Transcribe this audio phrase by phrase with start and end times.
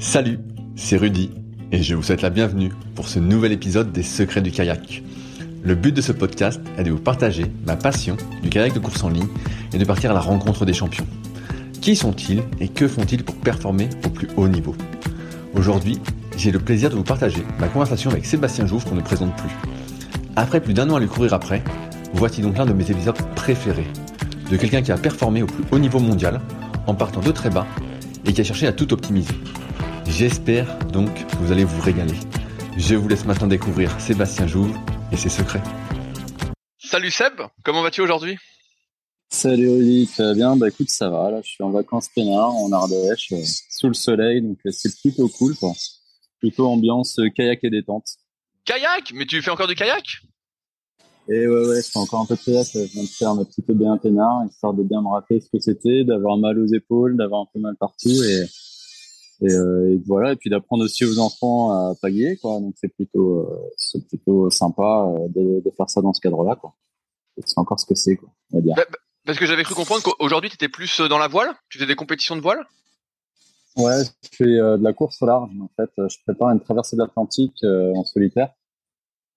[0.00, 0.38] Salut,
[0.76, 1.30] c'est Rudy
[1.72, 5.02] et je vous souhaite la bienvenue pour ce nouvel épisode des Secrets du kayak.
[5.62, 9.04] Le but de ce podcast est de vous partager ma passion du kayak de course
[9.04, 9.28] en ligne
[9.74, 11.06] et de partir à la rencontre des champions.
[11.82, 14.74] Qui sont-ils et que font-ils pour performer au plus haut niveau?
[15.52, 15.98] Aujourd'hui,
[16.34, 19.52] j'ai le plaisir de vous partager ma conversation avec Sébastien Jouve qu'on ne présente plus.
[20.34, 21.62] Après plus d'un an à lui courir après,
[22.14, 23.86] voici donc l'un de mes épisodes préférés.
[24.50, 26.40] De quelqu'un qui a performé au plus haut niveau mondial
[26.86, 27.66] en partant de très bas
[28.24, 29.34] et qui a cherché à tout optimiser.
[30.10, 32.18] J'espère donc que vous allez vous régaler.
[32.76, 34.76] Je vous laisse maintenant découvrir Sébastien Jouve
[35.12, 35.62] et ses secrets.
[36.78, 38.36] Salut Seb, comment vas-tu aujourd'hui?
[39.30, 40.56] Salut Rudy, ça va bien?
[40.56, 41.30] Bah écoute, ça va.
[41.30, 44.94] Là, je suis en vacances peinard en Ardèche, euh, sous le soleil, donc euh, c'est
[45.00, 45.54] plutôt cool.
[45.54, 45.72] Quoi.
[46.40, 48.08] Plutôt ambiance euh, kayak et détente.
[48.64, 49.12] Kayak?
[49.14, 50.04] Mais tu fais encore du kayak?
[51.28, 52.66] Et ouais, ouais, je fais encore un peu de kayak.
[52.74, 55.60] Je viens de faire ma petite bien peinard, histoire de bien me rappeler ce que
[55.60, 58.44] c'était, d'avoir mal aux épaules, d'avoir un peu mal partout et
[59.42, 62.60] et, euh, et, voilà et puis d'apprendre aussi aux enfants à pagayer quoi.
[62.60, 66.44] Donc c'est plutôt euh, c'est plutôt sympa euh, de, de, faire ça dans ce cadre
[66.44, 66.74] là quoi
[67.46, 68.74] c'est encore ce que c'est quoi on va dire.
[68.76, 68.84] Bah,
[69.24, 71.54] parce que j'avais cru comprendre qu'aujourd'hui tu étais plus dans la voile.
[71.68, 72.66] Tu fais des compétitions de voile?
[73.76, 75.90] Ouais je fais euh, de la course au large en fait.
[75.96, 78.50] Je prépare une traversée de l'Atlantique en solitaire.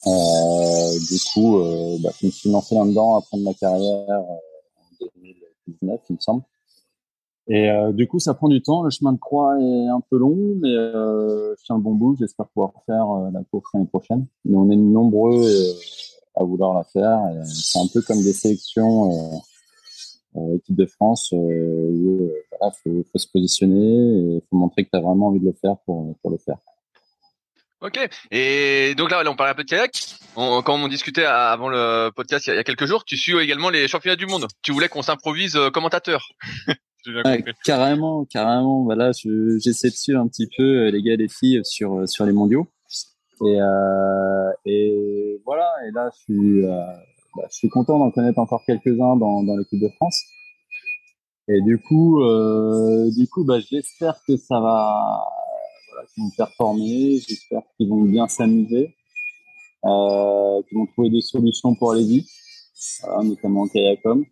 [0.05, 1.63] Du coup
[2.03, 4.41] bah, je me suis lancé là dedans après ma carrière en
[4.99, 6.43] 2019 il me semble
[7.47, 8.83] et euh, du coup, ça prend du temps.
[8.83, 12.15] Le chemin de croix est un peu long, mais euh, je tiens le bon bout.
[12.17, 14.25] J'espère pouvoir faire euh, la course l'année prochaine.
[14.45, 15.45] Mais on est nombreux
[16.35, 17.19] à vouloir la faire.
[17.45, 19.41] C'est un peu comme des sélections
[20.55, 25.27] équipe de France où voilà, faut, se positionner et faut montrer que tu as vraiment
[25.27, 26.57] envie de le faire pour, le faire.
[27.81, 27.99] Ok.
[28.31, 29.91] Et donc là, on parlait un peu de kayak.
[30.33, 33.87] Quand on discutait avant le podcast il y a quelques jours, tu suis également les
[33.87, 34.47] championnats du monde.
[34.63, 36.27] Tu voulais qu'on s'improvise commentateur.
[37.63, 38.83] Carrément, carrément.
[38.83, 42.05] Voilà, j'essaie de suivre un petit peu euh, les gars et les filles sur euh,
[42.07, 42.67] sur les mondiaux.
[43.45, 45.69] Et euh, et voilà.
[45.87, 46.69] Et là, je suis euh,
[47.35, 50.23] bah, je suis content d'en connaître encore quelques-uns dans dans l'équipe de France.
[51.49, 55.25] Et du coup, euh, du coup, bah, j'espère que ça va,
[55.91, 57.19] voilà, qu'ils vont performer.
[57.27, 58.95] J'espère qu'ils vont bien s'amuser,
[59.83, 62.29] euh, qu'ils vont trouver des solutions pour aller vite,
[63.03, 64.23] voilà, notamment en kayakom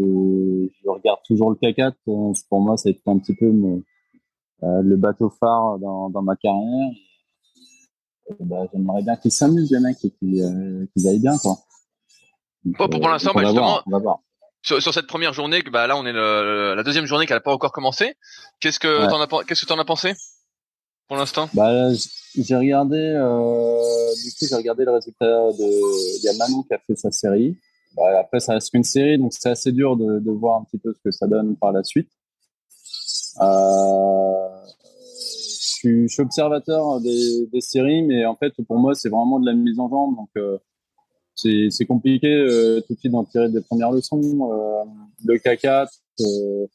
[0.00, 1.92] je regarde toujours le K4.
[2.08, 6.22] Euh, pour moi, ça a été un petit peu euh, le bateau phare dans, dans
[6.22, 6.90] ma carrière.
[8.40, 11.36] bah, J'aimerais bien qu'ils s'amusent, les mecs, et qu'ils euh, aillent bien.
[11.38, 11.56] Quoi.
[12.64, 14.20] Donc, pour, pour l'instant, bah, justement, voir,
[14.62, 17.40] Sur, sur, cette première journée, bah, là, on est le, la deuxième journée qui n'a
[17.40, 18.14] pas encore commencé.
[18.60, 19.08] Qu'est-ce que ouais.
[19.08, 20.14] t'en as, qu'est-ce que t'en as pensé
[21.06, 21.48] pour l'instant?
[21.52, 21.92] Bah,
[22.34, 23.78] J'ai regardé, euh,
[24.24, 26.18] du coup, j'ai regardé le résultat de.
[26.18, 27.58] Il y a Manon qui a fait sa série.
[27.94, 30.92] Bah, après, ça reste qu'une série, donc c'est assez dur de, voir un petit peu
[30.92, 32.08] ce que ça donne par la suite.
[33.40, 34.48] Euh,
[35.84, 39.78] je, suis, observateur des, séries, mais en fait, pour moi, c'est vraiment de la mise
[39.78, 40.58] en jambe, donc euh,
[41.34, 44.20] c'est compliqué euh, tout de suite d'en tirer des premières leçons.
[45.24, 45.88] Le K4,
[46.20, 46.66] euh,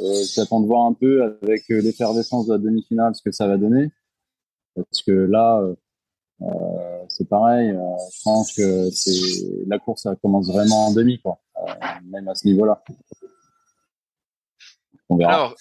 [0.00, 3.56] euh, j'attends de voir un peu avec l'effervescence de la demi-finale ce que ça va
[3.56, 3.90] donner,
[4.74, 5.62] parce que là
[6.42, 7.70] euh, c'est pareil.
[7.70, 7.80] Euh,
[8.12, 9.20] je pense que c'est
[9.66, 11.38] la course ça commence vraiment en demi, quoi.
[11.56, 11.72] Euh,
[12.04, 12.82] même à ce niveau-là.
[15.08, 15.32] On verra.
[15.32, 15.54] Alors,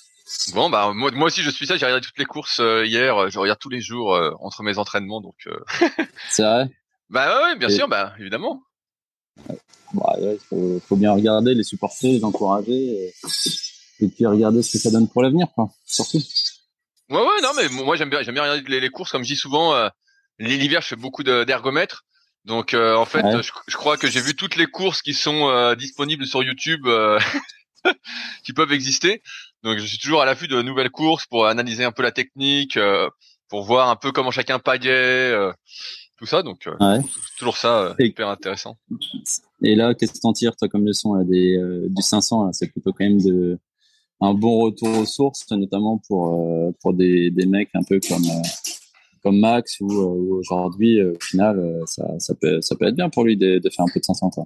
[0.53, 3.39] Bon bah moi, moi aussi je suis ça, j'ai regardé toutes les courses hier, je
[3.39, 5.49] regarde tous les jours entre mes entraînements donc.
[6.29, 6.69] C'est vrai?
[7.09, 8.61] Bah ouais, bien sûr, bah évidemment.
[9.95, 13.11] Bah, il faut, faut, bien regarder, les supporter, les encourager,
[13.99, 15.71] et, puis regarder ce que ça donne pour l'avenir, quoi.
[15.87, 16.19] Surtout.
[17.09, 19.39] Ouais, ouais, non, mais moi j'aime bien, j'aime bien regarder les, courses, comme je dis
[19.39, 19.73] souvent.
[19.73, 19.89] Euh,
[20.39, 22.05] L'hiver, je fais beaucoup d'ergomètres,
[22.45, 23.23] donc euh, en fait,
[23.67, 27.19] je, crois que j'ai vu toutes les courses qui sont euh, disponibles sur YouTube, euh,
[28.43, 29.21] qui peuvent exister.
[29.63, 32.79] Donc je suis toujours à l'affût de nouvelles courses pour analyser un peu la technique,
[33.49, 35.35] pour voir un peu comment chacun paguait
[36.19, 36.43] tout ça.
[36.43, 37.01] Donc, euh,
[37.37, 38.77] toujours ça, euh, hyper intéressant.
[39.63, 42.67] Et là, qu'est-ce que t'en tires, toi, comme leçon là, des, euh, du 500 C'est
[42.67, 43.57] plutôt quand même de,
[44.19, 48.25] un bon retour aux sources, notamment pour, pour des, des mecs un peu comme,
[49.23, 53.37] comme Max, ou aujourd'hui, au final, ça, ça, peut, ça peut être bien pour lui
[53.37, 54.29] de, de faire un peu de 500.
[54.29, 54.45] Quoi.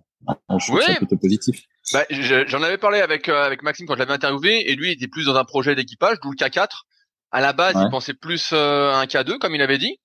[0.60, 1.64] Je trouve ça plutôt positif.
[1.92, 5.08] Bah, J'en avais parlé avec, avec Maxime quand je l'avais interviewé, et lui, il était
[5.08, 6.68] plus dans un projet d'équipage, d'où le K4.
[7.32, 10.00] À la base, il pensait plus à un K2, comme il avait dit.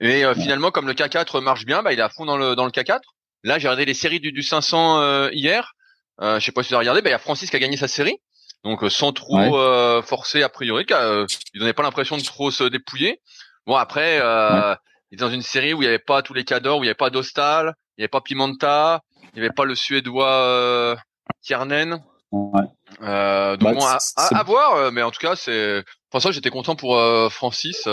[0.00, 2.56] Et euh, finalement, comme le K4 marche bien, bah, il est à fond dans le
[2.56, 2.98] dans le K4.
[3.44, 5.74] Là, j'ai regardé les séries du, du 500 euh, hier.
[6.20, 7.02] Euh, je sais pas si vous avez regardé.
[7.02, 8.16] Bah, il y a Francis qui a gagné sa série,
[8.64, 10.84] donc euh, sans trop euh, forcer a priori.
[10.88, 13.20] il donnait pas l'impression de trop se dépouiller.
[13.66, 16.78] Bon après, il est dans une série où il y avait pas tous les cadors,
[16.78, 19.64] où il y avait pas d'Ostal, il y avait pas Pimenta, il y avait pas
[19.64, 20.96] le Suédois
[21.42, 22.02] Kiernen.
[22.32, 22.62] Ouais.
[23.02, 25.84] Euh, donc bah, bon, à, à, voir, mais en tout cas, c'est.
[26.10, 26.98] Pour ça, j'étais content pour
[27.30, 27.86] Francis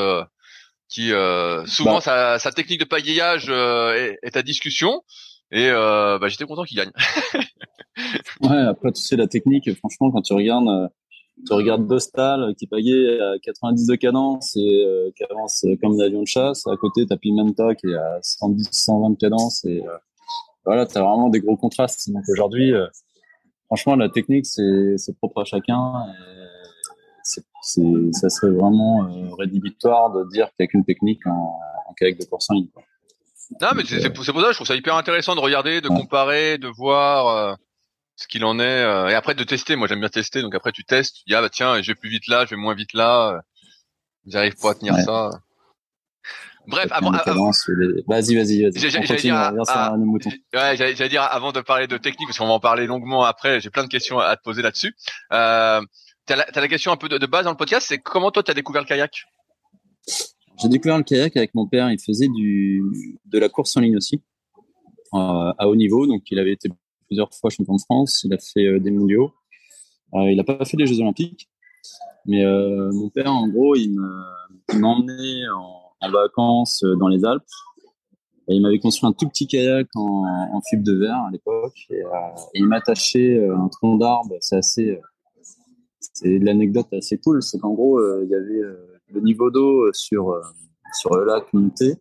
[0.90, 2.02] qui euh, souvent bah.
[2.02, 5.04] sa, sa, technique de pagayage euh, est, est, à discussion
[5.52, 6.92] et euh, bah, j'étais content qu'il gagne.
[8.42, 10.88] ouais, après tu sais la technique, franchement quand tu regardes euh,
[11.46, 16.06] tu regardes Dostal qui pagaye à 90 de cadence et euh, qui avance comme un
[16.06, 19.82] avion de chasse, à côté t'as Pimenta qui est à 110 120 de cadence et
[20.66, 22.12] voilà, tu as vraiment des gros contrastes.
[22.12, 22.74] Donc aujourd'hui
[23.68, 26.40] franchement la technique c'est propre à chacun et
[27.62, 27.82] c'est,
[28.14, 32.20] ça serait vraiment euh, rédhibitoire de dire qu'il n'y a qu'une technique en, en kayak
[32.20, 32.68] de course en ligne.
[33.62, 36.68] Non, mais c'est, pour ça je trouve ça hyper intéressant de regarder, de comparer, de
[36.68, 37.56] voir euh,
[38.20, 39.76] ce qu'il en est, euh, et après de tester.
[39.76, 41.96] Moi, j'aime bien tester, donc après tu testes, tu dis ah bah tiens, je vais
[41.96, 43.42] plus vite là, je vais moins vite là,
[44.26, 45.30] j'arrive pas à tenir ça.
[46.68, 48.72] Bref, avant, vas-y, vas-y, vas-y.
[48.76, 49.54] J'allais dire,
[50.54, 53.60] ouais, j'allais dire avant de parler de technique, parce qu'on va en parler longuement après.
[53.60, 54.94] J'ai plein de questions à te poser là-dessus.
[55.34, 55.82] Euh,
[56.30, 58.54] T'as la, question un peu de, base dans le podcast, c'est comment toi tu as
[58.54, 59.24] découvert le kayak?
[60.62, 61.90] J'ai découvert le kayak avec mon père.
[61.90, 62.84] Il faisait du,
[63.26, 64.22] de la course en ligne aussi,
[65.16, 66.06] euh, à haut niveau.
[66.06, 66.70] Donc il avait été
[67.10, 68.24] plusieurs fois champion de France.
[68.24, 69.32] Il a fait euh, des mondiaux.
[70.14, 71.50] Euh, il n'a pas fait les Jeux Olympiques,
[72.26, 77.44] mais mon père, en gros, il m'a emmené en, vacances dans les Alpes.
[78.48, 81.78] Il m'avait construit un tout petit kayak en, en de verre à l'époque.
[81.92, 82.04] Et, et,
[82.56, 84.36] il m'a attaché un tronc d'arbre.
[84.40, 85.00] C'est assez
[86.00, 89.92] c'est l'anecdote assez cool, c'est qu'en gros, euh, il y avait euh, le niveau d'eau
[89.94, 90.42] sur euh,
[90.94, 91.94] sur le lac monté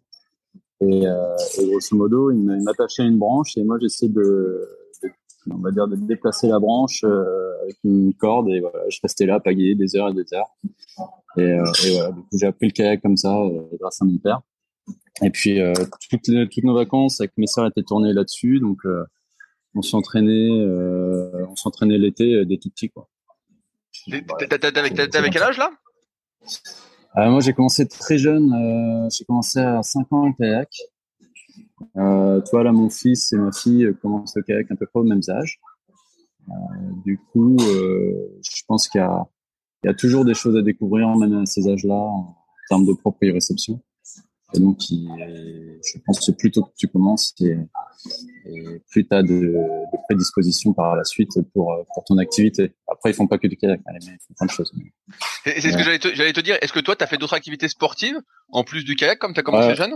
[0.81, 4.66] et, et grosso modo, il m'attachait à une branche et moi j'essayais de,
[5.52, 9.40] on va dire de déplacer la branche avec une corde et voilà, je restais là
[9.40, 10.54] pagayer des heures et des heures.
[11.36, 13.36] Et, et voilà, du coup j'ai appris le kayak comme ça
[13.80, 14.40] grâce à mon père.
[15.22, 15.58] Et puis
[16.10, 18.78] toutes, toutes nos vacances avec mes sœurs étaient tournées là-dessus, donc
[19.74, 20.64] on s'entraînait,
[21.48, 23.08] on s'entraînait l'été des tout petits quoi.
[25.10, 25.70] T'avais quel âge là?
[27.16, 30.68] Euh, Moi j'ai commencé très jeune, euh, j'ai commencé à 5 ans le kayak.
[31.96, 35.05] Euh, toi là mon fils et ma fille commencent le kayak un peu près au
[35.05, 35.60] même âge.
[36.48, 36.53] Euh,
[37.05, 41.43] du coup, euh, je pense qu'il y, y a, toujours des choses à découvrir même
[41.43, 42.36] à ces âges-là en
[42.69, 43.81] termes de proprioception.
[44.55, 47.55] Et donc, je pense que plus tôt que tu commences, et,
[48.91, 52.72] plus tu as de, de prédisposition par la suite pour, pour ton activité.
[52.91, 54.72] Après, ils font pas que du kayak, mais ils font plein de choses.
[55.44, 56.56] C'est ce que j'allais te, j'allais te dire.
[56.62, 58.19] Est-ce que toi, tu as fait d'autres activités sportives
[58.50, 59.94] en plus du kayak, comme tu as commencé jeune?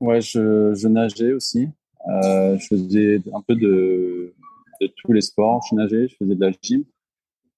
[0.00, 1.68] Ouais, je, je nageais aussi.
[2.08, 4.34] Euh, je faisais un peu de,
[4.80, 5.62] de tous les sports.
[5.70, 6.84] Je nageais, je faisais de la gym.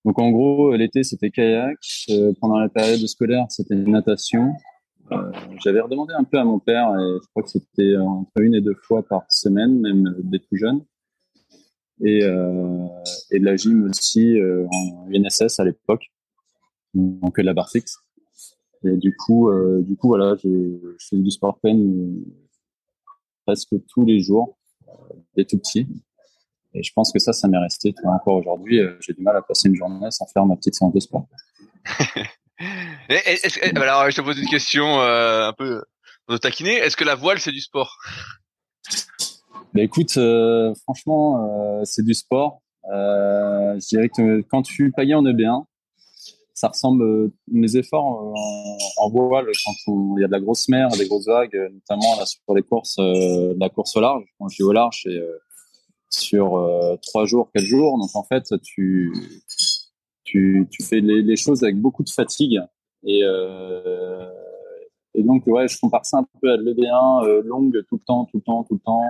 [0.05, 1.79] Donc en gros, l'été c'était kayak.
[2.11, 4.53] Euh, pendant la période scolaire, c'était natation.
[5.13, 8.55] Euh, j'avais redemandé un peu à mon père et je crois que c'était entre une
[8.55, 10.85] et deux fois par semaine, même des tout jeunes.
[12.05, 12.87] Et, euh,
[13.33, 16.07] et de la gym aussi euh, en UNSS à l'époque,
[16.95, 17.99] donc de la barre fixe.
[18.85, 22.15] Et du coup, euh, du coup voilà, je, fais du sport pen
[23.47, 24.59] presque tous les jours,
[25.37, 25.87] des tout petits.
[26.75, 27.95] Et je pense que ça, ça m'est resté.
[28.05, 31.01] encore aujourd'hui, j'ai du mal à passer une journée sans faire ma petite séance de
[31.01, 31.27] sport.
[33.09, 35.83] alors, je te pose une question euh, un peu
[36.29, 36.75] de taquiner.
[36.75, 37.99] Est-ce que la voile, c'est du sport?
[39.75, 42.63] Bah, écoute, euh, franchement, euh, c'est du sport.
[42.85, 45.67] je dirais que quand tu payais en E bien,
[46.59, 48.35] ça ressemble mes efforts en,
[48.97, 49.73] en voile quand
[50.17, 52.99] il y a de la grosse mer, des grosses vagues, notamment là, sur les courses,
[52.99, 54.25] la course au large.
[54.39, 55.21] Quand je suis au large, c'est
[56.11, 57.97] sur trois jours, quatre jours.
[57.99, 59.13] Donc en fait, tu
[60.25, 62.61] tu, fais les, choses avec beaucoup de fatigue
[63.05, 63.23] et
[65.15, 68.39] et donc ouais, je compare ça un peu à l'EV1 longue tout le temps, tout
[68.39, 69.03] le temps, tout le temps.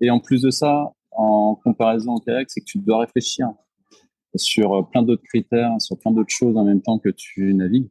[0.00, 3.48] Et en plus de ça, en comparaison au kayak, c'est que tu dois réfléchir
[4.38, 7.90] sur euh, plein d'autres critères, sur plein d'autres choses en même temps que tu navigues.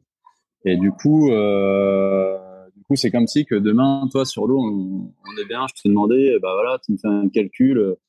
[0.64, 2.36] Et du coup, euh,
[2.76, 5.66] du coup, c'est comme si que demain, toi, sur l'eau, on, est bien.
[5.68, 8.00] Je te demandais, bah voilà, tu me fais un calcul, euh,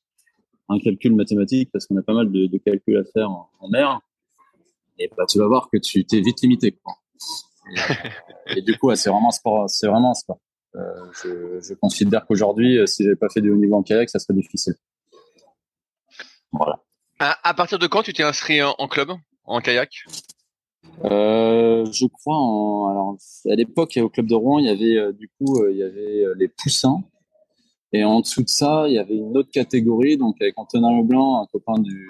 [0.70, 4.00] un calcul mathématique parce qu'on a pas mal de, calculs à faire en, mer.
[5.00, 6.76] Et bah, tu vas voir que tu t'es vite limité.
[8.56, 9.70] Et, du coup, c'est vraiment sport.
[9.70, 10.40] C'est vraiment sport.
[10.74, 14.36] Je, je, considère qu'aujourd'hui, si j'avais pas fait de haut niveau en kayak, ça serait
[14.36, 14.76] difficile.
[16.52, 16.80] Voilà.
[17.20, 19.12] À, partir de quand tu t'es inscrit en, club,
[19.46, 20.04] en kayak?
[21.04, 23.18] Euh, je crois en, alors
[23.50, 25.84] à l'époque au club de Rouen il y avait euh, du coup euh, il y
[25.84, 27.04] avait euh, les poussins.
[27.94, 31.42] Et en dessous de ça il y avait une autre catégorie donc avec Antonin Leblanc
[31.42, 32.08] un copain du,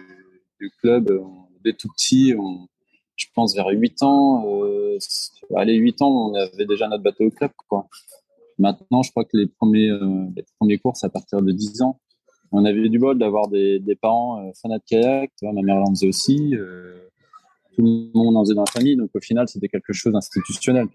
[0.82, 1.24] club
[1.64, 2.68] dès tout petit on,
[3.16, 4.46] je pense vers 8 ans
[5.56, 7.88] allez 8 ans on avait déjà notre bateau au club quoi.
[8.58, 9.92] Maintenant je crois que les premiers
[10.36, 12.00] les premiers courses à partir de 10 ans
[12.52, 15.32] on avait du bol d'avoir des, des, parents euh, fanats de kayak.
[15.42, 16.56] ma mère en faisait aussi.
[16.56, 16.96] Euh,
[17.76, 18.96] tout le monde en faisait dans la famille.
[18.96, 20.88] Donc au final, c'était quelque chose d'institutionnel.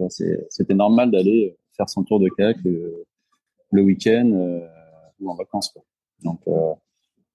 [0.50, 3.04] C'était normal d'aller faire son tour de kayak le,
[3.70, 4.66] le week-end euh,
[5.20, 5.68] ou en vacances.
[5.68, 5.82] Quoi.
[6.24, 6.74] Donc, euh,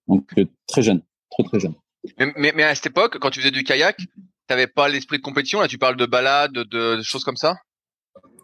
[0.07, 0.33] donc
[0.67, 1.73] très jeune, très très jeune.
[2.19, 3.97] Mais, mais, mais, à cette époque, quand tu faisais du kayak,
[4.47, 5.59] t'avais pas l'esprit de compétition.
[5.59, 6.63] Là, tu parles de balade, de,
[6.97, 7.57] de choses comme ça?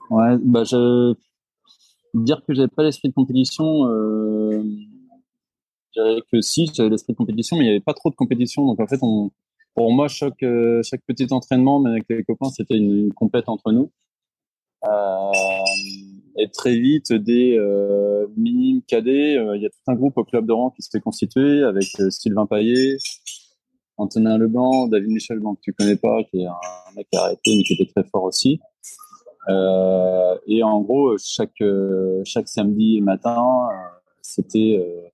[0.10, 1.13] Ouais, bah je
[2.13, 3.88] dire que j'avais pas l'esprit de compétition.
[3.88, 4.63] Euh
[5.96, 8.16] je dirais que si, j'avais l'esprit de compétition, mais il n'y avait pas trop de
[8.16, 8.66] compétition.
[8.66, 9.32] Donc en fait, on,
[9.76, 13.14] pour moi, chaque, euh, chaque petit entraînement, mais avec les copains, c'était une, une
[13.48, 13.92] entre nous.
[14.86, 15.32] Euh,
[16.38, 20.46] et très vite, des euh, minimes cadets, il y a tout un groupe au club
[20.46, 22.98] de rang qui s'était constitué avec Sylvain Paillet,
[23.98, 27.74] Antonin Leblanc, David Michel que tu connais pas, qui est un mec arrêté mais qui
[27.74, 28.60] était très fort aussi.
[29.48, 31.64] Et en gros, chaque
[32.26, 33.70] chaque samedi matin,
[34.22, 35.12] c'était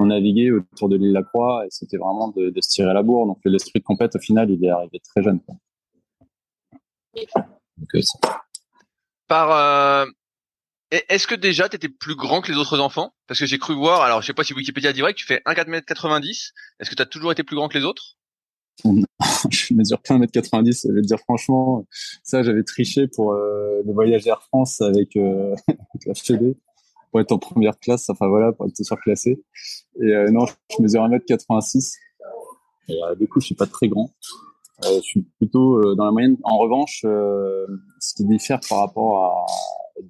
[0.00, 3.02] on naviguait autour de l'île La Croix et c'était vraiment de, de, se tirer la
[3.02, 3.26] bourre.
[3.26, 5.40] Donc l'esprit de compète, au final, il est arrivé très jeune.
[7.16, 8.00] Euh,
[9.28, 10.06] Par euh,
[10.90, 13.12] est-ce que déjà tu étais plus grand que les autres enfants?
[13.26, 16.52] Parce que j'ai cru voir, alors je sais pas si Wikipédia direct, tu fais 1,4m90.
[16.80, 18.16] Est-ce que tu as toujours été plus grand que les autres?
[19.50, 20.86] Je mesure qu'un mètre 90.
[20.88, 21.86] Je vais te dire franchement,
[22.22, 26.56] ça j'avais triché pour euh, le voyage Air France avec, euh, avec la Fédé
[27.10, 29.42] pour être en première classe, enfin voilà, pour être surclassé.
[30.00, 31.94] Et euh, non, je mesure 1m86.
[32.88, 34.10] Et euh, du coup, je suis pas très grand.
[34.84, 36.36] Euh, je suis plutôt euh, dans la moyenne.
[36.42, 37.66] En revanche, euh,
[38.00, 39.46] ce qui diffère par rapport à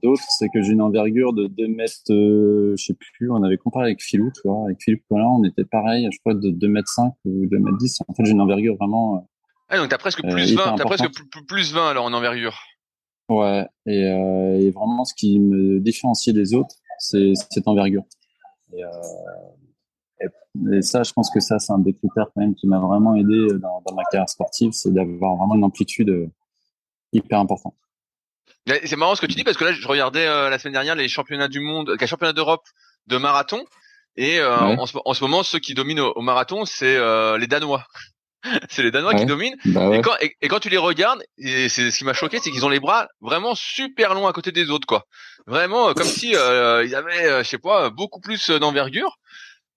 [0.03, 3.87] d'autres, c'est que j'ai une envergure de 2 mètres, je sais plus, on avait comparé
[3.87, 6.89] avec Philou, tu vois, avec Philippe Collin, on était pareil, je crois, de 2 mètres
[6.89, 8.03] 5 ou 2 mètres 10.
[8.07, 9.29] En fait, j'ai une envergure vraiment.
[9.69, 11.09] Ah, donc t'as presque plus 20, t'as presque
[11.49, 12.57] plus 20 alors en envergure.
[13.29, 18.05] Ouais, et, et vraiment ce qui me différencie des autres, cette envergure.
[18.73, 18.89] Et, euh,
[20.73, 23.15] et, ça, je pense que ça, c'est un des critères quand même qui m'a vraiment
[23.15, 26.27] aidé dans, dans ma carrière sportive, c'est d'avoir vraiment une amplitude euh,
[27.13, 27.75] hyper importante.
[28.85, 30.95] C'est marrant ce que tu dis parce que là, je regardais euh, la semaine dernière
[30.95, 32.67] les championnats du monde, les championnats d'Europe
[33.07, 33.65] de marathon,
[34.17, 36.99] et euh, en, ce, en, ce, moment, ceux qui dominent au, marathon, c'est
[37.39, 37.85] les Danois.
[38.71, 39.57] c'est les Danois qui dominent.
[39.67, 39.99] Bah ouais.
[39.99, 42.65] et, quand, et, quand, tu les regardes, et c'est ce qui m'a choqué, c'est qu'ils
[42.65, 45.07] ont les bras vraiment super longs à côté des autres, quoi.
[45.47, 49.19] Vraiment euh, comme si euh, ils avaient, euh, je sais pas, beaucoup plus d'envergure.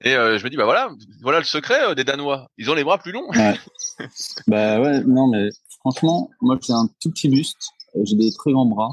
[0.06, 0.90] Et euh, je me dis bah voilà,
[1.22, 2.48] voilà le secret des Danois.
[2.58, 3.30] Ils ont les bras plus longs.
[3.30, 3.56] Ouais.
[4.48, 7.70] bah ouais, non mais franchement, moi j'ai un tout petit buste,
[8.04, 8.92] j'ai des très grands bras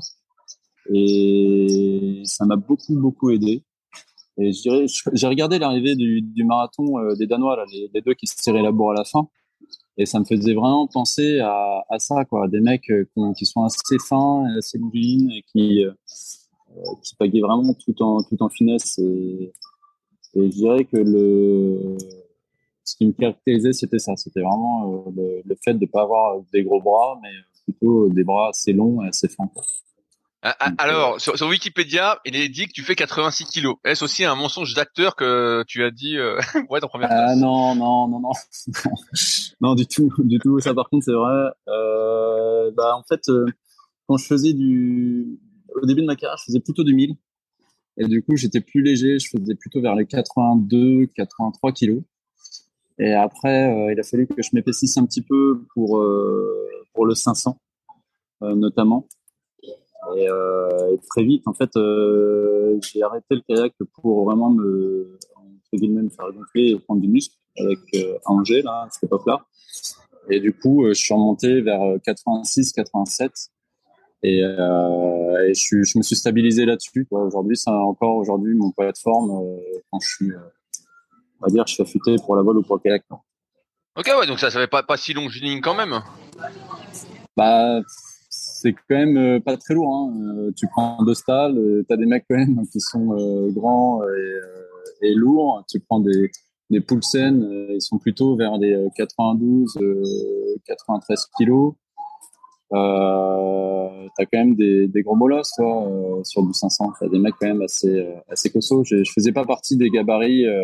[0.92, 3.64] et ça m'a beaucoup beaucoup aidé.
[4.38, 6.84] Et j'ai regardé l'arrivée du, du, marathon
[7.18, 9.28] des Danois là, les, les, deux qui se tiraient la bourre à la fin.
[10.00, 12.48] Et ça me faisait vraiment penser à, à ça, quoi.
[12.48, 13.04] Des mecs euh,
[13.36, 15.92] qui sont assez fins, assez longilines et qui, euh,
[17.02, 18.98] qui pagaient vraiment tout en, tout en finesse.
[18.98, 19.52] Et,
[20.34, 21.98] je dirais que le,
[22.82, 24.16] ce qui me caractérisait, c'était ça.
[24.16, 27.32] C'était vraiment euh, le, fait de ne pas avoir des gros bras, mais
[27.64, 29.50] plutôt des bras assez longs et assez fins.
[30.42, 33.76] Ah, ah, alors, euh, sur, sur, Wikipédia, il est dit que tu fais 86 kilos.
[33.84, 36.40] Est-ce aussi un mensonge d'acteur que tu as dit euh,
[36.76, 38.30] être en première Ah non, non, non, non,
[39.60, 40.58] non, du tout, du tout.
[40.60, 41.50] Ça, par contre, c'est vrai.
[41.68, 43.44] Euh, bah, en fait, euh,
[44.06, 45.38] quand je faisais du,
[45.74, 47.16] au début de ma carrière, je faisais plutôt du 1000.
[47.98, 49.18] Et du coup, j'étais plus léger.
[49.18, 52.02] Je faisais plutôt vers les 82, 83 kilos.
[52.98, 56.02] Et après, euh, il a fallu que je m'épaississe un petit peu pour
[56.94, 57.60] pour le 500
[58.40, 59.06] notamment.
[60.16, 65.18] Et, très vite, en fait, j'ai arrêté le kayak pour vraiment me,
[65.72, 67.78] me faire gonfler et prendre du muscle avec
[68.24, 69.44] Angers là, à cette époque-là.
[70.28, 73.32] Et du coup, je suis remonté vers 86, 87.
[74.22, 77.06] Et, euh, et je, je, me suis stabilisé là-dessus.
[77.10, 79.58] Aujourd'hui, c'est encore aujourd'hui mon plateforme euh,
[79.90, 80.38] quand je suis, euh,
[81.40, 83.04] on va dire, je suis affûté pour la voile ou pour le kayak.
[83.96, 86.00] Ok, ouais, donc ça, ça fait pas, pas si longiligne quand même.
[87.36, 87.80] Bah,
[88.60, 89.94] c'est quand même euh, pas très lourd.
[89.94, 90.12] Hein.
[90.38, 91.54] Euh, tu prends deux stalles,
[91.86, 93.16] tu as des mecs quand même qui sont
[93.50, 95.64] grands et, et, lourds.
[95.68, 96.30] Tu prends des,
[96.70, 99.78] des Poulsen, ils sont plutôt vers des 92,
[100.66, 101.74] 93 kilos.
[102.72, 107.18] Euh, t'as quand même des, des gros molosses toi euh, sur du 500 t'as des
[107.18, 110.62] mecs quand même assez euh, assez costauds je, je faisais pas partie des gabarits euh,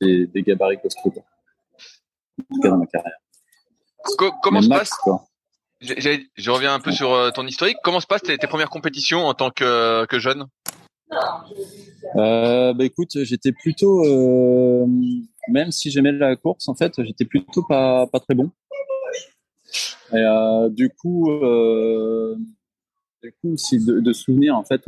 [0.00, 3.18] des, des, gabarits costauds en tout cas dans ma carrière
[4.42, 4.90] comment se passe
[5.80, 9.26] je reviens un peu sur euh, ton historique comment se passent tes, tes premières compétitions
[9.26, 10.46] en tant que, que jeune?
[12.16, 14.86] Euh, bah écoute, j'étais plutôt, euh,
[15.48, 18.50] même si j'aimais la course, en fait, j'étais plutôt pas très bon.
[20.12, 22.36] Et euh, du coup, euh,
[23.22, 24.82] du coup, si de, de souvenirs, en fait,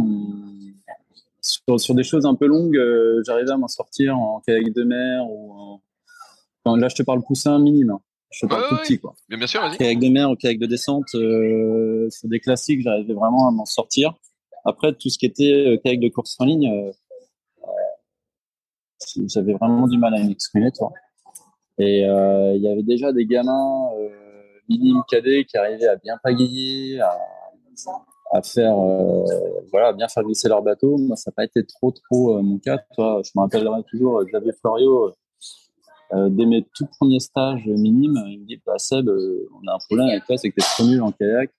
[1.40, 5.24] sur, des choses un peu longues, euh, j'arrivais à m'en sortir en kayak de mer
[5.28, 5.80] ou
[6.64, 6.76] en...
[6.76, 7.90] là, je te parle poussin minime.
[7.90, 8.00] Hein.
[8.32, 9.14] Je parle tout petit, quoi.
[9.28, 9.76] bien sûr, vas-y.
[9.78, 13.66] Kayak de mer ou kayak de descente, euh, c'est des classiques, j'arrivais vraiment à m'en
[13.66, 14.14] sortir.
[14.64, 16.92] Après, tout ce qui était euh, kayak de course en ligne, euh,
[19.26, 20.92] j'avais vraiment du mal à m'exprimer, toi.
[21.78, 23.90] Et il y avait déjà des gamins
[24.68, 27.18] minime cadet qui arrivaient à bien pagayer, à,
[28.32, 29.24] à faire, euh,
[29.70, 30.96] voilà, bien faire glisser leur bateau.
[30.96, 32.78] Moi, ça n'a pas été trop, trop euh, mon cas.
[32.94, 35.12] Toi, je me rappellerai toujours euh, Xavier Florio,
[36.14, 39.78] euh, dès mes tout premiers stages minimes, il me dit, bah, Seb, on a un
[39.86, 41.50] problème avec toi, c'est que tu es trop nul en kayak.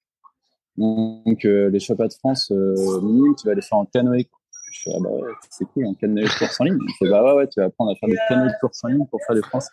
[0.77, 4.27] Donc, les championnats de France minimes, tu vas les faire en canoë.
[4.71, 5.09] Je fais, ah bah
[5.51, 6.79] c'est cool, en canoë de course en ligne.
[6.81, 8.87] Il fait, bah ouais, ouais, tu vas apprendre à faire des canoës de course en
[8.87, 9.69] ligne pour faire des France.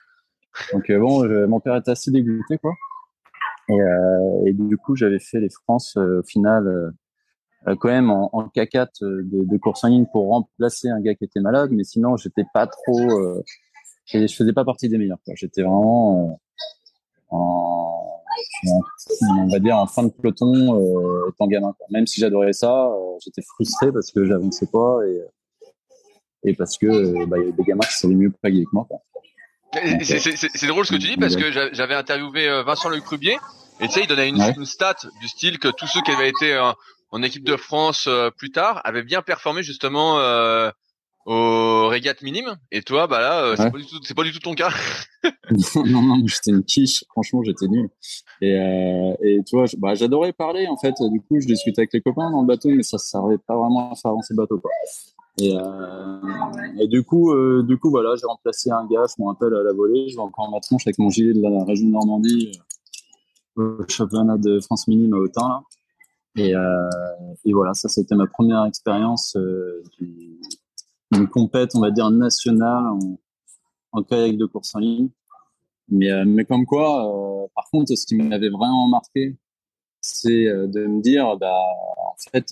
[0.73, 2.73] Donc, bon, mon père était assez dégoûté, quoi.
[3.71, 8.31] Et, euh, du coup, j'avais fait les France euh, au final euh, quand même en,
[8.35, 11.85] en K4 de, de, course en ligne pour remplacer un gars qui était malade, mais
[11.85, 13.43] sinon j'étais pas trop,
[14.07, 15.19] je faisais pas partie des meilleurs.
[15.35, 16.41] J'étais vraiment
[17.31, 18.21] en,
[19.23, 21.75] on va dire en fin de peloton euh, étant gamin.
[21.79, 21.87] Quoi.
[21.91, 22.91] Même si j'adorais ça,
[23.25, 27.65] j'étais frustré parce que j'avançais pas et, et parce que bah, il y avait des
[27.65, 28.89] gamins qui savaient mieux payer que moi.
[30.03, 33.37] C'est drôle ce que tu dis parce que j'avais interviewé Vincent Le Crubier
[33.81, 36.29] et tu sais, il donnait une, une, stat du style que tous ceux qui avaient
[36.29, 36.73] été euh,
[37.11, 40.71] en équipe de France euh, plus tard avaient bien performé justement euh,
[41.27, 42.57] aux régates minimes.
[42.73, 44.71] Et toi, bah là, c'est pas du tout, c'est pas du tout ton cas.
[45.87, 47.05] non, non, j'étais une quiche.
[47.11, 47.89] Franchement, j'étais nul.
[48.41, 48.55] Et,
[49.23, 50.95] et tu vois, bah, j'adorais parler en fait.
[51.11, 53.93] Du coup, je discutais avec les copains dans le bateau, mais ça servait pas vraiment
[53.93, 54.59] à faire avancer le bateau.
[54.59, 54.71] Quoi.
[55.39, 55.55] Et,
[56.83, 59.73] et, du coup, du coup, voilà, j'ai remplacé un gars, je me rappelle à la
[59.73, 62.53] volée, je vais encore ma tronche avec mon gilet de la région de Normandie
[63.57, 65.49] au championnat de France minime à Autun.
[65.49, 65.63] Là.
[66.37, 66.89] Et, euh,
[67.45, 69.83] et voilà, ça c'était ma première expérience euh,
[71.13, 73.19] d'une compète, on va dire nationale en,
[73.93, 75.11] en, kayak de course en ligne.
[75.91, 79.37] Mais, euh, mais comme quoi, euh, par contre, ce qui m'avait vraiment marqué,
[80.01, 81.59] c'est euh, de me dire, bah,
[82.07, 82.47] en fait,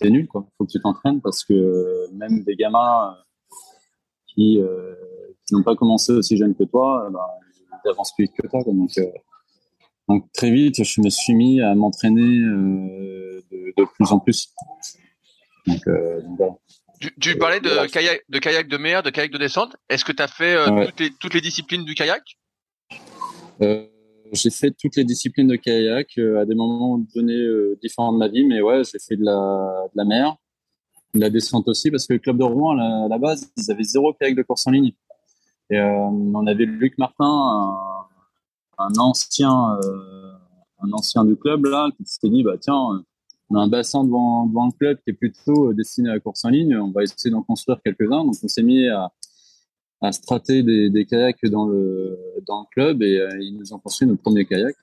[0.00, 0.46] t'es nul, quoi.
[0.56, 3.16] Faut que tu t'entraînes parce que même des gamins
[4.26, 4.60] qui,
[5.52, 7.26] n'ont pas commencé aussi jeunes que toi, bah,
[7.84, 8.62] ils avancent plus vite que toi.
[8.64, 8.90] Donc,
[10.08, 14.54] donc très vite, je me suis mis à m'entraîner de, plus en plus.
[15.66, 15.80] Donc,
[16.38, 16.54] voilà.
[17.00, 19.74] Tu, tu, parlais de kayak, de kayak de mer, de kayak de descente.
[19.88, 20.86] Est-ce que tu as fait euh, ouais.
[20.86, 22.22] toutes, les, toutes, les, disciplines du kayak?
[23.62, 23.86] Euh,
[24.32, 27.42] J'ai fait toutes les disciplines de kayak euh, à des moments donnés
[27.82, 30.36] différents de ma vie, mais ouais, j'ai fait de la, de la mer,
[31.14, 33.82] de la descente aussi, parce que le club de Rouen, à la, base, ils avaient
[33.82, 34.92] zéro kayak de course en ligne.
[35.70, 38.00] Et on avait Luc Martin, un,
[38.80, 40.32] un ancien, euh,
[40.82, 43.04] un ancien du club là, qui s'était dit bah tiens,
[43.50, 46.20] on a un bassin devant, devant le club qui est plutôt euh, destiné à la
[46.20, 48.24] course en ligne, on va essayer d'en construire quelques-uns.
[48.24, 49.10] Donc on s'est mis à,
[50.12, 54.22] strater des, kayaks dans le dans le club et euh, ils nous ont construit notre
[54.22, 54.74] premier kayak.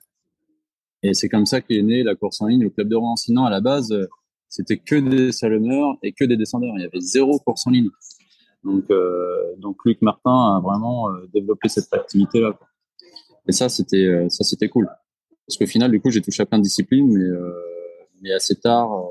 [1.02, 3.16] Et c'est comme ça qu'est née la course en ligne au club de Rouen.
[3.16, 3.94] Sinon à la base
[4.48, 6.74] c'était que des salonneurs et que des descendeurs.
[6.76, 7.90] Il y avait zéro course en ligne.
[8.64, 12.58] Donc, euh, donc Luc Martin a vraiment développé cette activité là.
[13.48, 14.88] Et ça, c'était euh, cool.
[15.46, 17.50] Parce qu'au final, du coup, j'ai touché à plein de disciplines, mais euh,
[18.20, 19.06] mais assez tard, euh,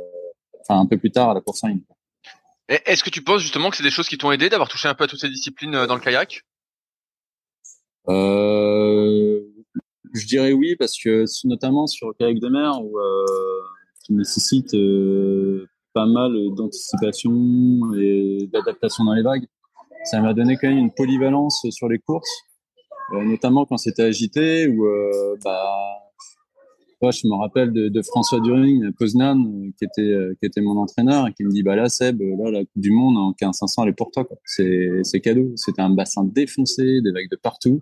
[0.62, 1.82] enfin un peu plus tard à la course en ligne.
[2.68, 4.94] Est-ce que tu penses justement que c'est des choses qui t'ont aidé d'avoir touché un
[4.94, 6.42] peu à toutes ces disciplines dans le kayak?
[8.10, 9.42] Euh,
[10.14, 12.98] je dirais oui parce que notamment sur le kayak de mer où
[14.04, 14.72] qui nécessite
[15.94, 19.48] pas mal d'anticipation et d'adaptation dans les vagues.
[20.04, 22.44] Ça m'a donné quand même une polyvalence sur les courses,
[23.14, 24.86] notamment quand c'était agité ou
[25.42, 26.07] bah
[27.02, 31.28] moi, je me rappelle de, François During, Poznan, qui était, euh, qui était mon entraîneur,
[31.28, 33.90] et qui me dit, bah là, Seb, là, la Coupe du Monde en 1500, elle
[33.90, 34.28] est pour toi.
[34.46, 35.52] C'est, cadeau.
[35.56, 37.82] C'était un bassin défoncé, des vagues de partout.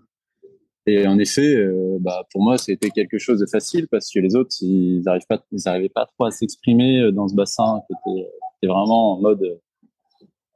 [0.88, 4.36] Et en effet, euh, bah, pour moi, c'était quelque chose de facile parce que les
[4.36, 9.14] autres, ils n'arrivent pas, pas trop à s'exprimer euh, dans ce bassin qui était, vraiment
[9.14, 9.58] en mode, euh,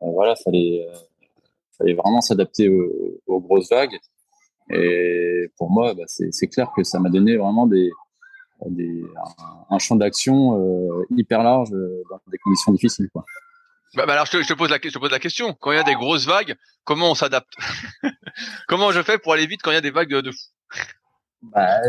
[0.01, 0.85] voilà, fallait,
[1.77, 3.97] fallait vraiment s'adapter aux, grosses vagues.
[4.71, 7.89] Et pour moi, bah, c'est clair que ça m'a donné vraiment des,
[8.67, 9.03] des,
[9.69, 13.09] un, champ d'action euh, hyper large euh, dans des conditions difficiles.
[13.11, 13.23] Quoi.
[13.95, 15.55] Bah, bah alors je te, je te, pose la, je te pose la question.
[15.59, 17.53] Quand il y a des grosses vagues, comment on s'adapte?
[18.67, 20.37] Comment je fais pour aller vite quand il y a des vagues de, de fou?
[21.41, 21.79] Bah,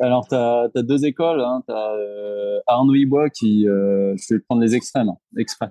[0.00, 1.40] alors tu as, deux écoles.
[1.40, 1.62] Hein.
[1.66, 5.70] Tu as euh, Arnaud Ibois qui, euh, je vais prendre les extrêmes, hein, exprès.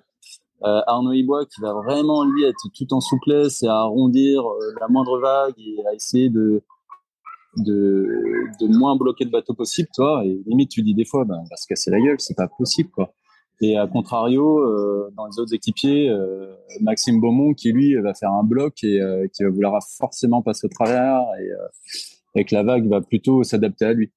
[0.64, 4.44] Euh, Arnaud Ibois qui va vraiment lui être tout en souplesse et à arrondir
[4.80, 6.64] la moindre vague et à essayer de
[7.58, 8.08] de,
[8.60, 10.24] de moins bloquer le bateau possible, toi.
[10.26, 12.48] Et limite, tu dis des fois, ben, on va se casser la gueule, c'est pas
[12.48, 13.14] possible, quoi.
[13.60, 18.32] Et à contrario, euh, dans les autres équipiers, euh, Maxime Beaumont qui lui va faire
[18.32, 22.62] un bloc et euh, qui va vouloir forcément passer au travers et, et que la
[22.62, 24.12] vague va plutôt s'adapter à lui.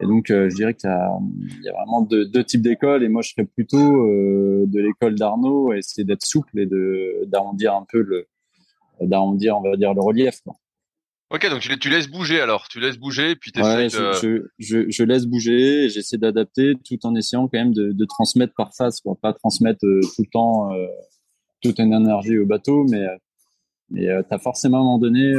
[0.00, 3.20] Et donc, je dirais qu'il y, y a, vraiment deux, deux types d'écoles et moi
[3.20, 8.26] je serais plutôt de l'école d'Arnaud, essayer d'être souple et de d'arrondir un peu le
[9.00, 10.40] d'arrondir, on va dire, le relief.
[10.42, 10.54] Quoi.
[11.30, 14.88] Ok, donc tu, tu, laisses bouger alors, tu laisses bouger, puis tu ouais, je, je,
[14.88, 19.02] je, laisse bouger, j'essaie d'adapter tout en essayant quand même de, de transmettre par face,
[19.02, 20.86] quoi, pas transmettre euh, tout le temps euh,
[21.62, 23.16] toute une énergie au bateau, mais euh,
[23.90, 25.34] mais euh, t'as forcément à un moment donné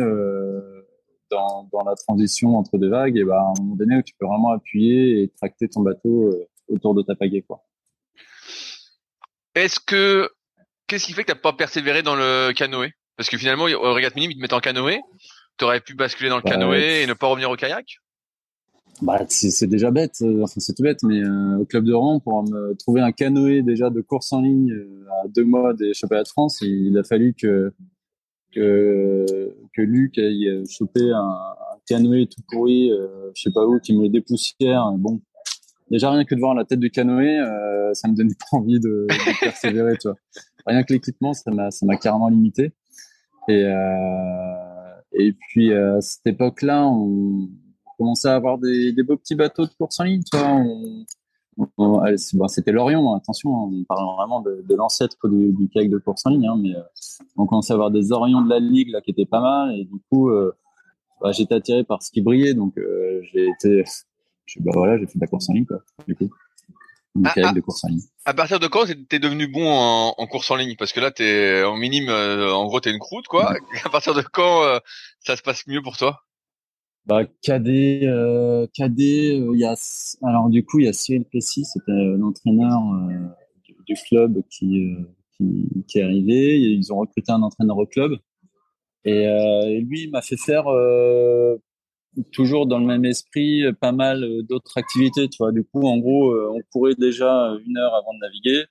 [1.32, 4.14] dans, dans la transition entre deux vagues, et bah, à un moment donné où tu
[4.20, 6.36] peux vraiment appuyer et tracter ton bateau
[6.68, 7.64] autour de ta pagaie, quoi.
[9.56, 10.30] Est-ce que
[10.86, 12.92] qu'est-ce qui fait que t'as pas persévéré dans le canoë?
[13.18, 15.00] Parce que finalement, au Regat Minime, ils te mettent en canoë
[15.60, 18.00] t'aurais pu basculer dans le bah, canoë et ne pas revenir au kayak?
[19.02, 22.20] Bah, c'est déjà bête, euh, enfin c'est tout bête, mais euh, au club de Rouen,
[22.20, 25.94] pour me trouver un canoë déjà de course en ligne euh, à deux mois des
[25.94, 27.72] championnats de France, il a fallu que
[28.52, 32.90] que, que Luc ait chopé un, un canoë tout pourri,
[33.36, 34.92] je sais pas où, qui me dépoussière.
[34.98, 35.22] Bon,
[35.92, 37.38] déjà rien que de voir la tête du canoë,
[37.94, 40.18] ça me donne pas envie de, de persévérer, tu vois.
[40.66, 42.74] Rien que l'équipement, ça m'a ça m'a carrément limité.
[43.48, 43.64] Et
[45.20, 47.50] et puis euh, à cette époque-là, on
[47.98, 50.22] commençait à avoir des, beaux petits bateaux de course en ligne.
[52.48, 56.26] c'était l'Orion, hein, attention, hein, on parle vraiment de, l'ancêtre du, du kayak de course
[56.26, 56.82] en ligne, hein, mais euh,
[57.36, 59.84] on commençait à avoir des Orions de la Ligue là qui étaient pas mal, et
[59.84, 60.54] du coup, euh,
[61.22, 62.80] bah, j'étais attiré par ce qui brillait, donc
[63.34, 63.84] j'ai été,
[64.62, 65.66] bah voilà, j'ai fait de la course en ligne.
[67.26, 67.54] Ah.
[67.54, 68.02] de course en ligne.
[68.26, 70.76] À partir de quand t'es devenu bon en, en, course en ligne?
[70.78, 73.56] Parce que là, t'es en minime, euh, en gros, t'es une croûte, quoi.
[73.86, 74.80] À partir de quand euh,
[75.20, 76.22] ça se passe mieux pour toi?
[77.06, 79.76] Bah, KD, euh, KD, il y a,
[80.24, 82.80] alors du coup, il y a Cyril Plessis, c'était l'entraîneur
[83.64, 84.96] du, du, club qui,
[85.36, 86.60] qui, qui, est arrivé.
[86.60, 88.20] Ils ont recruté un entraîneur au club.
[89.06, 90.66] Et, et lui, il m'a fait faire
[92.32, 95.52] toujours dans le même esprit, euh, pas mal euh, d'autres activités, tu vois.
[95.52, 98.66] Du coup, en gros, euh, on courait déjà une heure avant de naviguer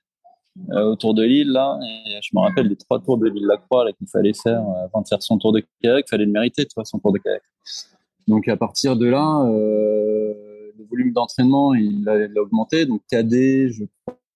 [0.73, 1.79] autour de l'île là.
[1.85, 5.01] Et je me rappelle des trois tours de l'île La Croix qu'il fallait faire avant
[5.01, 6.09] de faire son tour de kayak.
[6.09, 7.41] Fallait le mériter, tu vois, son tour de kayak.
[8.27, 9.45] Donc à partir de là,
[10.79, 12.85] le volume d'entraînement il a, augmenté.
[12.85, 13.85] Donc KD, je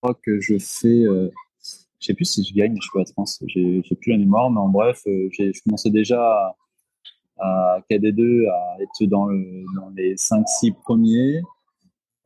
[0.01, 1.29] crois que je fais, euh,
[1.99, 4.59] je sais plus si je gagne, je suis à trans, j'ai plus la mémoire, mais
[4.59, 6.55] en bref, j'ai commencé déjà à,
[7.39, 11.41] à KD2 à être dans, le, dans les 5-6 premiers.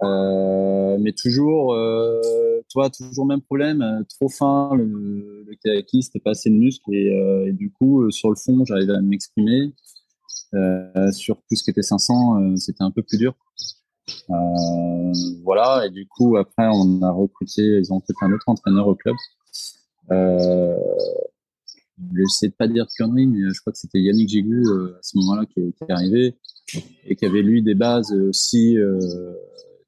[0.04, 2.22] Euh, mais toujours, euh,
[2.70, 7.48] toi, toujours même problème, euh, trop fin, le, le kayakiste, pas assez de muscles et,
[7.48, 9.74] et du coup, sur le fond, j'arrivais à m'exprimer.
[11.12, 13.34] Sur tout ce qui était 500, c'était un peu plus dur.
[15.44, 18.96] voilà, et du coup, après, on a recruté, ils ont recruté un autre entraîneur au
[18.96, 19.16] club.
[20.12, 20.78] Euh,
[22.14, 25.00] je sais pas dire de conneries, mais je crois que c'était Yannick Gigu euh, à
[25.02, 26.36] ce moment-là qui, est arrivé
[27.06, 29.34] et qui avait lui des bases aussi, euh,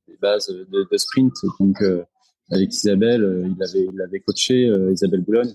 [0.08, 1.34] des bases de, sprint.
[1.60, 2.04] Donc euh,
[2.50, 5.54] avec Isabelle, euh, il avait il avait coaché euh, Isabelle Boulogne.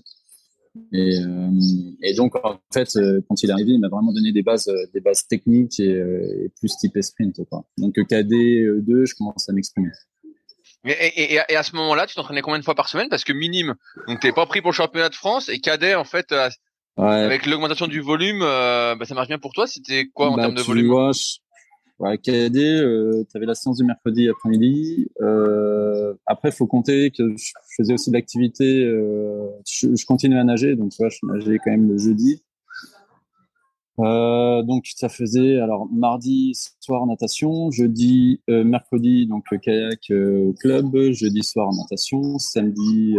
[0.91, 2.89] Et, donc en fait,
[3.29, 6.75] quand il est arrivé, il m'a vraiment donné des bases, des bases techniques et, plus
[6.75, 7.39] type sprint.
[7.77, 9.91] Donc KD2, je commence à m'exprimer.
[10.85, 13.09] Et, et, et, à ce moment-là, tu t'entraînais combien de fois par semaine?
[13.09, 13.73] Parce que minime,
[14.07, 16.49] donc t'es pas pris pour le championnat de France et cadet en fait, euh,
[16.97, 17.05] ouais.
[17.05, 19.65] avec l'augmentation du volume, euh, bah, ça marche bien pour toi?
[19.65, 20.87] C'était quoi en bah, termes de volume?
[20.87, 21.11] vois,
[21.97, 25.07] Ouais, KD, euh, tu avais la séance du mercredi après-midi.
[26.27, 28.81] Après, faut compter que je faisais aussi de l'activité.
[29.65, 32.43] Je, je continuais à nager, donc tu vois, je nageais quand même le jeudi.
[33.99, 40.49] Euh, donc ça faisait alors mardi soir natation, jeudi, euh, mercredi donc le kayak euh,
[40.49, 43.15] au club, jeudi soir natation, samedi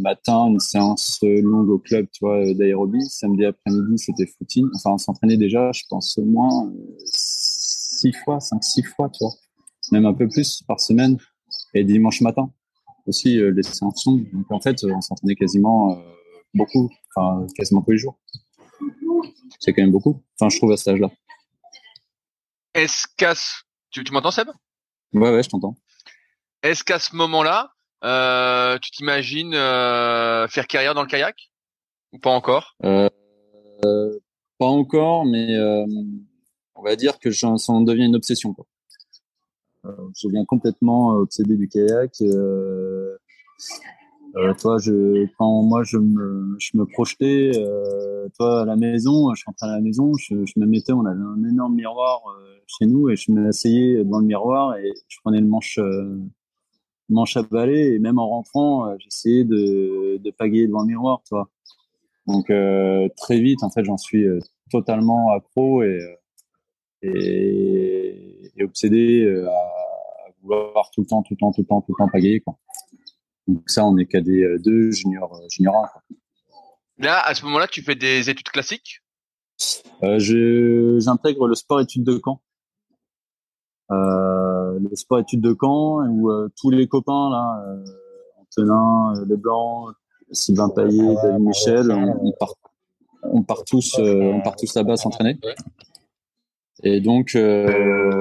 [0.00, 4.68] matin une séance longue au club, tu vois, d'aérobie, samedi après-midi c'était footing.
[4.76, 6.72] Enfin on s'entraînait déjà, je pense au moins
[7.04, 9.34] six fois, cinq six fois, tu vois,
[9.90, 11.18] même un peu plus par semaine.
[11.74, 12.50] Et dimanche matin
[13.06, 15.98] aussi les séances Donc en fait on s'entraînait quasiment
[16.54, 18.16] beaucoup, enfin quasiment tous les jours
[19.58, 20.22] c'est quand même beaucoup.
[20.38, 21.10] Enfin, je trouve à cet âge-là.
[22.74, 23.34] Est-ce qu'à
[23.90, 24.48] tu, m'entends Seb?
[25.12, 25.76] Ouais, ouais, je t'entends.
[26.62, 27.72] Est-ce qu'à ce moment-là,
[28.04, 31.50] euh, tu t'imagines euh, faire carrière dans le kayak?
[32.12, 32.76] Ou pas encore?
[32.84, 33.08] Euh,
[34.58, 35.56] Pas encore, mais
[36.74, 38.54] on va dire que ça en devient une obsession.
[38.54, 38.66] Quoi.
[39.84, 42.12] je deviens complètement obsédé du kayak.
[44.38, 44.76] Euh, toi,
[45.36, 49.72] quand moi je me, je me projetais, euh, toi à la maison, je rentrais à
[49.72, 53.32] la maison, je, me mettais, on avait un énorme miroir euh, chez nous et je
[53.32, 55.76] m'asseyais devant le miroir et je prenais le manche,
[57.36, 61.48] à balai et même en rentrant, j'essayais de, de pagayer devant le miroir, toi.
[62.28, 62.52] Donc
[63.16, 64.24] très vite, en fait, j'en suis
[64.70, 65.98] totalement accro et,
[67.02, 71.92] et, et obsédé à vouloir tout le temps, tout le temps, tout le temps, tout
[71.98, 72.56] le temps pagayer, quoi.
[73.48, 77.04] Donc ça, on est KD 2, junior, euh, junior 1.
[77.04, 79.00] Là, à ce moment-là, tu fais des études classiques?
[80.02, 80.18] Euh,
[81.00, 82.40] J'intègre le sport-études de Caen.
[83.90, 87.84] Euh, le sport-études de Caen, où euh, tous les copains, là, euh,
[88.40, 89.88] Antonin, euh, Leblanc,
[90.30, 92.54] Sylvain Paillet, David Michel, on, part,
[93.22, 95.40] on part tous, on part tous là-bas s'entraîner.
[96.82, 98.20] Et donc, là,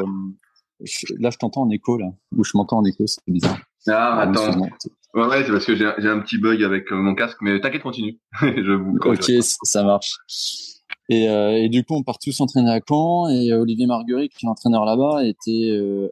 [0.80, 3.60] je t'entends en écho, là, ou je m'entends en écho, c'est bizarre.
[3.88, 4.68] Ah, attends.
[5.18, 7.82] Ouais, ouais c'est parce que j'ai un petit bug avec euh, mon casque, mais t'inquiète,
[7.82, 8.20] continue.
[8.42, 10.20] je vous ok, ça marche.
[11.10, 14.32] Et, euh, et, du coup, on part tous s'entraîner à Caen et euh, Olivier Marguerite,
[14.34, 16.10] qui est l'entraîneur là-bas, était euh,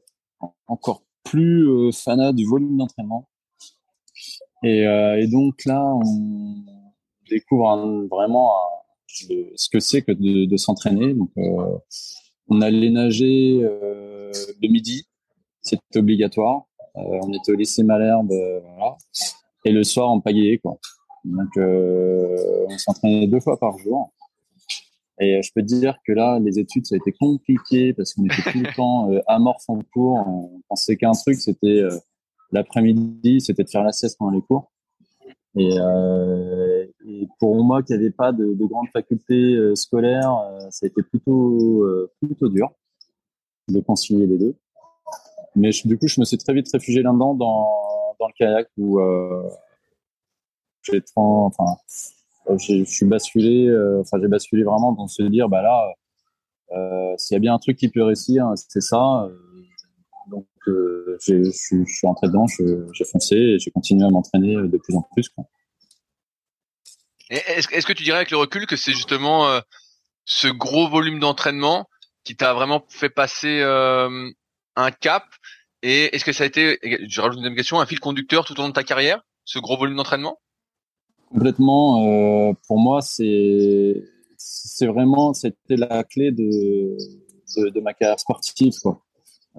[0.66, 3.30] encore plus euh, fanat du volume d'entraînement.
[4.64, 6.56] Et, et, donc là, on
[7.30, 8.52] découvre vraiment
[9.06, 11.14] ce que c'est que de, de s'entraîner.
[11.14, 11.30] Donc,
[12.48, 15.06] on allait nager le midi,
[15.62, 16.66] c'était obligatoire.
[16.98, 18.98] Euh, on était au lycée Malherbe, euh, voilà.
[19.66, 20.78] Et le soir, on pagayait, quoi.
[21.26, 24.14] Donc, euh, on s'entraînait deux fois par jour.
[25.20, 28.26] Et je peux te dire que là, les études, ça a été compliqué parce qu'on
[28.26, 30.18] était tout le temps euh, amorphe en cours.
[30.28, 31.82] On pensait qu'un truc, c'était
[32.52, 34.72] l'après-midi, c'était de faire la sieste pendant les cours.
[35.58, 40.38] Et, euh, et pour moi, qui n'avait pas de, de grandes facultés scolaires,
[40.70, 41.86] ça a été plutôt
[42.22, 42.72] plutôt dur
[43.70, 44.56] de concilier les deux.
[45.56, 47.68] Mais du coup, je me suis très vite réfugié là-dedans dans,
[48.20, 49.50] le kayak où euh,
[50.84, 51.78] j'ai enfin,
[52.50, 55.94] je suis basculé, euh, enfin j'ai basculé vraiment dans se dire, bah là,
[56.72, 59.24] euh, s'il y a bien un truc qui peut réussir, c'est ça.
[59.24, 59.38] Euh,
[60.28, 64.96] donc, euh, je suis entré dedans, j'ai foncé et j'ai continué à m'entraîner de plus
[64.96, 65.30] en plus.
[67.30, 69.60] Est-ce est que tu dirais avec le recul que c'est justement euh,
[70.26, 71.88] ce gros volume d'entraînement
[72.24, 73.62] qui t'a vraiment fait passer
[74.76, 75.24] un cap
[75.82, 78.58] Et est-ce que ça a été, je rajoute une deuxième question, un fil conducteur tout
[78.60, 80.40] au long de ta carrière, ce gros volume d'entraînement?
[81.30, 82.08] Complètement.
[82.08, 84.04] Euh, pour moi, c'est
[84.82, 86.98] vraiment c'était la clé de,
[87.70, 88.74] de, ma carrière sportive.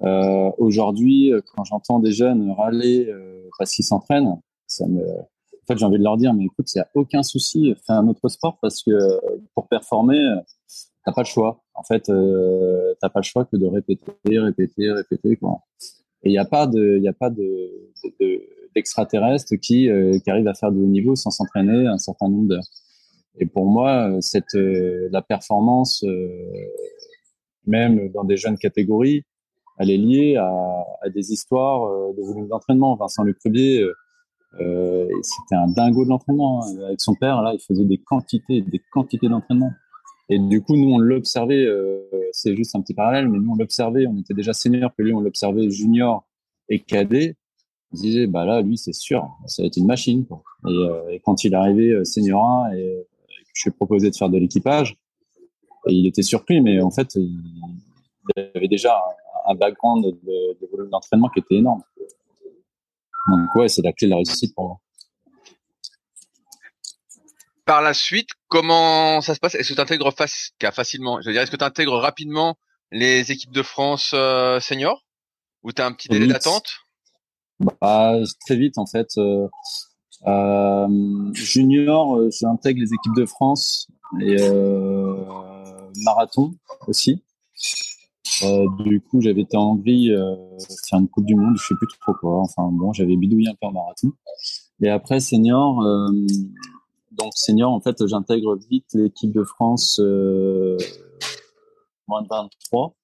[0.03, 5.79] Euh, Aujourd'hui, quand j'entends des jeunes râler euh, parce qu'ils s'entraînent, ça me en fait,
[5.79, 8.29] j'ai envie de leur dire, mais écoute, il n'y a aucun souci, fais un autre
[8.29, 8.91] sport parce que
[9.53, 10.17] pour performer,
[11.07, 11.63] t'as pas le choix.
[11.73, 15.31] En fait, euh, t'as pas le choix que de répéter, répéter, répéter.
[15.31, 17.71] Et il n'y a pas de, y a pas de,
[18.75, 22.49] d'extraterrestres qui, euh, qui arrivent à faire de haut niveau sans s'entraîner un certain nombre
[22.49, 22.67] d'heures.
[23.39, 26.03] Et pour moi, cette euh, la performance,
[27.65, 29.23] même dans des jeunes catégories,
[29.79, 32.97] elle est liée à, des histoires de volume d'entraînement.
[32.97, 33.85] Vincent Lecrubier,
[34.57, 36.65] c'était un dingo de l'entraînement.
[36.65, 36.79] Hein.
[36.87, 39.71] Avec son père, là, il faisait des quantités, des quantités d'entraînement.
[40.29, 43.55] Et du coup, nous, on l'observait, euh, c'est juste un petit parallèle, mais nous, on
[43.55, 46.25] l'observait, on était déjà senior que lui, on l'observait junior
[46.69, 47.37] et cadet.
[47.93, 50.25] On disait, bah là, lui, c'est sûr, ça va être une machine.
[50.25, 50.43] Quoi.
[50.67, 53.71] Et, euh, et, quand il est arrivé euh, senior 1 et, que je lui ai
[53.71, 54.97] proposé de faire de l'équipage,
[55.87, 57.41] il était surpris, mais en fait, il,
[58.35, 58.93] il avait déjà
[59.47, 61.81] un, un background de, de volume d'entraînement qui était énorme.
[63.29, 64.79] Donc ouais, c'est la clé de la réussite pour moi
[67.67, 69.53] par la suite, comment ça se passe?
[69.53, 70.11] Est-ce que tu intègres
[70.73, 71.21] facilement?
[71.21, 72.57] Je veux dire, est-ce que tu intègres rapidement
[72.91, 75.05] les équipes de France euh, seniors?
[75.63, 76.69] Ou tu as un petit délai d'attente?
[77.59, 79.09] Bah, Très vite, en fait.
[79.17, 79.47] Euh,
[80.25, 83.87] euh junior, euh, j'intègre les équipes de France
[84.21, 84.37] et
[86.05, 86.53] marathon
[86.87, 87.21] aussi.
[88.79, 90.11] du coup, j'avais été en Hongrie
[90.87, 92.39] faire une Coupe du Monde, je sais plus trop quoi.
[92.39, 94.13] Enfin bon, j'avais bidouillé un peu en marathon.
[94.81, 95.83] Et après senior,
[97.17, 100.77] donc senior, en fait, j'intègre vite l'équipe de France euh,
[102.07, 102.95] moins de 23.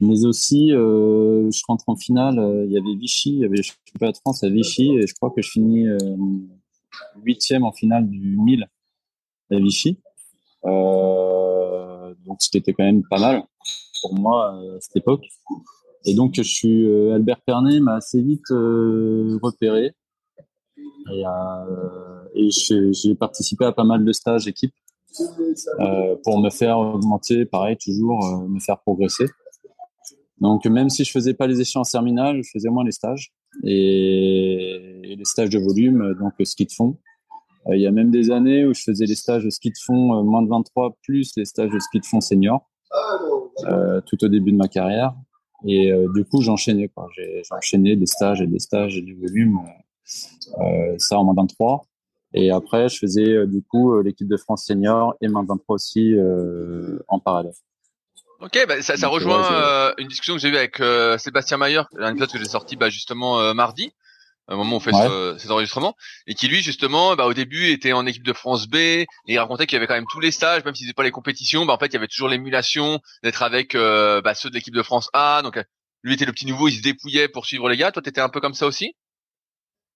[0.00, 2.38] Mais aussi, euh, je rentre en finale.
[2.38, 5.06] Euh, il y avait Vichy, il y avait le championnat de France à Vichy, et
[5.06, 5.98] je crois que je finis euh,
[7.22, 8.66] huitième en finale du 1000
[9.50, 9.98] à Vichy.
[10.64, 13.42] Euh, donc c'était quand même pas mal
[14.00, 15.24] pour moi à cette époque.
[16.06, 19.92] Et donc je suis Albert Pernet m'a assez vite repéré
[21.12, 21.24] et,
[22.48, 24.72] j'ai participé à pas mal de stages équipe
[25.80, 29.26] euh, pour me faire augmenter, pareil, toujours euh, me faire progresser.
[30.38, 33.32] Donc même si je faisais pas les échéances terminales, je faisais moins les stages
[33.64, 36.96] et, les stages de volume, donc le ski de fond.
[37.66, 39.78] Euh, il y a même des années où je faisais les stages de ski de
[39.84, 42.66] fond moins de 23 plus les stages de ski de fond senior
[44.06, 45.14] tout au début de ma carrière.
[45.66, 47.08] Et du coup, j'enchaînais quoi.
[47.14, 49.58] J'ai enchaîné des stages et des stages et du volume.
[50.96, 51.84] ça en moins 23.
[52.32, 55.74] Et après, je faisais euh, du coup euh, l'équipe de France senior et main 23
[55.74, 57.54] aussi euh, en parallèle.
[58.40, 60.80] Ok, bah, ça, ça rejoint une discussion que j'ai eue avec
[61.20, 63.92] Sébastien Mayer, un épisode que j'ai sorti bah, justement mardi,
[64.48, 64.92] au moment où on fait
[65.38, 65.94] cet enregistrement,
[66.26, 69.38] et qui lui justement, bah, au début était en équipe de France B, et il
[69.38, 71.66] racontait qu'il y avait quand même tous les stages, même s'il faisait pas les compétitions,
[71.66, 74.82] bah, en fait il y avait toujours l'émulation d'être avec bah, ceux de l'équipe de
[74.82, 75.62] France A, donc
[76.02, 77.92] lui était le petit nouveau, il se dépouillait pour suivre les gars.
[77.92, 78.94] Toi, t'étais un peu comme ça aussi?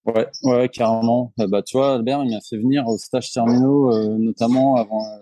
[0.06, 1.32] Ouais, ouais, carrément.
[1.40, 5.02] Euh, bah, tu vois, Albert, il m'a fait venir au stage terminaux, euh, notamment avant.
[5.02, 5.18] Euh,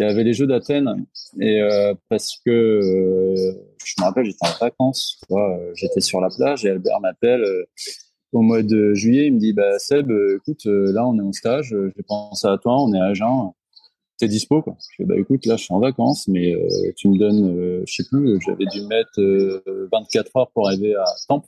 [0.00, 1.06] il y avait les Jeux d'Athènes,
[1.40, 1.60] et
[2.08, 2.80] parce que
[3.84, 5.18] je me rappelle, j'étais en vacances.
[5.20, 7.44] Tu vois, j'étais sur la plage et Albert m'appelle
[8.32, 9.26] au mois de juillet.
[9.26, 11.74] Il me dit, bah Seb, écoute, là on est en stage.
[11.74, 13.52] je pense à toi, on est à Agen.
[14.16, 16.54] T'es dispo quoi Je dis, bah écoute, là je suis en vacances, mais
[16.96, 19.20] tu me donnes, je sais plus, j'avais dû mettre
[19.92, 21.46] 24 heures pour arriver à Temple.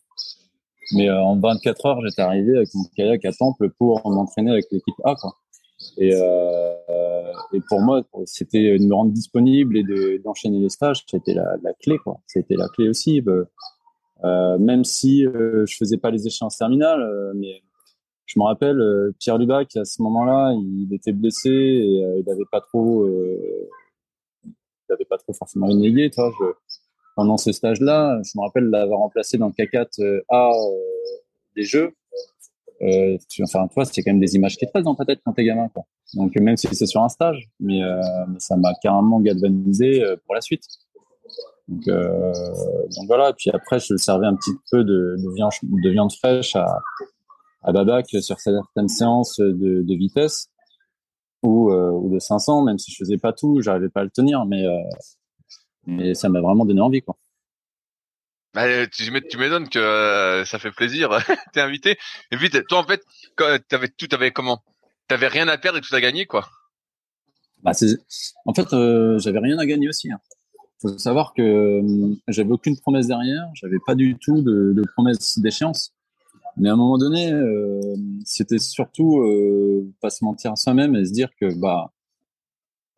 [0.91, 4.67] Mais euh, en 24 heures, j'étais arrivé avec mon kayak à Temple pour m'entraîner avec
[4.71, 5.15] l'équipe A.
[6.01, 11.57] Euh, et pour moi, c'était de me rendre disponible et d'enchaîner les stages, c'était la,
[11.63, 11.97] la, clé.
[12.27, 13.23] C'était la clé aussi.
[14.25, 17.63] Euh, même si je faisais pas les échéances terminales, mais
[18.27, 18.81] je me rappelle
[19.19, 23.09] Pierre Lubac à ce moment-là, il était blessé et il n'avait pas trop,
[24.45, 26.11] il avait pas trop forcément renégé.
[26.11, 26.45] Toi, je,
[27.17, 28.21] pendant ce stage-là.
[28.25, 30.79] Je me rappelle l'avoir remplacé dans le K4 euh, A euh,
[31.57, 31.93] des jeux.
[32.83, 35.21] Euh, tu, enfin, toi, c'est quand même des images qui te restent dans ta tête
[35.25, 35.85] quand t'es gamin, quoi.
[36.15, 37.81] Donc, même si c'est sur un stage, mais,
[38.39, 40.65] ça m'a carrément galvanisé pour la suite.
[41.69, 41.85] Donc,
[43.07, 43.31] voilà.
[43.31, 46.67] Et puis après, je servais un petit peu de, de, viande, de viande fraîche à,
[47.63, 50.49] à Babac sur certaines séances de, de vitesse
[51.45, 54.45] ou, ou de 500, même si je faisais pas tout, j'arrivais pas à le tenir,
[54.45, 54.67] mais
[55.87, 57.17] mais ça m'a vraiment donné envie, quoi.
[58.55, 61.19] Bah, tu m'étonnes que euh, ça fait plaisir.
[61.53, 61.97] T'es invité.
[62.31, 63.03] Et puis toi, en fait,
[63.69, 64.63] t'avais tout, t'avais comment?
[65.09, 66.49] T'avais rien à perdre et tout à gagner, quoi.
[67.63, 67.73] Bah,
[68.45, 70.11] en fait, euh, j'avais rien à gagner aussi.
[70.11, 70.19] Hein.
[70.81, 73.49] Faut savoir que euh, j'avais aucune promesse derrière.
[73.55, 75.95] J'avais pas du tout de, de promesse d'échéance.
[76.57, 77.81] Mais à un moment donné, euh,
[78.27, 79.23] c'était surtout
[80.01, 81.91] pas se mentir à soi-même et se dire que bah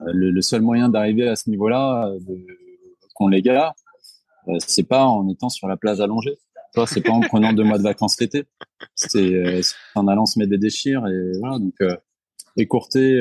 [0.00, 2.58] le, le seul moyen d'arriver à ce niveau-là, de,
[3.14, 3.74] qu'ont les gars,
[4.48, 6.38] euh, c'est pas en étant sur la plage allongée.
[6.74, 8.44] Toi, c'est pas en prenant deux mois de vacances l'été.
[8.94, 9.60] C'est euh,
[9.94, 11.58] en allant se mettre des déchires et voilà.
[11.58, 11.96] Donc euh,
[12.56, 13.20] écourter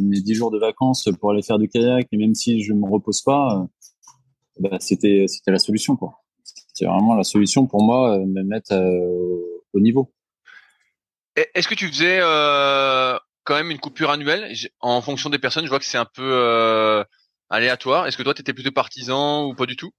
[0.00, 2.86] mes dix jours de vacances pour aller faire du kayak et même si je me
[2.86, 3.66] repose pas,
[4.60, 6.22] bah, c'était c'était la solution quoi.
[6.44, 8.74] C'était vraiment la solution pour moi, me mettre
[9.72, 10.12] au niveau.
[11.36, 12.20] Est-ce que tu faisais
[13.44, 14.54] quand même une coupure annuelle?
[14.80, 17.02] En fonction des personnes Je vois que c'est un peu
[17.50, 18.06] aléatoire.
[18.06, 19.90] Est-ce que toi, tu étais plutôt partisan ou pas du tout?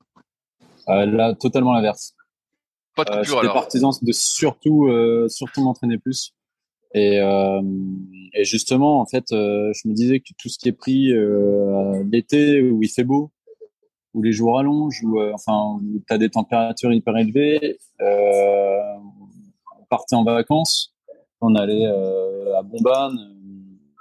[0.90, 2.14] Euh, Là, totalement l'inverse.
[2.96, 6.34] Pas de euh, coupure euh, partisan de surtout, euh, surtout m'entraîner plus.
[6.94, 7.62] Et, euh,
[8.34, 11.12] et, justement, en fait, je me disais que tout ce qui est pris
[12.10, 13.32] l'été où il fait beau,
[14.14, 20.16] où les jours allongent, où enfin où tu as des températures hyper élevées, on partait
[20.16, 20.96] en vacances,
[21.42, 23.36] on allait à Bombane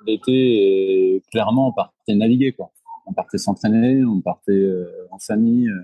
[0.07, 2.70] l'été et clairement on partait naviguer quoi
[3.07, 5.68] on partait s'entraîner, on partait euh, en famille.
[5.68, 5.80] Euh,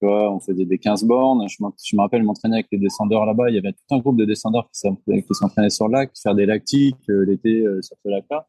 [0.00, 1.48] tu vois, on faisait des 15 bornes.
[1.48, 3.50] Je, me rappelle m'entraîner avec les descendeurs là-bas.
[3.50, 4.80] Il y avait tout un groupe de descendeurs qui
[5.30, 8.48] s'entraînaient sur le lac, faire des lactiques euh, l'été sur ce lac-là.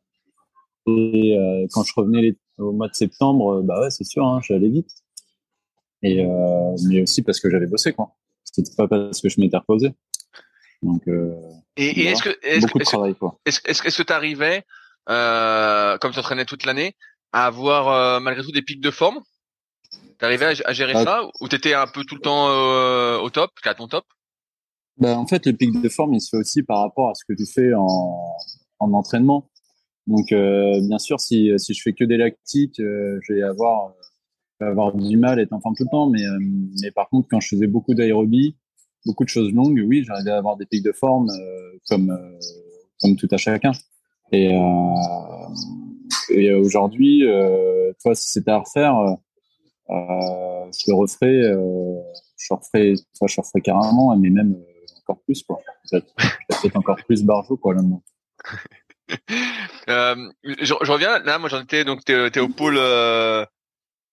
[0.88, 1.38] Et
[1.72, 4.90] quand je revenais au mois de septembre, bah ouais, c'est sûr, hein, j'allais vite.
[6.02, 6.26] Et
[6.90, 8.18] mais aussi parce que j'avais bossé quoi.
[8.44, 9.94] C'était pas parce que je m'étais reposé.
[10.82, 11.04] Donc
[11.78, 13.40] et, est-ce que est-ce beaucoup de travail quoi.
[13.46, 14.66] Est-ce est-ce que tu arrivais
[15.06, 16.98] comme tu entraînais toute l'année
[17.34, 19.20] à avoir malgré tout des pics de forme
[20.20, 22.48] T'arrivais à, à gérer ça ou t'étais un peu tout le temps
[23.22, 24.06] au top, à ton top?
[24.98, 27.24] Ben, en fait, le pic de forme, il se fait aussi par rapport à ce
[27.28, 28.38] que tu fais en,
[28.80, 29.50] en entraînement.
[30.06, 33.94] Donc, euh, bien sûr, si, si je fais que des lactiques, euh, je vais avoir,
[34.60, 36.10] avoir du mal à être en forme tout le temps.
[36.10, 36.38] Mais, euh,
[36.82, 38.56] mais par contre, quand je faisais beaucoup d'aérobie,
[39.06, 41.28] beaucoup de choses longues, oui, j'arrivais à avoir des pics de forme
[41.90, 42.18] comme,
[43.02, 43.72] comme tout à chacun.
[44.32, 44.56] Et,
[46.30, 47.24] et aujourd'hui,
[48.02, 48.96] toi, si c'était à refaire,
[49.90, 51.42] je le referais,
[52.38, 54.56] je referais, toi, je referais carrément, mais même
[55.04, 55.60] encore plus, quoi.
[55.92, 57.82] Peut-être encore plus barjot, quoi, là,
[59.90, 63.46] euh, je, je, reviens là, moi j'en étais donc t'es es au pôle euh,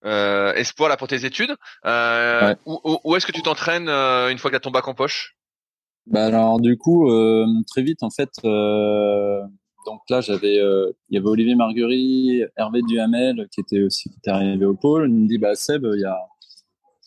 [0.04, 1.54] euh, espoir là pour tes études.
[1.86, 4.94] Euh, Où, où est-ce que tu t'entraînes euh, une fois que t'as ton bac en
[4.94, 5.36] poche
[6.06, 8.30] Bah alors du coup euh, très vite en fait.
[9.86, 14.30] Donc là j'avais il y avait Olivier Marguerite, Hervé Duhamel qui était aussi qui était
[14.30, 15.08] arrivé au pôle.
[15.10, 16.16] Il me dit bah Seb il y a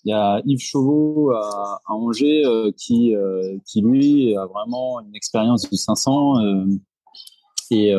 [0.05, 5.15] il y a Yves Chauveau à, Angers euh, qui, euh, qui lui a vraiment une
[5.15, 6.65] expérience du 500 euh,
[7.71, 7.89] et,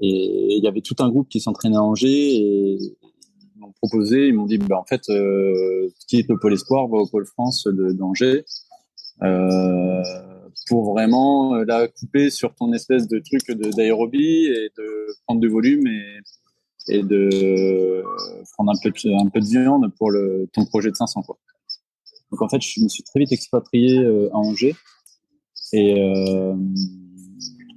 [0.00, 4.28] et il y avait tout un groupe qui s'entraînait à Angers et ils m'ont proposé,
[4.28, 5.02] ils m'ont dit bah en fait
[6.08, 8.44] qui est le pôle espoir va au pôle France d'Angers
[10.72, 13.42] pour vraiment la couper sur ton espèce de truc
[13.76, 15.86] d'aérobie et de prendre du volume
[16.88, 18.02] et de
[18.54, 21.38] prendre un peu de, un peu de viande pour le, ton projet de 500 quoi.
[22.30, 24.74] Donc en fait, je me suis très vite expatrié euh, à Angers
[25.74, 26.54] et euh,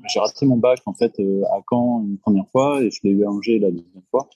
[0.08, 3.10] j'ai raté mon bac en fait euh, à Caen une première fois et je l'ai
[3.10, 4.30] eu à Angers la deuxième fois.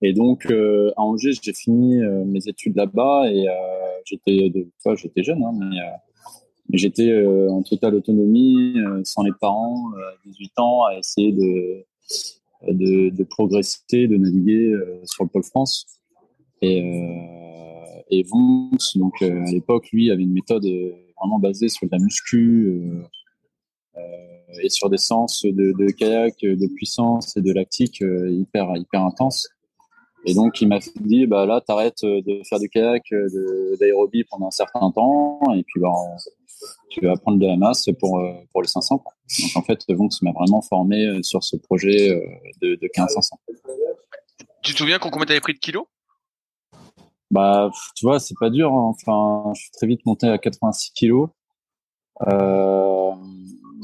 [0.00, 3.46] Et donc à Angers, j'ai fini mes études là-bas et
[4.04, 5.76] j'étais de fois j'étais jeune hein, mais,
[6.78, 14.16] j'étais en totale autonomie sans les parents à 18 ans à essayer de progresser, de
[14.16, 15.86] naviguer euh, sur le pôle France.
[16.60, 20.64] Et, euh, et Vons, donc euh, à l'époque, lui avait une méthode
[21.18, 22.80] vraiment basée sur la muscu
[24.62, 29.48] et sur des sens de, de, kayak, de puissance et de lactique hyper hyper intense.
[30.24, 33.02] Et donc il m'a dit bah là t'arrêtes de faire du kayak,
[33.80, 35.90] d'aérobie pendant un certain temps et puis bah
[36.90, 38.96] tu vas prendre de la masse pour, euh, pour le 500.
[38.96, 42.20] Donc en fait, Vonx m'a vraiment formé euh, sur ce projet euh,
[42.60, 43.30] de, de 15-500.
[44.62, 45.86] Tu te souviens combien tu avais pris de kilos?
[47.30, 48.72] Bah, tu vois, c'est pas dur.
[48.72, 48.94] Hein.
[48.94, 51.30] Enfin, je suis très vite monté à 86 kilos.
[52.26, 53.12] Euh,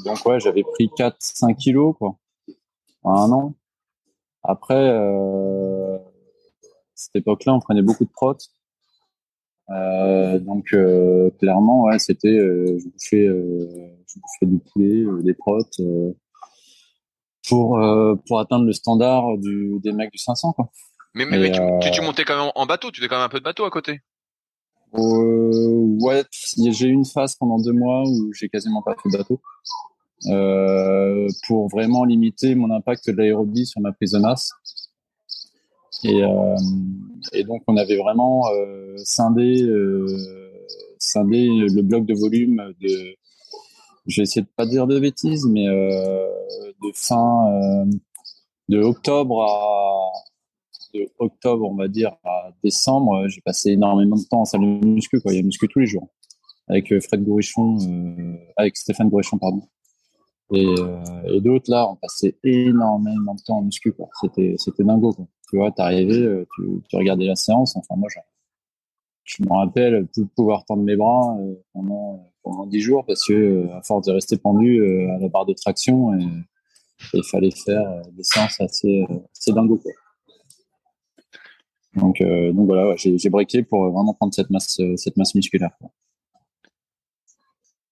[0.04, 2.16] donc ouais, j'avais pris 4-5 kilos quoi,
[3.02, 3.54] en un an.
[4.42, 5.98] Après, euh,
[6.94, 8.50] cette époque-là, on prenait beaucoup de protes.
[9.70, 15.80] Euh, donc euh, clairement, ouais, c'était euh, je bouffais, je bouffais du poulet, des protes
[17.48, 17.78] pour
[18.26, 20.70] pour atteindre le standard du des mecs du 500 quoi.
[21.14, 21.60] Mais, mais, tu,
[21.90, 23.70] tu, montais quand même en bateau, tu fais quand même un peu de bateau à
[23.70, 24.00] côté.
[24.94, 26.24] Euh, ouais,
[26.70, 29.40] j'ai eu une phase pendant deux mois où j'ai quasiment pas fait de bateau
[31.46, 34.50] pour vraiment limiter mon impact de l'aérobie sur ma prise de masse.
[36.04, 36.56] Et, euh,
[37.32, 40.06] et donc on avait vraiment euh, scindé, euh,
[40.98, 43.16] scindé le bloc de volume de,
[44.06, 47.86] je vais essayer de pas dire de bêtises, mais de fin
[48.68, 49.98] de octobre à
[50.94, 54.86] de octobre, on va dire, à décembre, j'ai passé énormément de temps en salle de
[54.86, 55.20] muscu.
[55.20, 55.32] Quoi.
[55.32, 56.08] Il y a muscu tous les jours.
[56.68, 59.62] Avec Fred Gourichon, euh, avec Stéphane Gourichon, pardon.
[60.52, 63.94] Et, euh, et d'autres, là, on passait énormément de temps en muscu.
[64.20, 65.12] C'était dingo.
[65.12, 65.26] Quoi.
[65.48, 67.74] Tu vois, t'arrivais, euh, tu, tu regardais la séance.
[67.76, 68.18] Enfin, moi, je,
[69.24, 73.32] je me rappelle plus pouvoir tendre mes bras euh, pendant pendant dix jours parce que
[73.32, 76.12] euh, à force de rester pendu à la barre de traction,
[77.12, 79.80] il fallait faire des séances assez assez dingo.
[81.94, 85.70] Donc donc voilà, j'ai, breaké pour vraiment prendre cette masse cette masse musculaire.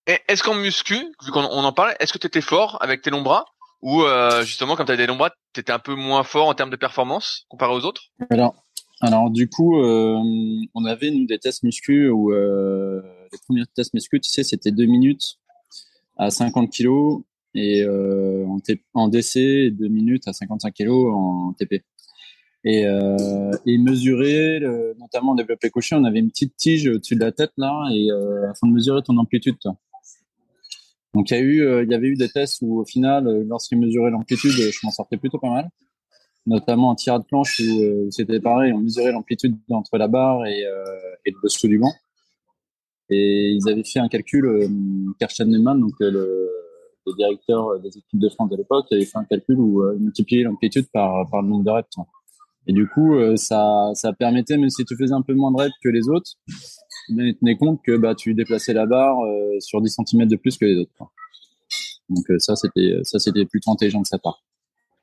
[0.07, 3.22] Est-ce qu'en muscu, vu qu'on en parle, est-ce que tu étais fort avec tes longs
[3.22, 3.44] bras?
[3.87, 6.70] Ou euh, justement, comme tu as bras, tu étais un peu moins fort en termes
[6.70, 8.03] de performance comparé aux autres?
[8.30, 8.66] Alors,
[9.01, 10.18] alors du coup, euh,
[10.74, 14.72] on avait nous des tests muscu où euh, les premiers tests muscu, tu sais, c'était
[14.72, 15.39] deux minutes
[16.16, 17.22] à 50 kilos
[17.55, 18.59] et en,
[18.95, 21.84] en, DC et deux minutes à 55 kilos en TP.
[22.64, 22.82] Et,
[23.66, 24.59] et mesurer,
[24.99, 28.11] notamment en développé couché, on avait une petite tige au-dessus de la tête là, et
[28.51, 29.57] afin de mesurer ton amplitude.
[29.61, 29.76] Toi.
[31.17, 34.51] Donc euh, il y avait eu des tests où au final, euh, lorsqu'il mesurait l'amplitude,
[34.51, 35.71] je m'en sortais plutôt pas mal.
[36.45, 40.62] notamment en tirade de planche où, c'était pareil, on mesurait l'amplitude entre la barre et,
[41.25, 41.91] le dessous du banc.
[43.09, 44.69] Et ils avaient fait un calcul, euh,
[45.19, 46.51] Karsten Neumann, donc le,
[47.17, 50.87] directeur des équipes de France de l'époque, avait fait un calcul où il multipliait l'amplitude
[50.93, 51.97] par, par le nombre de reps.
[52.67, 55.75] Et du coup, ça, ça permettait, même si tu faisais un peu moins de reps
[55.83, 56.33] que les autres,
[57.07, 60.64] tenais compte que bah, tu déplaçais la barre euh, sur 10 cm de plus que
[60.64, 60.92] les autres.
[62.09, 64.42] Donc euh, ça, c'était ça c'était plutôt intelligent de sa part.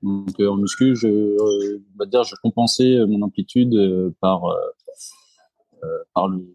[0.01, 4.43] Donc euh, en muscu, je, va dire, je compensais mon amplitude par
[6.13, 6.45] par le,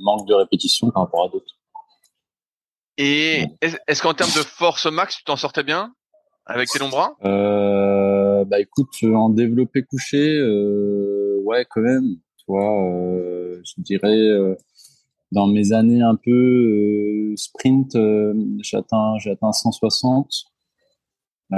[0.00, 1.56] manque de répétition par rapport à d'autres.
[2.98, 5.94] Et est-ce qu'en termes de force max, tu t'en sortais bien
[6.46, 7.16] avec tes longs bras?
[7.24, 12.16] Euh, Bah écoute, en développé couché, euh, ouais quand même.
[12.50, 14.28] Euh, je dirais
[15.32, 20.28] dans mes années un peu euh, sprint, euh, j'ai atteint, j'ai atteint 160
[21.52, 21.56] euh,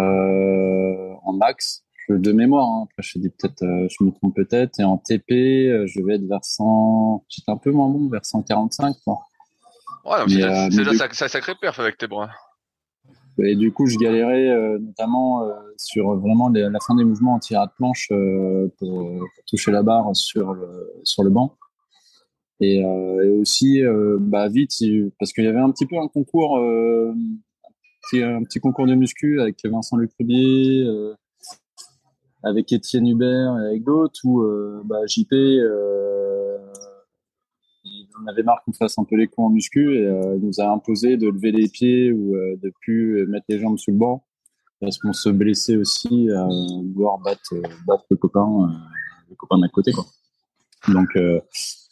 [1.25, 2.69] en max de mémoire.
[2.69, 2.85] Hein.
[2.85, 4.79] Après, je dis peut-être, je me trompe peut-être.
[4.79, 7.25] Et en TP, je vais être vers 100.
[7.29, 8.97] J'étais un peu moins bon, vers 145.
[9.05, 9.19] Quoi.
[10.05, 12.31] Ouais, c'est déjà ça, sacré perf avec tes bras.
[13.39, 15.43] Et du coup, je galérais notamment
[15.77, 18.09] sur vraiment la fin des mouvements en tirade de planche
[18.79, 21.57] pour, toucher la barre sur le, sur le banc.
[22.61, 24.73] Et, euh, et aussi, euh, bah, vite,
[25.19, 27.13] parce qu'il y avait un petit peu un concours, euh,
[28.15, 30.87] un petit concours de muscu avec Vincent Lecrubier,
[32.43, 34.45] avec Étienne Hubert et avec d'autres, où
[34.85, 35.33] bah, JP,
[37.87, 40.61] il en avait marre qu'on fasse un peu les cons en muscu et il nous
[40.61, 44.25] a imposé de lever les pieds ou de plus mettre les jambes sous le banc
[44.81, 46.47] parce qu'on se blessait aussi à
[46.95, 47.55] vouloir battre,
[47.87, 48.71] battre le copain,
[49.29, 49.91] le copain d'à côté.
[49.93, 50.05] Quoi.
[50.89, 51.09] Donc,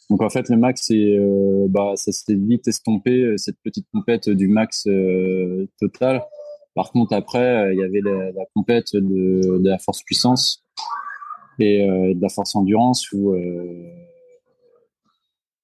[0.09, 3.87] donc en fait, le max, c'est, euh, bah, ça s'est vite estompé euh, cette petite
[3.91, 6.23] compète du max euh, total.
[6.75, 10.63] Par contre, après, il y avait la, la compète de, la force puissance
[11.59, 13.35] et de la force endurance où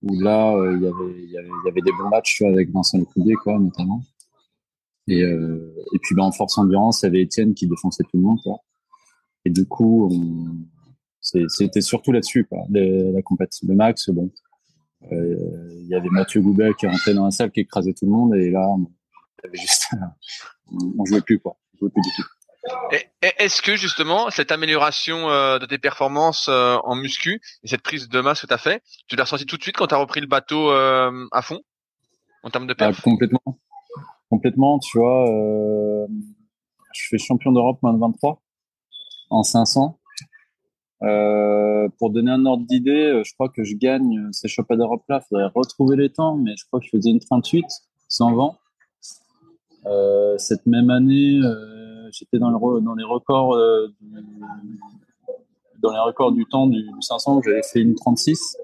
[0.04, 1.22] là, il y avait
[1.66, 4.04] y avait, des bons matchs avec Vincent Lecoudier, quoi, notamment.
[5.08, 8.22] Et, et puis, bah, en force endurance, il y avait Étienne qui défonçait tout le
[8.22, 8.60] monde, quoi.
[9.46, 10.79] Et du coup, on,
[11.48, 14.32] c'était surtout là-dessus, la compatible max, bon.
[15.12, 18.12] Euh, il y avait Mathieu Goubel qui rentrait dans la salle, qui écrasait tout le
[18.12, 18.86] monde, et là, on,
[19.54, 19.88] juste,
[20.98, 21.58] on jouait plus, quoi.
[21.74, 22.24] On jouait plus du tout.
[23.22, 28.10] Est-ce que justement cette amélioration euh, de tes performances euh, en muscu et cette prise
[28.10, 29.98] de masse que tu as fait, tu l'as ressenti tout de suite quand tu as
[29.98, 31.62] repris le bateau à fond
[32.44, 32.96] en termes de perf?
[33.00, 33.60] Ah, Complètement,
[34.30, 34.80] complètement.
[34.80, 35.26] Tu vois,
[36.94, 38.42] je fais champion d'Europe moins de 23
[39.30, 39.99] en 500.
[41.02, 44.84] Euh, pour donner un ordre d'idée, euh, je crois que je gagne euh, ces championnats
[44.84, 45.22] d'Europe là.
[45.24, 47.66] Il faudrait retrouver les temps, mais je crois que je faisais une 38
[48.10, 48.58] sans vent.
[49.86, 51.40] Euh, cette même année,
[52.12, 52.58] j'étais dans, le,
[52.98, 53.56] les records
[56.34, 57.44] du, temps du, 500.
[57.46, 58.58] J'avais fait une 36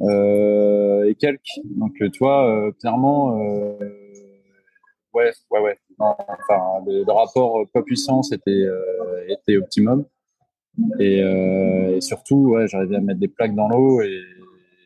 [0.00, 1.60] et quelques.
[1.64, 3.32] Donc, tu vois, clairement,
[5.14, 5.78] ouais, ouais, ouais.
[6.00, 8.66] enfin, le, rapport poids puissance était
[9.28, 10.04] était optimum.
[11.00, 14.22] Et, euh, et surtout, ouais, j'arrivais à mettre des plaques dans l'eau et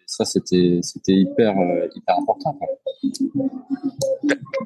[0.06, 2.58] ça, c'était c'était hyper euh, hyper important.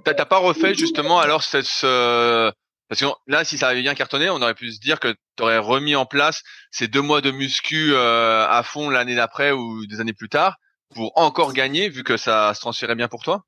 [0.04, 2.52] T'as pas refait justement alors cette ce...
[2.88, 5.42] parce que là, si ça avait bien cartonné, on aurait pu se dire que tu
[5.42, 9.86] aurais remis en place ces deux mois de muscu euh, à fond l'année d'après ou
[9.86, 10.56] des années plus tard
[10.94, 13.44] pour encore gagner, vu que ça se transférait bien pour toi?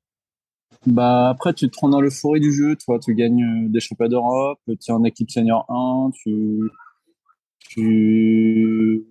[0.85, 4.59] Bah après, tu te rends dans l'euphorie du jeu, toi, tu gagnes des championnats d'Europe,
[4.67, 6.59] tu es en équipe senior 1, tu
[7.69, 9.05] tu,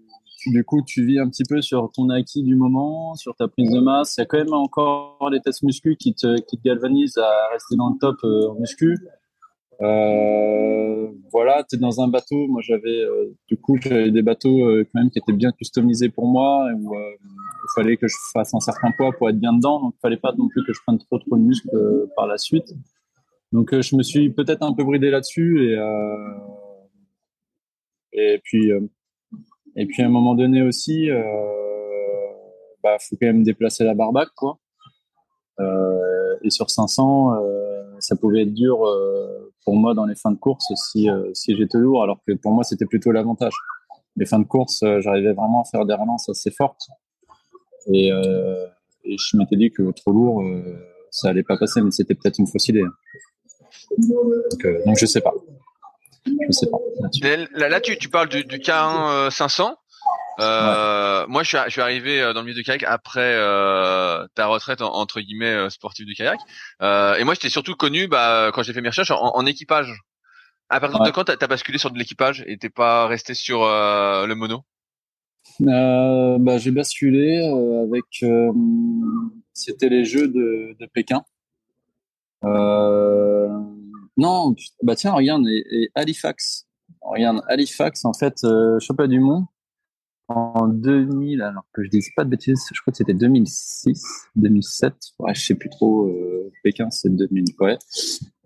[0.47, 3.71] du coup, tu vis un petit peu sur ton acquis du moment, sur ta prise
[3.71, 4.17] de masse.
[4.17, 7.91] Il y a quand même encore les tests muscu qui te, galvanisent à rester dans
[7.91, 8.97] le top euh, en muscu.
[9.81, 12.49] Euh, voilà, tu es dans un bateau.
[12.49, 16.67] Moi, j'avais, euh, du coup, des bateaux quand même qui étaient bien customisés pour moi,
[16.75, 19.81] où il fallait que je fasse un certain poids pour être bien dedans.
[19.81, 21.71] Donc, il fallait pas non plus que je prenne trop trop de muscles
[22.17, 22.75] par la suite.
[23.53, 25.79] Donc, je me suis peut-être un peu bridé là-dessus et
[28.19, 28.81] et puis, euh,
[29.77, 31.23] et puis à un moment donné aussi, euh,
[32.83, 34.59] bah, faut quand même déplacer la barbaque, quoi.
[35.61, 37.35] Euh, et sur 500,
[37.99, 38.79] ça pouvait être dur
[39.65, 42.63] pour moi dans les fins de course si, si j'étais lourd, alors que pour moi
[42.63, 43.55] c'était plutôt l'avantage.
[44.17, 46.87] Les fins de course, j'arrivais vraiment à faire des relances assez fortes.
[47.93, 48.11] Et,
[49.05, 50.45] je m'étais dit que trop lourd,
[51.11, 52.85] ça allait pas passer, mais c'était peut-être une fausse idée.
[53.99, 55.35] Donc, donc je sais pas.
[56.27, 56.79] Je sais pas.
[57.55, 59.77] Là, là tu, tu parles du, du K1 500.
[60.39, 63.35] Euh, euh, moi, je suis, je suis, arrivé euh, dans le milieu du kayak après
[63.35, 66.39] euh, ta retraite entre guillemets sportive du kayak.
[66.81, 69.93] et moi, j'étais surtout connu bah, quand j'ai fait mes recherches en, en équipage.
[70.71, 73.61] À partir de quand t'as as basculé sur de l'équipage et t'es pas resté sur
[73.61, 74.65] le mono?
[75.61, 77.43] Bah, J'ai basculé
[77.83, 78.25] avec...
[79.55, 81.25] C'était les Jeux de, de Pékin.
[84.19, 86.67] Non, bah tiens, regarde, et Halifax.
[87.01, 89.45] Regarde, Halifax, en fait, euh, championnat du monde
[90.29, 94.03] en 2000, alors que je dise pas de bêtises, je crois que c'était 2006,
[94.37, 97.79] 2007, ouais, je sais plus trop, euh, Pékin c'est 2000, ouais.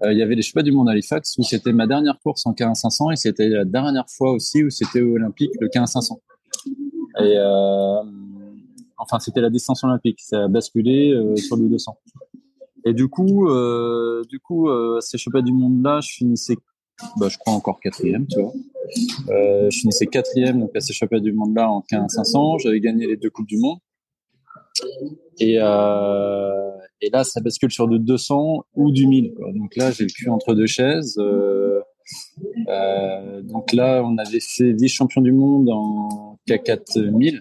[0.02, 2.46] Euh, il y avait les championnats du monde à Halifax où c'était ma dernière course
[2.46, 6.20] en 15 500 et c'était la dernière fois aussi où c'était olympique le 15 500.
[7.18, 8.02] Et euh,
[8.98, 11.98] enfin c'était la distance olympique, ça a basculé sur le 200.
[12.85, 14.68] Et du coup, euh, du coup,
[15.01, 16.57] ces championnats du monde là, je finissais
[17.16, 18.53] bah, je crois encore quatrième, tu vois.
[19.30, 22.59] Euh, je finissais quatrième donc à ces championnats du monde là en 15 500.
[22.59, 23.78] J'avais gagné les deux coupes du monde.
[25.39, 26.70] Et, euh,
[27.01, 29.35] et là, ça bascule sur du 200 ou du 1000.
[29.35, 29.53] Quoi.
[29.53, 31.16] Donc là, j'ai le cul entre deux chaises.
[31.18, 31.80] Euh,
[32.68, 37.41] euh, donc là, on avait fait vice-champion du monde en K4 1000.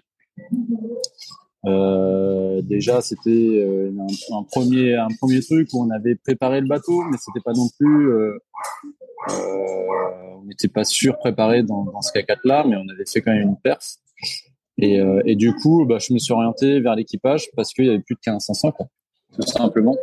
[1.66, 3.92] Euh, déjà, c'était euh,
[4.32, 7.68] un, premier un premier truc où on avait préparé le bateau, mais c'était pas non
[7.80, 8.40] plus euh,
[9.30, 13.32] on n'était pas sûr préparé dans, dans ce K4 là, mais on avait fait quand
[13.32, 13.98] même une perf.
[14.78, 18.16] Et, du coup, bah, je me suis orienté vers l'équipage parce qu'il y avait plus
[18.16, 18.88] de 15 500 quoi,
[19.36, 19.96] tout simplement.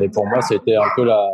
[0.00, 1.28] Et, pour moi, c'était un peu la,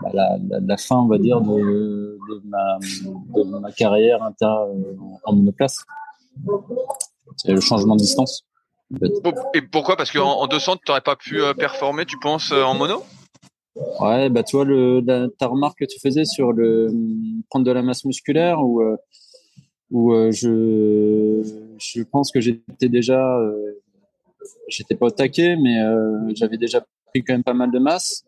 [0.00, 4.54] bah, la, la, fin, on va dire, de, ma, de ma carrière inter,
[5.24, 5.84] en monoplace.
[7.36, 8.44] C'est le changement de distance.
[9.54, 9.96] Et pourquoi?
[9.96, 13.02] Parce qu'en en 200, tu n'aurais pas pu performer, tu penses, en mono?
[14.00, 15.02] Ouais, bah tu vois le
[15.38, 16.92] ta remarque que tu faisais sur le
[17.48, 18.96] prendre de la masse musculaire ou euh,
[19.90, 21.42] où euh, je
[21.78, 23.80] je pense que j'étais déjà euh,
[24.68, 28.24] j'étais pas au taquet mais euh, j'avais déjà pris quand même pas mal de masse.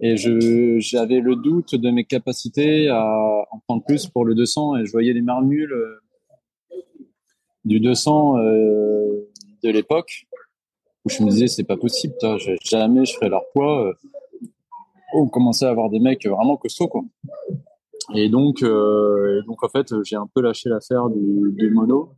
[0.00, 4.76] Et je j'avais le doute de mes capacités à en prendre plus pour le 200
[4.76, 5.74] et je voyais les marmules
[7.68, 10.26] du 200 de l'époque
[11.04, 13.94] où je me disais c'est pas possible toi, jamais je ferai leur poids
[15.12, 17.02] on commençait à avoir des mecs vraiment costauds quoi.
[18.14, 22.14] Et donc, euh, donc en fait, j'ai un peu lâché l'affaire du, du, mono.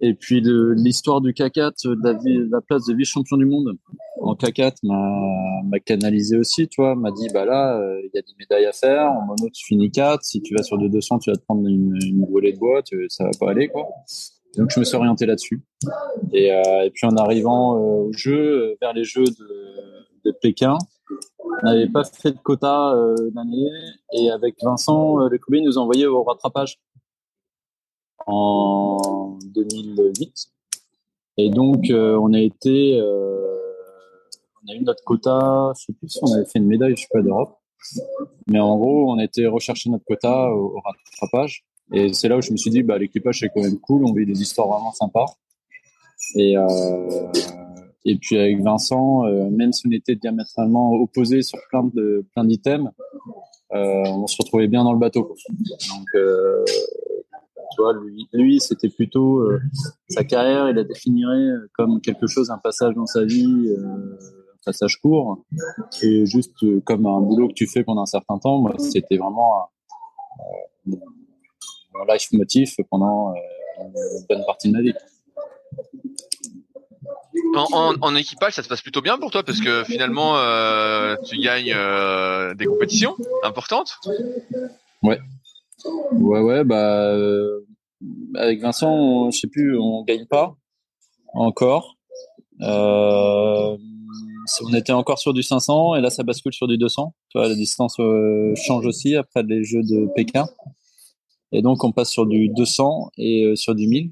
[0.00, 3.76] Et puis l'histoire du K4, de la, place de vice-champion du monde
[4.20, 8.22] en K4 m'a canalisé aussi, tu vois, m'a dit bah là, euh, il y a
[8.22, 9.10] des médailles à faire.
[9.10, 10.22] En mono, tu finis 4.
[10.22, 13.24] Si tu vas sur 200, tu vas te prendre une, une volée de bois, ça
[13.24, 13.88] va pas aller quoi.
[14.56, 15.62] Donc je me suis orienté là-dessus.
[16.32, 20.76] Et, euh, puis en arrivant euh, au jeu, vers les Jeux de, Pékin,
[21.38, 23.70] on n'avait pas fait de quota euh, l'année
[24.12, 26.78] et avec Vincent, euh, le nous a au rattrapage
[28.26, 30.50] en 2008.
[31.38, 33.56] Et donc, euh, on a été, euh,
[34.62, 37.02] on a eu notre quota, je sais plus si on avait fait une médaille, je
[37.02, 37.56] sais pas, d'Europe.
[38.48, 41.64] Mais en gros, on a été rechercher notre quota au rattrapage.
[41.92, 44.12] Et c'est là où je me suis dit, bah, l'équipage, c'est quand même cool, on
[44.12, 45.26] vit des histoires vraiment sympas.
[46.34, 47.32] Et, euh,
[48.04, 52.44] et puis avec Vincent, euh, même si on était diamétralement opposés sur plein de plein
[52.44, 52.90] d'items,
[53.72, 55.34] euh, on se retrouvait bien dans le bateau.
[55.48, 59.46] Donc, tu vois, lui, lui c'était plutôt
[60.08, 64.16] sa carrière, il la définirait comme quelque chose, un passage dans sa vie, un
[64.64, 65.44] passage court,
[66.02, 68.58] et juste comme un boulot que tu fais pendant un certain temps.
[68.60, 69.68] Moi, c'était vraiment
[72.00, 73.34] un, life motif pendant
[73.78, 74.94] une bonne partie de ma vie.
[77.54, 81.38] En, en, équipage, ça se passe plutôt bien pour toi parce que finalement, euh, tu
[81.38, 83.98] gagnes euh, des compétitions importantes.
[85.02, 85.18] Ouais,
[86.12, 86.64] ouais, ouais.
[86.64, 87.66] Bah, euh,
[88.34, 90.54] avec Vincent, on, je sais plus, on gagne pas
[91.34, 91.96] encore.
[92.60, 93.76] Euh,
[94.64, 97.14] on était encore sur du 500 et là, ça bascule sur du 200.
[97.30, 97.96] Tu vois, la distance
[98.56, 100.46] change aussi après les Jeux de Pékin.
[101.52, 104.10] Et donc, on passe sur du 200 et sur du 1000.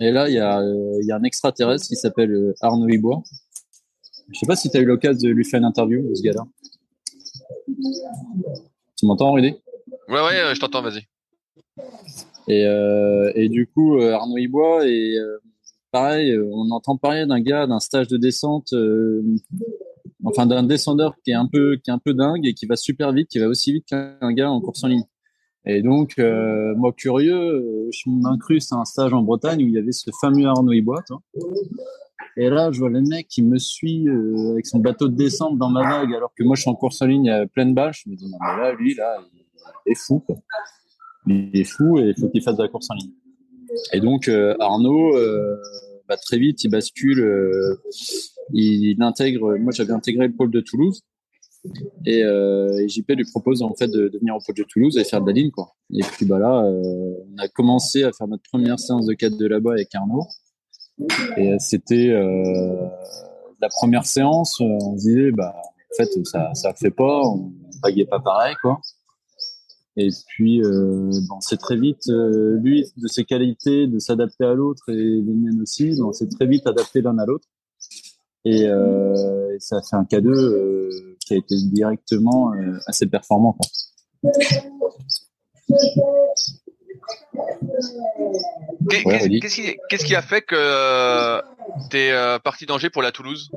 [0.00, 3.22] Et là, il y a, euh, y a un extraterrestre qui s'appelle euh, Arnaud Ibois.
[4.32, 6.44] Je sais pas si tu as eu l'occasion de lui faire une interview, ce gars-là.
[8.96, 9.54] Tu m'entends, Rudy?
[10.08, 11.06] Ouais, ouais, euh, je t'entends, vas-y.
[12.48, 15.16] Et, euh, et du coup, Arnaud Ibois, et
[15.90, 18.72] pareil, on entend parler d'un gars d'un stage de descente,
[20.24, 22.76] enfin d'un descendeur qui est un peu qui est un peu dingue et qui va
[22.76, 25.04] super vite, qui va aussi vite qu'un gars en course en ligne.
[25.66, 29.74] Et donc, euh, moi curieux, euh, je m'incruste à un stage en Bretagne où il
[29.74, 31.02] y avait ce fameux Arnaud Ibois.
[32.36, 35.58] Et là, je vois le mec qui me suit euh, avec son bateau de descente
[35.58, 38.04] dans ma vague, alors que moi, je suis en course en ligne à pleine bâche.
[38.04, 39.18] Je me dis, non, mais là, lui, là,
[39.86, 40.24] il est fou.
[41.26, 43.14] Il est fou et il faut qu'il fasse de la course en ligne.
[43.92, 45.16] Et donc, Arnaud,
[46.08, 47.26] bah, très vite, il bascule,
[48.52, 51.02] il intègre, moi, j'avais intégré le pôle de Toulouse.
[52.04, 55.20] Et, euh, JP lui propose en fait de, venir au Pôle de Toulouse et faire
[55.20, 55.74] de la ligne quoi.
[55.92, 59.36] Et puis bah là, euh, on a commencé à faire notre première séance de 4
[59.36, 60.26] de là-bas avec Arnaud.
[61.36, 66.90] Et euh, c'était la première séance, on se disait bah en fait ça ça fait
[66.90, 67.52] pas, on
[67.82, 68.80] payait pas pareil quoi.
[69.98, 74.94] Et puis bon, c'est très vite lui de ses qualités de s'adapter à l'autre et
[74.94, 77.48] les miennes aussi, donc c'est très vite adapté l'un à l'autre.
[78.46, 83.58] Et, euh, ça fait un K2 euh, qui a été directement euh, assez performant.
[88.88, 91.40] Qu'est-ce qui, a fait que
[91.90, 93.50] tu es parti d'Angers pour la Toulouse?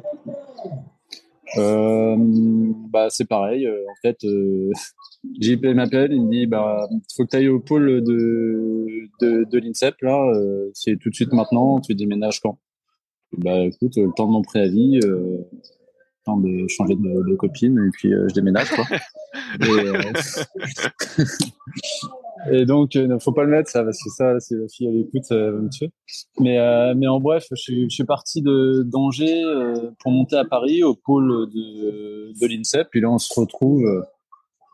[1.56, 3.70] Bah, C'est pareil.
[3.70, 4.18] en fait,
[5.40, 9.60] JP m'appelle, il me dit bah, faut que tu ailles au pôle de, de, de
[9.60, 10.02] l'INSEP.
[10.02, 10.34] Là,
[10.74, 11.80] c'est tout de suite maintenant.
[11.80, 12.58] Tu déménages quand?
[13.38, 15.38] Bah écoute, le temps de mon préavis, euh,
[16.26, 18.86] temps de changer de, copine et puis euh, je déménage quoi.
[19.62, 20.02] et, euh,
[22.52, 24.88] et, donc, ne euh, faut pas le mettre ça parce que ça, si la fille
[24.88, 25.88] elle écoute, monsieur.
[26.40, 26.58] Mais
[26.96, 29.44] mais en bref, je suis, je suis parti de d'Angers
[30.00, 32.88] pour monter à Paris au pôle de de l'INSEP.
[32.92, 33.86] Puis là, on se retrouve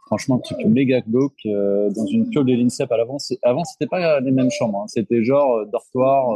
[0.08, 3.18] franchement un petit peu méga glauque dans une piole de l'INSEP à l'avant.
[3.44, 4.82] Avant, c'était pas les mêmes chambres.
[4.82, 4.88] Hein.
[4.88, 6.36] C'était genre dortoir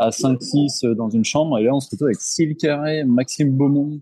[0.00, 1.58] à 5-6 euh, dans une chambre.
[1.58, 4.00] Et là, on se retrouve avec Cyril Carré, Maxime Beaumont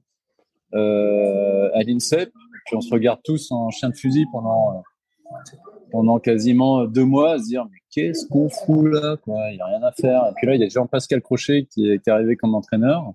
[0.74, 2.30] euh, à l'INSEP.
[2.66, 5.57] Puis on se regarde tous en chien de fusil pendant, euh,
[5.90, 9.66] pendant quasiment deux mois à se dire mais qu'est-ce qu'on fout là Il n'y a
[9.66, 10.22] rien à faire.
[10.30, 13.12] Et puis là, il y a Jean-Pascal Crochet qui est, arrivé comme entraîneur.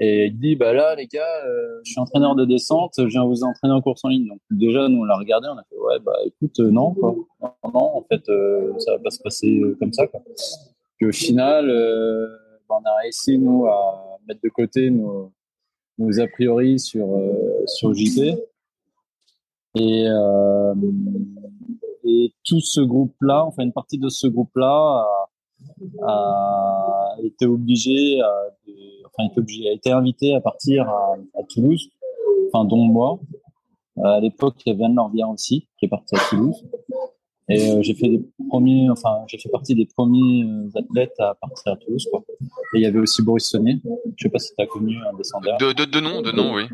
[0.00, 3.24] Et il dit bah là les gars, euh, je suis entraîneur de descente, je viens
[3.24, 4.26] vous entraîner en course en ligne.
[4.26, 7.50] Donc déjà nous on l'a regardé, on a fait ouais bah écoute non quoi, non,
[7.72, 8.24] non en fait
[8.80, 10.20] ça va pas se passer comme ça quoi.
[11.04, 12.26] Puis au final, euh,
[12.66, 15.30] ben, on a réussi nous à mettre de côté nos,
[16.00, 18.38] a priori sur euh, sur JP
[19.74, 20.74] et euh,
[22.04, 25.06] et tout ce groupe-là, enfin une partie de ce groupe-là
[26.06, 28.32] a, été obligé, à,
[29.06, 31.90] enfin été obligé, a été invité à partir à, Toulouse,
[32.48, 33.18] enfin dont moi.
[34.02, 34.98] À l'époque, il y avait Anne
[35.32, 36.64] aussi qui est parti à Toulouse.
[37.48, 41.34] Et euh, j'ai fait des premiers, enfin, j'ai fait partie des premiers euh, athlètes à
[41.34, 42.24] partir à Toulouse, quoi.
[42.40, 43.76] Et il y avait aussi Boris Sonnet.
[44.16, 45.58] Je sais pas si tu as connu un descendeur.
[45.58, 46.64] De, de, de nom, de nom, oui.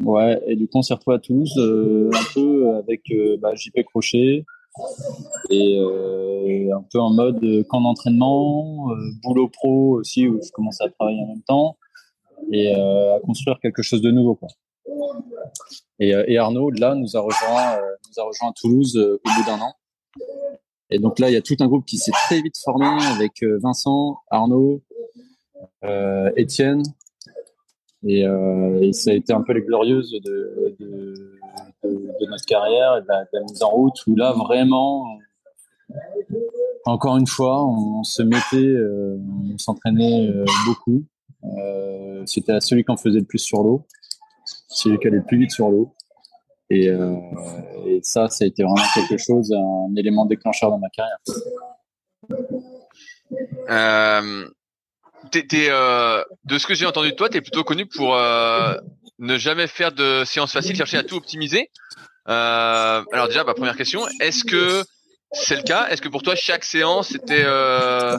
[0.00, 0.40] Ouais.
[0.46, 3.02] Et du coup, on s'est retrouvé à Toulouse, euh, un peu avec
[3.40, 4.44] bah, JP Crochet
[5.50, 5.80] et
[6.72, 8.90] un peu en mode camp d'entraînement,
[9.24, 11.76] boulot pro aussi où je commençais à travailler en même temps
[12.52, 14.48] et à construire quelque chose de nouveau, quoi.
[15.98, 19.60] Et, et Arnaud, là, nous a rejoint, nous a rejoint à Toulouse au bout d'un
[19.60, 19.74] an.
[20.90, 23.42] Et donc là, il y a tout un groupe qui s'est très vite formé avec
[23.42, 24.82] euh, Vincent, Arnaud,
[25.84, 26.82] euh, Étienne.
[28.06, 31.40] Et, euh, et, ça a été un peu les glorieuses de,
[31.82, 35.06] notre carrière et de la, mise en route où là, vraiment,
[36.84, 39.18] encore une fois, on se mettait, euh,
[39.52, 40.32] on s'entraînait
[40.66, 41.04] beaucoup.
[42.26, 43.84] C'était celui qui en faisait le plus sur l'eau,
[44.68, 45.92] celui qui allait le plus vite sur l'eau.
[46.70, 47.14] Et, euh,
[47.86, 51.18] et, ça, ça a été vraiment quelque chose, un élément déclencheur dans ma carrière.
[53.70, 54.48] Euh,
[55.34, 59.66] euh, de ce que j'ai entendu de toi, tu es plutôt connu pour ne jamais
[59.66, 61.70] faire de séances faciles, chercher à tout optimiser.
[62.26, 64.84] Alors déjà, première question, est-ce que
[65.32, 68.16] c'est le cas Est-ce que pour toi, chaque séance était euh,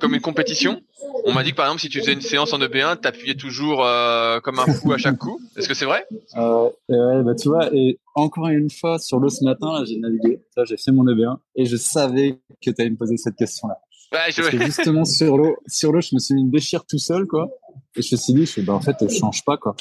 [0.00, 0.80] comme une compétition?
[1.24, 3.84] On m'a dit que par exemple, si tu faisais une séance en EB1, t'appuyais toujours
[3.84, 5.40] euh, comme un fou à chaque coup.
[5.56, 6.06] Est-ce que c'est vrai?
[6.36, 9.98] Euh, ouais, bah tu vois, et encore une fois, sur l'eau ce matin, là, j'ai
[9.98, 13.36] navigué, là, j'ai fait mon EB1, et je savais que tu allais me poser cette
[13.36, 13.78] question-là.
[14.12, 14.42] Ouais, je...
[14.42, 17.26] Parce que justement, sur l'eau, sur l'eau, je me suis mis une déchire tout seul,
[17.26, 17.48] quoi.
[17.96, 19.76] Et je me suis dit, je, bah, en fait, je change pas, quoi.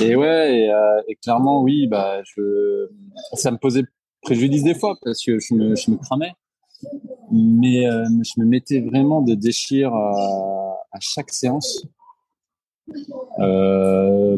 [0.00, 2.88] Et ouais, et, euh, et clairement, oui, bah, je,
[3.34, 3.84] ça me posait
[4.24, 6.32] préjudice des fois parce que je me, cramais.
[7.30, 11.86] Mais euh, je me mettais vraiment de déchire à, chaque séance.
[13.38, 14.36] Euh,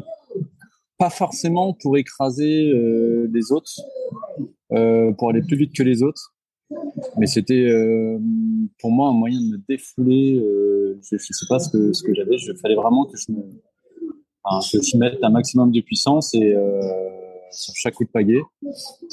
[0.99, 3.73] pas forcément pour écraser euh, les autres,
[4.69, 6.35] pour aller plus vite que les autres,
[7.19, 7.67] mais c'était
[8.79, 10.43] pour moi un moyen de me défouler.
[11.03, 12.37] Je, je sais pas ce que j'avais.
[12.37, 13.33] Il fallait vraiment que je
[14.73, 16.55] que je mette un maximum de puissance et
[17.51, 18.43] sur chaque coup de pagaie.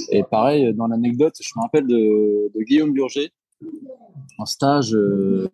[0.10, 3.32] Et pareil, dans l'anecdote, je me rappelle de, de Guillaume Burger,
[4.38, 5.50] en stage euh,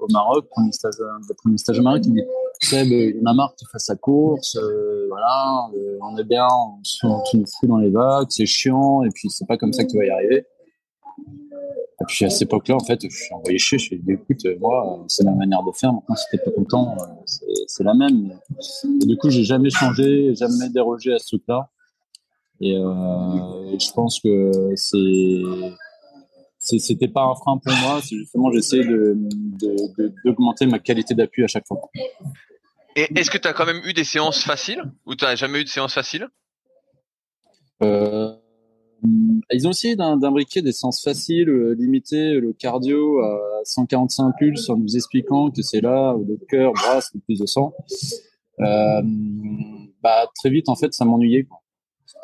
[0.00, 0.94] au Maroc, premier stage,
[1.38, 2.26] premier stage au Maroc, il me dit
[2.60, 6.46] Seb, il m'a marre tu fasses sa course, euh, voilà, euh, on est bien,
[7.02, 9.90] on, nous fout dans les vagues, c'est chiant, et puis c'est pas comme ça que
[9.90, 10.46] tu vas y arriver.
[12.00, 14.44] Et puis à cette époque-là, en fait, je suis envoyé chez, je suis dit, écoute,
[14.60, 15.92] moi, c'est ma manière de faire.
[15.92, 16.96] Maintenant, si t'es pas content,
[17.68, 18.36] c'est la même.
[19.00, 21.70] Et du coup, j'ai jamais changé, jamais dérogé à ce truc-là.
[22.64, 28.00] Et, euh, je pense que c'est c'était pas un frein pour moi.
[28.02, 29.16] C'est justement j'essaie de
[30.24, 31.78] d'augmenter ma qualité d'appui à chaque fois.
[32.96, 35.60] Et est-ce que tu as quand même eu des séances faciles ou tu n'as jamais
[35.60, 36.26] eu de séances faciles?
[37.82, 38.32] Euh,
[39.52, 44.78] Ils ont essayé d'imbriquer des séances faciles, euh, limiter le cardio à 145 pulses en
[44.78, 47.74] nous expliquant que c'est là où le cœur brasse le plus de sang.
[48.60, 49.02] Euh,
[50.02, 51.46] bah, très vite, en fait, ça m'ennuyait.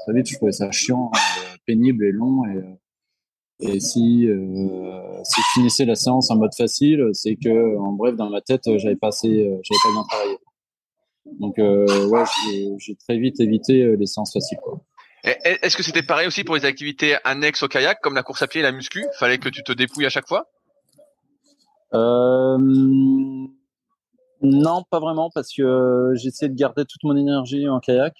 [0.04, 2.44] Très vite, je trouvais ça chiant, euh, pénible et long.
[2.46, 7.92] Et, et si, euh, si je finissais la séance en mode facile, c'est que, en
[7.92, 10.38] bref, dans ma tête, j'avais pas assez, j'avais pas bien travaillé.
[11.38, 12.24] Donc, euh, ouais,
[12.78, 14.58] j'ai très vite évité les séances faciles.
[15.22, 18.46] Est-ce que c'était pareil aussi pour les activités annexes au kayak, comme la course à
[18.46, 19.04] pied et la muscu?
[19.18, 20.48] Fallait que tu te dépouilles à chaque fois?
[21.92, 22.56] Euh,
[24.42, 28.14] Non, pas vraiment, parce que j'essayais de garder toute mon énergie en kayak.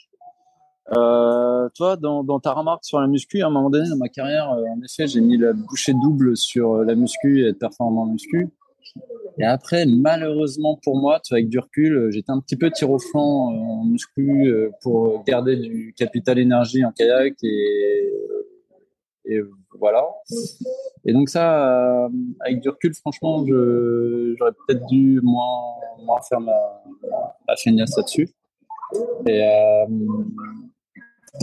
[0.97, 4.51] Euh, toi, dans, ta remarque sur la muscu, à un moment donné dans ma carrière,
[4.53, 8.03] euh, en effet, j'ai mis la bouchée double sur euh, la muscu et être performant
[8.03, 8.49] en muscu.
[9.39, 13.53] Et après, malheureusement pour moi, avec du recul, j'étais un petit peu tir au flanc
[13.53, 14.53] en muscu
[14.83, 18.11] pour garder du capital énergie en kayak et,
[19.79, 20.05] voilà.
[21.05, 22.09] Et donc ça,
[22.41, 25.77] avec du recul, franchement, j'aurais peut-être dû moins,
[26.29, 26.83] faire ma,
[27.47, 28.29] ma feignasse là-dessus.
[29.27, 29.41] Et,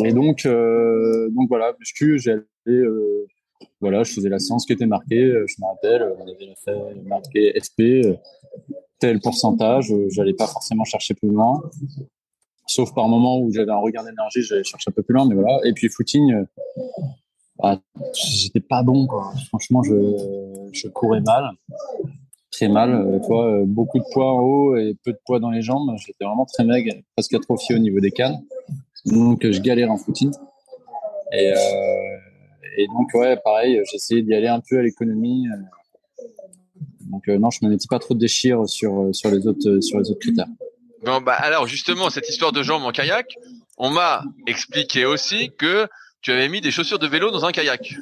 [0.04, 2.32] et donc, euh, donc voilà, j'ai
[2.68, 3.26] euh,
[3.82, 7.54] je faisais la séance qui était marquée, euh, je me rappelle, on avait fait marqué
[7.56, 8.04] SP,
[9.00, 11.62] tel pourcentage, j'allais pas forcément chercher plus loin.
[12.66, 15.36] Sauf par moment où j'avais un regain d'énergie, j'allais chercher un peu plus loin, mais
[15.36, 15.60] voilà.
[15.64, 16.46] Et puis footing,
[17.58, 17.80] bah,
[18.14, 19.08] j'étais pas bon.
[19.48, 19.94] Franchement, je,
[20.74, 21.52] je courais mal,
[22.52, 23.22] très mal.
[23.68, 25.96] beaucoup de poids en haut et peu de poids dans les jambes.
[25.98, 28.44] J'étais vraiment très maigre, presque atrophié au niveau des cannes.
[29.08, 30.32] Donc, je galère en footing.
[31.34, 31.58] Et, euh,
[32.78, 35.46] et donc, ouais, pareil, j'essayais d'y aller un peu à l'économie.
[37.12, 40.00] Donc, euh, non, je me mettais pas trop de déchire sur, sur, les autres, sur
[40.00, 40.48] les autres critères.
[41.04, 43.36] Bon, bah, alors, justement, cette histoire de jambes en kayak,
[43.78, 45.88] on m'a expliqué aussi que
[46.22, 47.96] tu avais mis des chaussures de vélo dans un kayak.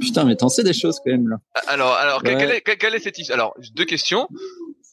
[0.00, 1.36] Putain, mais t'en sais des choses quand même là.
[1.66, 4.28] Alors, alors, quelle, est, quelle, est cette histoire Alors, deux questions.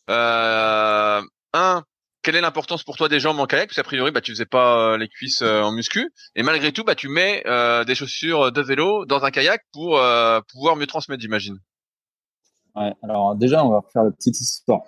[0.10, 1.22] Euh,
[1.54, 1.84] un,
[2.26, 3.68] quelle est l'importance pour toi des jambes en kayak?
[3.68, 6.72] Parce qu'a priori, bah, tu faisais pas euh, les cuisses euh, en muscu, et malgré
[6.72, 10.02] tout, bah, tu mets euh, des chaussures de vélo dans un kayak pour
[10.52, 11.60] pouvoir mieux transmettre, j'imagine.
[12.76, 12.92] Ouais.
[13.04, 14.82] Alors déjà, on va refaire la petite histoire.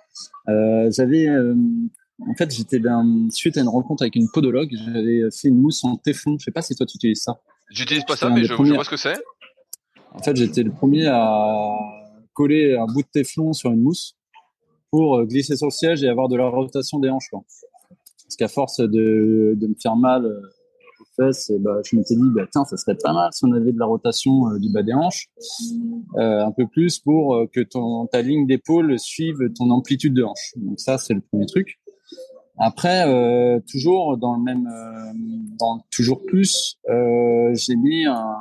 [0.46, 2.80] j'avais, en fait, j'étais
[3.30, 6.36] suite à une rencontre avec une podologue, j'avais fait une mousse en téflon.
[6.40, 7.38] Je sais pas si toi tu utilises ça.
[7.70, 9.16] J'utilise pas ça, mais je, je, vois ce que c'est.
[10.12, 11.76] En fait, j'étais le premier à
[12.32, 14.17] coller un bout de téflon sur une mousse
[14.90, 17.30] pour euh, glisser sur le siège et avoir de la rotation des hanches.
[17.30, 20.40] Parce qu'à force de, me faire mal euh,
[21.00, 23.52] aux fesses, et bah, je m'étais dit, bah, tiens, ça serait pas mal si on
[23.52, 25.28] avait de la rotation euh, du bas des hanches,
[26.16, 27.60] un peu plus pour que
[28.10, 30.52] ta ligne d'épaule suive ton amplitude de hanche.
[30.56, 31.78] Donc ça, c'est le premier truc.
[32.60, 33.04] Après,
[33.70, 34.68] toujours dans le même,
[35.92, 38.34] toujours plus, j'ai mis un,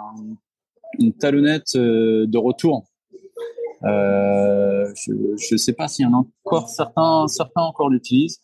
[0.97, 2.86] une talonnette de retour
[3.84, 8.41] euh, je ne sais pas s'il y en a encore certains, certains encore l'utilisent.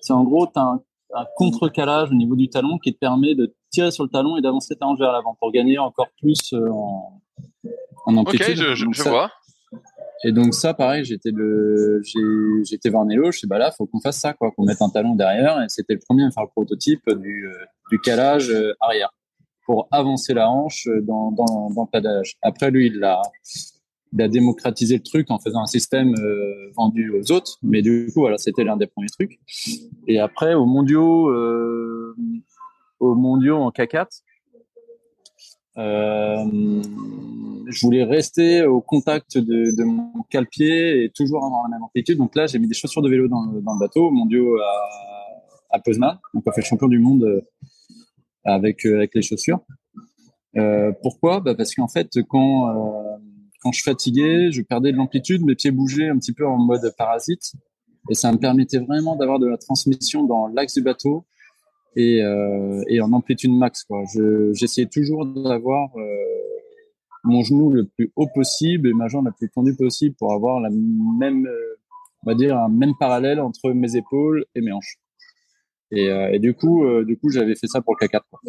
[0.00, 0.82] C'est en gros, tu as un,
[1.14, 4.42] un contre-calage au niveau du talon qui te permet de tirer sur le talon et
[4.42, 7.20] d'avancer ta hanche vers l'avant pour gagner encore plus euh, en,
[8.06, 8.58] en amplitude.
[8.58, 9.30] Ok, je, je, vois.
[10.24, 12.02] Et donc ça, pareil, j'étais le,
[12.64, 14.88] j'étais voir Nélo, je sais bah là, faut qu'on fasse ça, quoi, qu'on mette un
[14.88, 15.60] talon derrière.
[15.62, 19.10] Et c'était le premier à faire le prototype du, euh, du calage arrière
[19.64, 22.36] pour avancer la hanche dans, dans, dans le pédalage.
[22.42, 23.22] Après, lui, il l'a,
[24.12, 27.58] il a le truc en faisant un système euh, vendu aux autres.
[27.62, 29.40] Mais du coup, voilà, c'était l'un des premiers trucs.
[30.06, 32.14] Et après, au mondiaux, euh,
[33.00, 34.22] au mondiaux en K4,
[35.78, 36.82] euh,
[37.66, 42.18] je voulais rester au contact de, de mon calpier et toujours avoir la même amplitude.
[42.18, 45.78] Donc là, j'ai mis des chaussures de vélo dans, le bateau, mondiaux à, à.
[46.34, 47.40] Donc on fait champion du monde euh,
[48.44, 49.60] avec avec les chaussures.
[51.02, 51.40] Pourquoi?
[51.40, 53.11] Bah Parce qu'en fait, quand
[53.62, 56.92] quand je fatiguais, je perdais de l'amplitude, mes pieds bougeaient un petit peu en mode
[56.98, 57.52] parasite.
[58.10, 61.24] Et ça me permettait vraiment d'avoir de la transmission dans l'axe du bateau
[61.94, 63.86] et, euh, en amplitude max.
[64.54, 66.02] J'essayais toujours d'avoir euh,
[67.24, 70.60] mon genou le plus haut possible et ma jambe la plus tendue possible pour avoir
[70.60, 71.78] la même, euh,
[72.24, 74.98] on va dire, un même parallèle entre mes épaules et mes hanches.
[75.92, 78.40] Et, euh, et du coup, euh, du coup, j'avais fait ça pour le K4 quoi.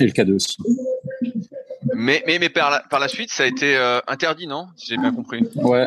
[0.00, 0.56] et le K2 aussi.
[1.94, 4.86] Mais, mais, mais par, la, par la suite, ça a été euh, interdit, non Si
[4.86, 5.42] j'ai bien compris?
[5.56, 5.86] Ouais,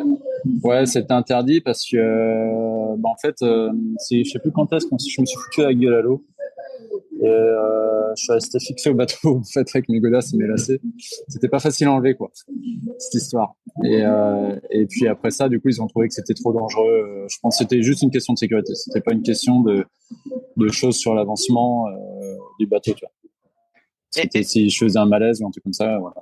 [0.64, 3.72] ouais, c'était interdit parce que, euh, bah, en fait, euh,
[4.12, 6.26] je sais plus quand est-ce que je me suis foutu la gueule à l'eau.
[7.22, 10.82] Et je suis resté fixé au bateau en fait avec mes godasses et mes lacets.
[11.30, 13.56] C'était pas facile à enlever quoi cette histoire.
[13.86, 14.04] Et,
[14.72, 17.26] et puis après ça, du coup, ils ont trouvé que c'était trop dangereux.
[17.30, 18.76] Je pense que c'était juste une question de sécurité.
[18.76, 19.86] C'était pas une question de,
[20.58, 22.94] de choses sur l'avancement euh, du bateau.
[22.94, 24.24] Tu vois.
[24.34, 26.16] Et, si je faisais un malaise ou un truc comme ça, voilà.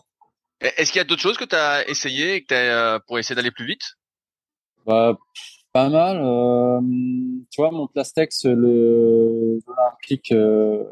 [0.62, 3.36] Est-ce qu'il y a d'autres choses que tu as essayé que as, euh, pour essayer
[3.36, 3.98] d'aller plus vite?
[4.86, 5.18] Bah,
[5.74, 6.22] Pas mal.
[6.22, 6.82] Euh,
[7.50, 9.60] tu vois, mon Plastex, le
[10.32, 10.84] euh,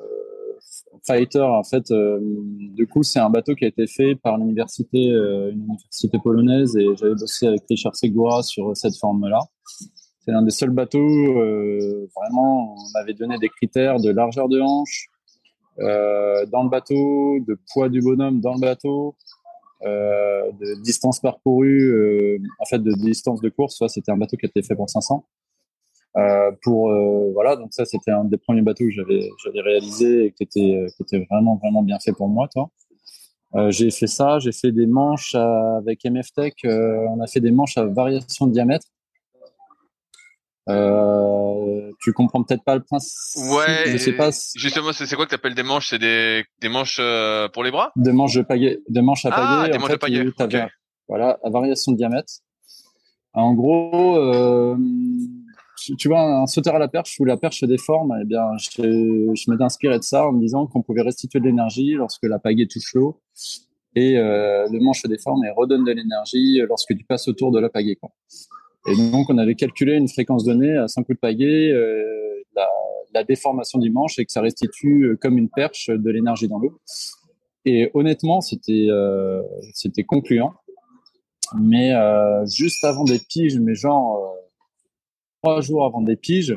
[1.06, 5.12] Fighter, en fait, euh, du coup, c'est un bateau qui a été fait par l'université,
[5.12, 9.40] euh, une université polonaise, et j'avais bossé avec Richard Segura sur cette forme-là.
[10.30, 11.34] C'est l'un des seuls bateaux,
[12.16, 15.08] vraiment, on avait donné des critères de largeur de hanche,
[15.80, 19.16] euh, dans le bateau, de poids du bonhomme dans le bateau,
[19.86, 23.82] euh, de distance parcourue, euh, en fait de distance de course.
[23.88, 25.26] C'était un bateau qui été fait pour 500.
[26.16, 30.26] Euh, pour euh, voilà, donc ça c'était un des premiers bateaux que j'avais j'avais réalisé
[30.26, 32.70] et qui était était vraiment vraiment bien fait pour moi, toi.
[33.56, 36.54] Euh, j'ai fait ça, j'ai fait des manches avec MF Tech.
[36.64, 38.86] on a fait des manches à variation de diamètre.
[40.70, 43.44] Euh, tu comprends peut-être pas le principe.
[43.52, 43.84] Ouais.
[43.88, 44.30] Je sais pas.
[44.56, 45.90] Justement, c'est quoi que tu appelles des manches?
[45.90, 47.92] C'est des, des manches euh, pour les bras?
[47.96, 50.68] Des manches de pagaie, des manches à ah, des manches de pagaie.
[51.08, 52.32] Voilà, à variation de diamètre.
[53.34, 54.76] En gros, euh,
[55.98, 59.34] tu, vois, un sauteur à la perche où la perche se déforme, eh bien, je,
[59.34, 62.38] je m'étais inspiré de ça en me disant qu'on pouvait restituer de l'énergie lorsque la
[62.38, 63.22] pagaie touche l'eau
[63.96, 67.60] et euh, le manche se déforme et redonne de l'énergie lorsque tu passes autour de
[67.60, 67.96] la pagaie.
[67.96, 68.12] Quoi.
[68.90, 72.04] Et donc, on avait calculé une fréquence donnée à 5 coups de pagaie, euh,
[73.14, 76.58] la, déformation du manche et que ça restitue euh, comme une perche de l'énergie dans
[76.58, 76.80] l'eau.
[77.66, 79.42] Et honnêtement, c'était euh,
[79.74, 80.54] c'était concluant.
[81.60, 84.40] Mais euh, juste avant des piges, mais genre euh,
[85.42, 86.56] trois jours avant des piges,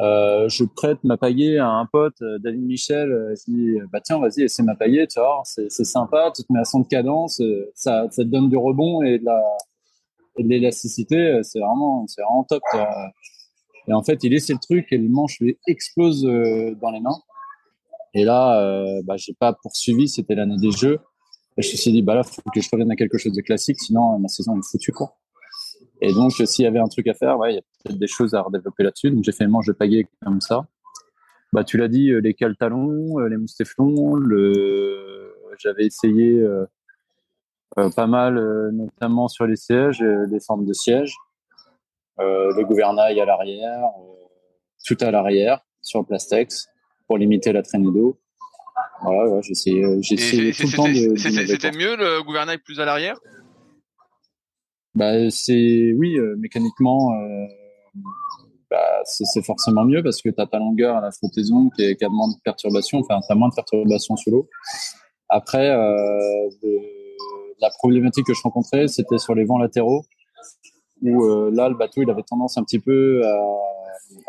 [0.00, 3.34] euh, je prête ma pagaie à un pote, David Michel.
[3.36, 6.60] Je dis bah tiens, vas-y, essaie ma pagaie, tu vois, c'est sympa, tu te mets
[6.60, 7.42] à son de cadence,
[7.74, 9.42] ça, ça te donne du rebond et de la
[10.38, 12.62] et l'élasticité, euh, c'est vraiment, c'est vraiment top.
[13.86, 17.00] Et en fait, il laissait le truc et le manche lui explose euh, dans les
[17.00, 17.18] mains.
[18.14, 20.98] Et là, euh, bah, j'ai pas poursuivi, c'était l'année des jeux.
[21.56, 23.40] Et je me suis dit, bah là, faut que je revienne à quelque chose de
[23.40, 25.16] classique, sinon ma saison est foutue, quoi.
[26.00, 28.06] Et donc, s'il y avait un truc à faire, ouais, il y a peut-être des
[28.06, 29.10] choses à redévelopper là-dessus.
[29.10, 30.66] Donc, j'ai fait manche de pagaie comme ça.
[31.52, 35.18] Bah, tu l'as dit, les cales talons, les moustéflons, le,
[35.58, 36.66] j'avais essayé, euh,
[37.74, 41.14] pas mal, euh, notamment sur les sièges, euh, les formes de sièges,
[42.18, 43.84] le gouvernail à l'arrière,
[44.84, 46.66] tout à l'arrière sur le Plastex
[47.06, 48.18] pour limiter la traînée d'eau.
[49.02, 49.82] Voilà, j'ai essayé,
[50.52, 51.16] tout le temps de.
[51.46, 53.20] C'était mieux le gouvernail plus à l'arrière?
[54.96, 57.12] Bah c'est oui, mécaniquement.
[58.70, 62.04] Bah, c'est forcément mieux parce que tu as ta longueur à la flottaison qui, qui
[62.04, 64.48] a moins de perturbations, enfin, tu as moins de perturbations sous l'eau.
[65.28, 66.48] Après, euh,
[67.60, 70.04] la problématique que je rencontrais, c'était sur les vents latéraux,
[71.02, 73.22] où euh, là, le bateau, il avait tendance un petit peu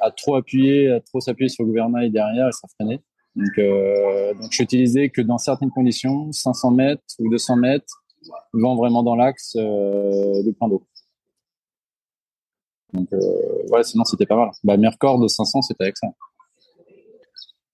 [0.01, 3.01] à, trop appuyer, à trop s'appuyer sur le gouvernail derrière et ça freinait.
[3.36, 8.03] Donc, euh, donc j'utilisais que dans certaines conditions, 500 mètres ou 200 mètres,
[8.53, 10.86] vent vraiment dans l'axe euh, du point d'eau.
[12.93, 13.19] Donc euh,
[13.67, 14.51] voilà, sinon c'était pas mal.
[14.63, 16.07] Bah, mes records de 500, c'était ça.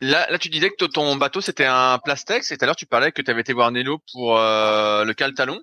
[0.01, 2.85] Là, là, tu disais que ton bateau c'était un Plastex et tout à l'heure tu
[2.85, 5.61] parlais que tu avais été voir Nello pour euh, le cal talon.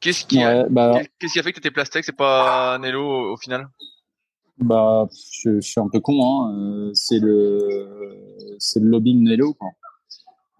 [0.00, 3.32] Qu'est-ce qui, a, bah, qu'est-ce qui a fait que tu étais Plastex et pas Nello
[3.32, 3.68] au, final?
[4.56, 5.06] Bah,
[5.44, 6.24] je, suis un peu con.
[6.24, 6.54] Hein.
[6.56, 8.16] Euh, c'est le,
[8.58, 9.52] c'est le lobbying Nello.
[9.52, 9.68] Quoi.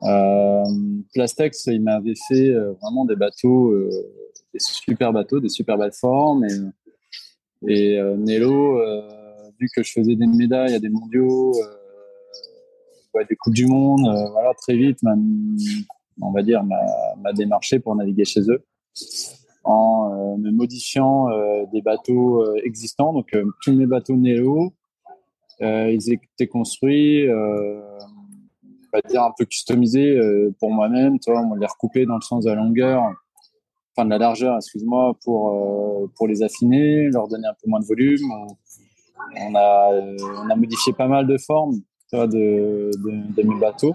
[0.02, 0.64] Euh,
[1.14, 3.90] Plastex, il m'avait fait vraiment des bateaux, euh,
[4.52, 8.78] des super bateaux, des super belles formes et, et Nello,
[9.58, 11.54] vu que je faisais des médailles à des mondiaux
[13.28, 14.98] des coupes du monde, euh, voilà, très vite,
[16.20, 18.64] on va dire, m'a démarché pour naviguer chez eux
[19.62, 23.12] en euh, me modifiant euh, des bateaux existants.
[23.12, 24.72] Donc tous mes bateaux Neo,
[25.60, 27.82] ils étaient construits, on
[28.92, 30.18] va dire un peu customisés
[30.58, 31.18] pour moi-même.
[31.26, 33.02] On les recoupait dans le sens de la longueur,
[33.94, 37.86] enfin de la largeur, excuse-moi, pour pour les affiner, leur donner un peu moins de
[37.86, 38.22] volume.
[39.36, 39.90] On, a
[40.44, 41.82] on a modifié pas mal de formes
[42.12, 42.90] de,
[43.42, 43.94] mes bateaux.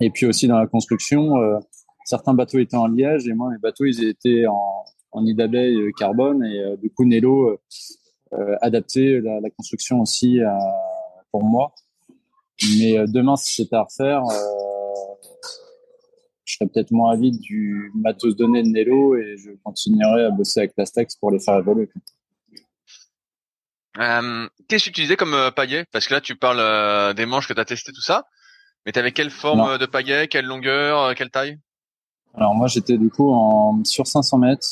[0.00, 1.58] Et puis aussi dans la construction, euh,
[2.04, 4.84] certains bateaux étaient en liège et moi mes bateaux ils étaient en,
[5.14, 7.58] en nid d'abeille euh, carbone et euh, du coup Nello
[8.32, 10.40] euh, adapté la, construction aussi
[11.30, 11.72] pour moi.
[12.78, 14.24] Mais demain si c'était à refaire,
[16.44, 20.60] je serais peut-être moins avide du matos donné de Nelo et je continuerai à bosser
[20.60, 21.88] avec Plastex pour les faire évoluer.
[23.98, 25.84] Euh, Qu'est-ce que tu utilisais comme euh, paillet?
[25.92, 28.24] Parce que là, tu parles euh, des manches que tu as testé, tout ça.
[28.84, 31.58] Mais tu avais quelle forme de paillet, quelle longueur, quelle taille?
[32.34, 34.66] Alors moi, j'étais du coup en sur 500 mètres.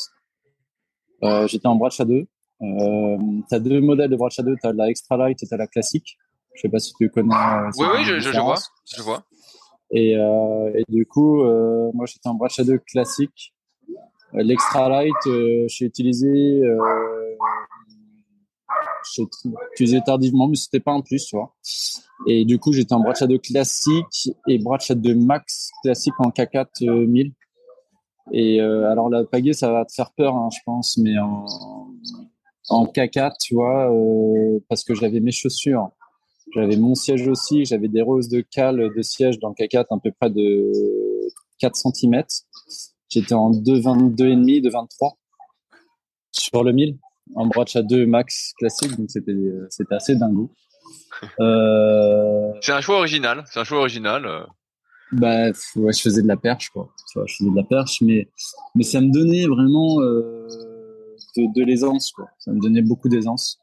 [1.47, 2.27] j'étais en bracha 2.
[2.61, 3.17] Euh,
[3.49, 4.55] tu as deux modèles de bracha 2.
[4.61, 6.17] Tu as la extra light et tu as la classique.
[6.55, 7.33] Je sais pas si tu connais.
[7.77, 8.59] oui, oui, je, je, vois.
[8.95, 9.23] Je vois.
[9.89, 13.53] Et, euh, et du coup, euh, moi, j'étais en bracha 2 classique.
[14.33, 16.61] L'extra light, j'ai utilisé
[19.15, 19.23] j'ai
[19.73, 21.53] utilisé tardivement, mais c'était pas un plus, tu vois.
[22.27, 27.05] Et du coup, j'étais en Braccia 2 classique et Braccia 2 max classique en K4
[27.05, 27.33] 1000.
[28.31, 31.45] Et euh, alors la pagaie, ça va te faire peur, hein, je pense, mais en,
[32.69, 35.89] en K4, tu vois, euh, parce que j'avais mes chaussures,
[36.53, 39.99] j'avais mon siège aussi, j'avais des roses de cale de siège dans le K4 à
[40.01, 40.71] peu près de
[41.59, 42.23] 4 cm.
[43.09, 45.13] J'étais en 2,22 et demi, 2,23
[46.31, 46.97] sur le 1000
[47.35, 50.51] en à 2 max classique, donc c'était euh, c'était assez dingo.
[51.39, 52.51] Euh...
[52.61, 54.25] C'est un choix original, c'est un choix original.
[54.25, 54.43] Euh.
[55.11, 56.89] Bah ouais, je faisais de la perche quoi.
[57.15, 58.27] je faisais de la perche, mais
[58.75, 60.47] mais ça me donnait vraiment euh,
[61.37, 62.29] de, de l'aisance quoi.
[62.39, 63.59] Ça me donnait beaucoup d'aisance.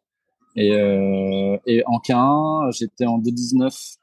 [0.57, 3.97] Et euh, et en K1, j'étais en 2,19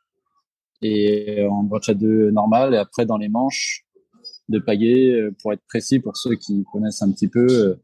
[0.82, 3.86] et en à 2 normal et après dans les manches
[4.50, 7.78] de pagaie pour être précis pour ceux qui connaissent un petit peu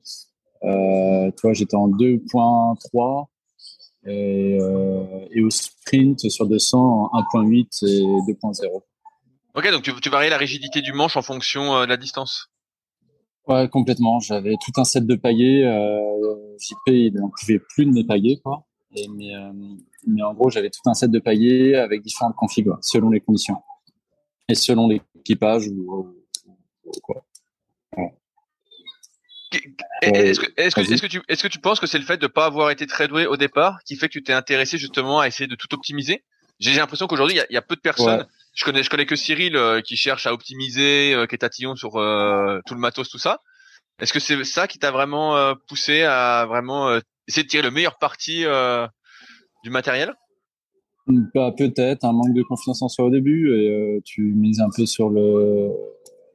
[0.64, 3.26] euh, toi, j'étais en 2.3
[4.06, 8.02] et, euh, et au sprint sur 200 1.8 et
[8.32, 8.82] 2.0.
[9.56, 12.50] Ok, donc tu, tu variais la rigidité du manche en fonction euh, de la distance.
[13.48, 14.20] Ouais, complètement.
[14.20, 15.64] J'avais tout un set de paillets.
[15.64, 18.66] Euh, JP, il n'en pouvait plus de mes paillets, quoi.
[18.96, 19.52] Et, mais, euh,
[20.08, 23.58] mais en gros, j'avais tout un set de paillets avec différentes configs, selon les conditions
[24.50, 26.16] et selon l'équipage ou,
[26.86, 27.26] ou, quoi.
[30.02, 32.18] Est-ce que, est-ce que, est-ce que tu, est-ce que tu penses que c'est le fait
[32.18, 35.20] de pas avoir été très doué au départ qui fait que tu t'es intéressé justement
[35.20, 36.24] à essayer de tout optimiser?
[36.60, 38.26] J'ai l'impression qu'aujourd'hui il y, y a, peu de personnes.
[38.54, 41.76] Je connais, je connais que Cyril euh, qui cherche à optimiser, euh, qui est tatillon
[41.76, 43.40] sur euh, tout le matos, tout ça.
[44.00, 47.72] Est-ce que c'est ça qui t'a vraiment euh, poussé à vraiment essayer de tirer le
[47.72, 48.44] meilleur parti
[49.64, 50.14] du matériel?
[51.08, 54.86] Bah, peut-être un manque de confiance en soi au début et tu mises un peu
[54.86, 55.70] sur le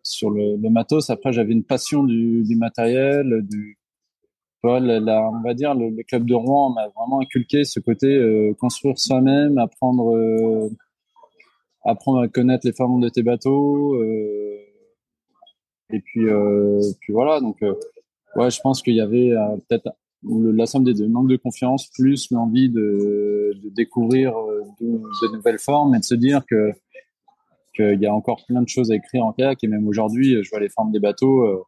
[0.08, 1.10] sur le, le matos.
[1.10, 3.78] Après, j'avais une passion du, du matériel, du
[4.64, 9.58] on va dire le, club de Rouen m'a vraiment inculqué ce côté euh, construire soi-même,
[9.58, 10.68] apprendre, euh,
[11.84, 13.94] apprendre à connaître les formes de tes bateaux.
[13.94, 14.58] Euh,
[15.90, 16.26] et puis,
[17.00, 17.40] puis voilà.
[17.40, 17.62] Donc,
[18.36, 19.32] ouais, je pense qu'il y avait
[19.68, 19.88] peut-être
[20.22, 24.34] la somme des deux, manque de confiance plus l'envie de, découvrir
[24.80, 26.72] de, nouvelles formes et de se dire que
[27.78, 30.50] il y a encore plein de choses à écrire en kayak et même aujourd'hui, je
[30.50, 31.42] vois les formes des bateaux.
[31.42, 31.64] Euh,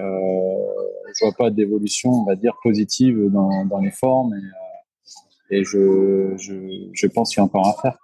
[0.00, 0.56] euh,
[1.18, 5.64] je vois pas d'évolution, on va dire, positive dans, dans les formes et, euh, et
[5.64, 6.54] je, je,
[6.92, 7.98] je, pense qu'il y a encore à faire.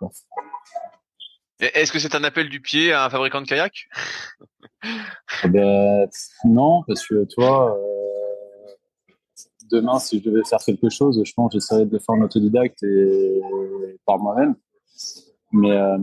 [1.61, 3.89] Est-ce que c'est un appel du pied à un fabricant de kayak?
[5.45, 6.09] Eh ben,
[6.45, 9.11] Non, parce que toi, euh,
[9.71, 12.23] demain, si je devais faire quelque chose, je pense que j'essaierais de le faire en
[12.23, 13.41] autodidacte et,
[14.07, 14.55] par moi-même.
[15.53, 15.99] Mais, euh,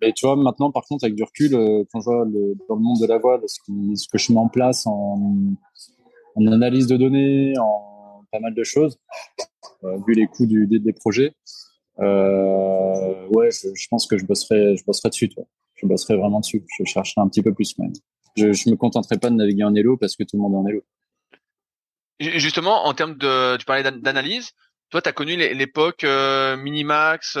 [0.00, 2.76] mais tu vois, maintenant, par contre, avec du recul, euh, quand je vois le, dans
[2.76, 3.58] le monde de la voile, ce,
[4.08, 5.56] que je mets en place en,
[6.36, 8.98] analyse de données, en pas mal de choses,
[9.84, 11.34] euh, vu les coûts des, projets,
[12.00, 15.30] euh, ouais, je, pense que je bosserai, je bosserai dessus.
[15.74, 16.64] Je bosserai vraiment dessus.
[16.78, 17.92] Je chercherai un petit peu plus même.
[18.36, 20.56] Je, je me contenterai pas de naviguer en Elo parce que tout le monde est
[20.56, 20.82] en Elo.
[22.18, 24.50] Justement, en termes de, tu parlais d'analyse,
[24.90, 27.36] toi, tu as connu l'époque Minimax,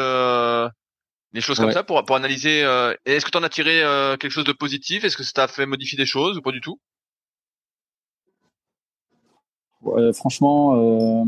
[1.36, 2.64] des choses comme ça pour, pour analyser.
[2.64, 5.04] Euh, Est-ce que tu en as tiré euh, quelque chose de positif?
[5.04, 6.80] Est-ce que ça t'a fait modifier des choses ou pas du tout?
[9.82, 11.24] Ouais, Franchement, euh,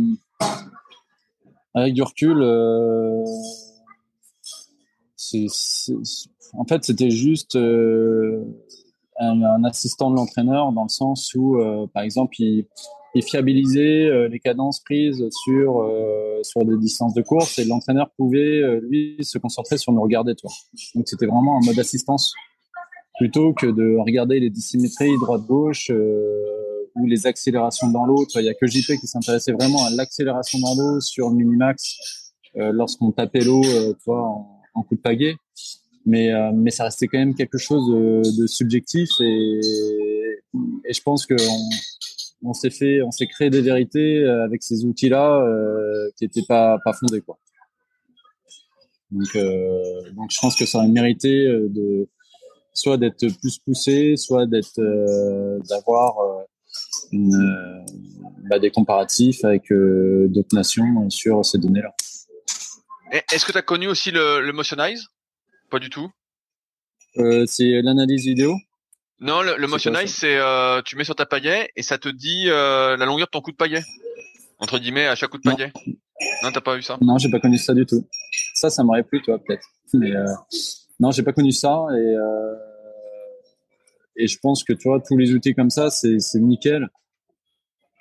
[1.75, 3.23] avec du recul, euh,
[5.15, 5.47] c'est,
[6.55, 8.43] en fait, c'était juste euh,
[9.21, 11.61] un, un, assistant de l'entraîneur dans le sens où,
[11.93, 12.67] par exemple, il,
[13.15, 15.83] il fiabilisait les cadences prises sur
[16.43, 20.35] sur des distances de course et l'entraîneur pouvait euh, lui se concentrer sur nous regarder
[20.35, 20.51] toi.
[20.95, 22.35] Donc c'était vraiment un mode assistance
[23.19, 28.27] plutôt que de regarder les dissymétries droite gauche euh, ou les accélérations dans l'eau.
[28.37, 32.35] Il y a que JP qui s'intéressait vraiment à l'accélération dans l'eau sur le minimax
[32.57, 34.23] euh, lorsqu'on tapait l'eau, euh, toi
[34.75, 35.35] en, coup de pagaie.
[36.07, 39.61] Mais mais ça restait quand même quelque chose de, subjectif et,
[40.89, 41.69] et je pense que on,
[42.43, 46.47] on s'est fait, on s'est créé des vérités euh, avec ces outils-là euh, qui n'étaient
[46.47, 47.39] pas pas fondés quoi.
[49.11, 52.09] Donc, euh, donc je pense que ça aurait mérité de
[52.75, 54.81] soit d'être plus poussé, soit d'être
[55.69, 56.15] d'avoir
[58.51, 61.95] bah, des comparatifs avec d'autres nations sur ces données-là.
[63.33, 65.09] Est-ce que tu as connu aussi le, le Motionize
[65.71, 66.11] Pas du tout?
[67.47, 68.55] C'est l'analyse vidéo.
[69.21, 72.45] Non, le, le Motionize, c'est euh, tu mets sur ta paillet et ça te dit
[72.49, 73.83] euh, la longueur de ton coup de paillet
[74.61, 75.73] entre guillemets à chaque coup de paillet.
[76.43, 76.99] Non, t'as pas vu ça?
[77.01, 78.07] Non, j'ai pas connu ça du tout.
[78.55, 79.67] Ça, ça m'aurait plu, toi, peut-être.
[79.95, 80.25] Mais euh,
[81.01, 82.55] non, j'ai pas connu ça et euh,
[84.17, 86.89] et je pense que tu vois tous les outils comme ça, c'est c'est nickel.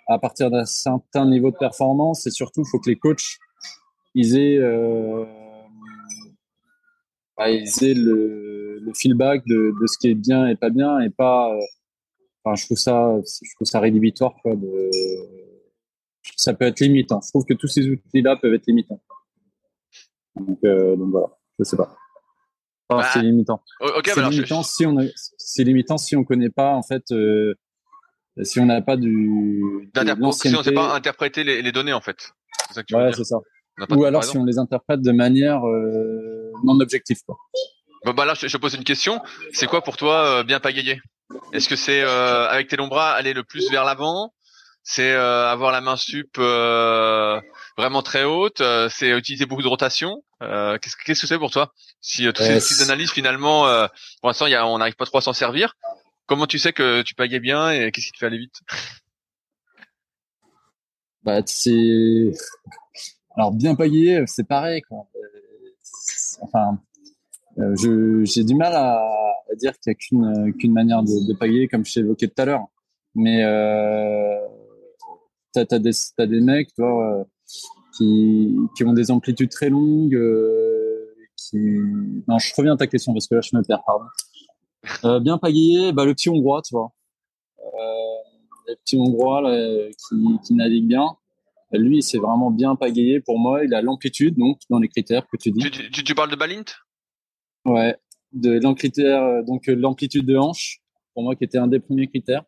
[0.07, 3.37] À partir d'un certain niveau de performance et surtout, il faut que les coachs
[4.15, 4.59] ils aient,
[7.37, 10.99] bah, ils aient le, le feedback de, de, ce qui est bien et pas bien
[10.99, 11.53] et pas.
[11.53, 11.59] Euh,
[12.43, 14.55] enfin, je trouve ça, je trouve ça rédhibitoire quoi.
[14.55, 14.89] De,
[16.35, 17.21] ça peut être limitant.
[17.23, 19.01] Je trouve que tous ces outils-là peuvent être limitants.
[20.35, 21.27] Donc, euh, donc voilà,
[21.59, 21.95] je sais pas.
[22.89, 23.61] Enfin, bah, c'est limitant.
[23.81, 24.97] Okay, c'est limitant si on
[25.37, 27.53] c'est limitant si on connaît pas en fait euh,
[28.43, 29.89] si on n'a pas du
[30.31, 32.33] si on sait pas interpréter les, les données en fait.
[32.73, 33.37] Ça que tu ouais, c'est ça.
[33.91, 37.19] Ou alors si on les interprète de manière euh, non objective.
[37.25, 37.37] Quoi.
[38.07, 39.21] Bon, bah là, je te pose une question.
[39.51, 41.01] C'est quoi pour toi euh, bien pagayer?
[41.51, 44.33] Est-ce que c'est euh, avec tes longs bras aller le plus vers l'avant?
[44.81, 50.23] C'est avoir la main sup vraiment très haute C'est utiliser beaucoup de rotation?
[50.39, 51.73] Qu'est-ce que c'est pour toi?
[51.99, 53.63] Si tous ces d'analyse finalement,
[54.21, 55.75] pour l'instant, on n'arrive pas trop à s'en servir.
[56.27, 58.61] Comment tu sais que tu pagayes bien et qu'est-ce qui te fait aller vite?
[61.23, 62.31] Bah, c'est
[63.35, 64.81] alors bien payé, c'est pareil.
[64.83, 65.09] Quoi.
[66.39, 66.79] Enfin,
[67.59, 69.01] euh, j'ai du mal à,
[69.55, 72.45] dire qu'il n'y a qu'une, qu'une manière de, de comme je t'ai évoqué tout à
[72.45, 72.67] l'heure.
[73.15, 74.37] Mais euh,
[75.53, 77.23] t'as des, t'as des mecs, tu euh,
[77.97, 80.15] qui, qui ont des amplitudes très longues.
[80.15, 80.93] Euh.
[82.27, 84.05] Non, je reviens à ta question parce que là, je me perds, pardon.
[85.05, 86.91] Euh, bien payé, bah, le petit hongrois, tu vois.
[88.67, 89.49] Le petit hongrois
[90.09, 91.15] qui, qui navigue bien.
[91.71, 93.63] Lui, c'est vraiment bien pagayé pour moi.
[93.63, 95.69] Il a l'amplitude, donc, dans les critères que tu dis.
[95.71, 96.65] Tu, tu, tu parles de Balint?
[97.65, 97.95] Ouais,
[98.31, 99.05] de l'amplitude,
[99.45, 100.81] donc l'amplitude de hanche,
[101.13, 102.43] pour moi, qui était un des premiers critères.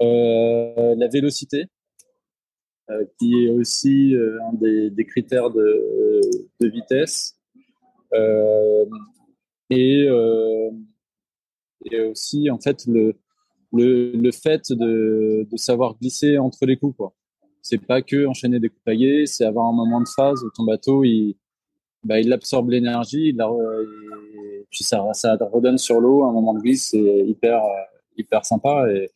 [0.00, 1.66] Euh, la vélocité,
[2.90, 6.20] euh, qui est aussi euh, un des, critères de,
[6.60, 7.38] vitesse.
[8.12, 8.86] Euh,
[9.70, 10.70] et, euh,
[12.10, 13.14] aussi, en fait, le,
[13.72, 17.14] le, le fait de, de savoir glisser entre les coups, quoi
[17.64, 20.64] c'est pas que enchaîner des coups paillés, c'est avoir un moment de phase où ton
[20.64, 21.34] bateau il
[22.04, 23.48] bah, il absorbe l'énergie, il la,
[24.70, 27.62] puis ça, ça redonne sur l'eau un moment de glisse, c'est hyper
[28.16, 29.10] hyper sympa et,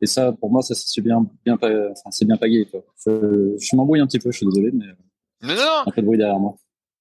[0.00, 2.80] et ça pour moi ça c'est bien bien enfin, c'est bien payé quoi.
[3.06, 4.86] Je, je m'embrouille un petit peu, je suis désolé mais
[5.42, 5.82] non, non.
[5.86, 6.56] un peu de bruit derrière moi.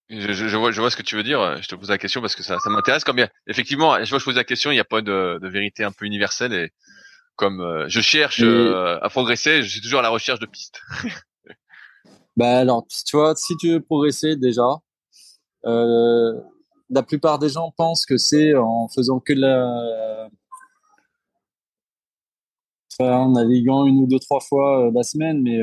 [0.09, 1.61] Je, je, vois, je vois ce que tu veux dire.
[1.61, 3.03] Je te pose la question parce que ça, ça m'intéresse.
[3.03, 4.71] Comme effectivement, je vois, je pose la question.
[4.71, 6.71] Il n'y a pas de, de vérité un peu universelle et
[7.39, 10.81] comme euh, je cherche euh, à progresser, je suis toujours à la recherche de pistes.
[12.35, 14.75] bah alors, tu vois, si tu veux progresser déjà, euh,
[15.63, 20.29] la plupart des gens pensent que c'est en faisant que la,
[22.99, 25.59] en naviguant une ou deux trois fois la semaine, mais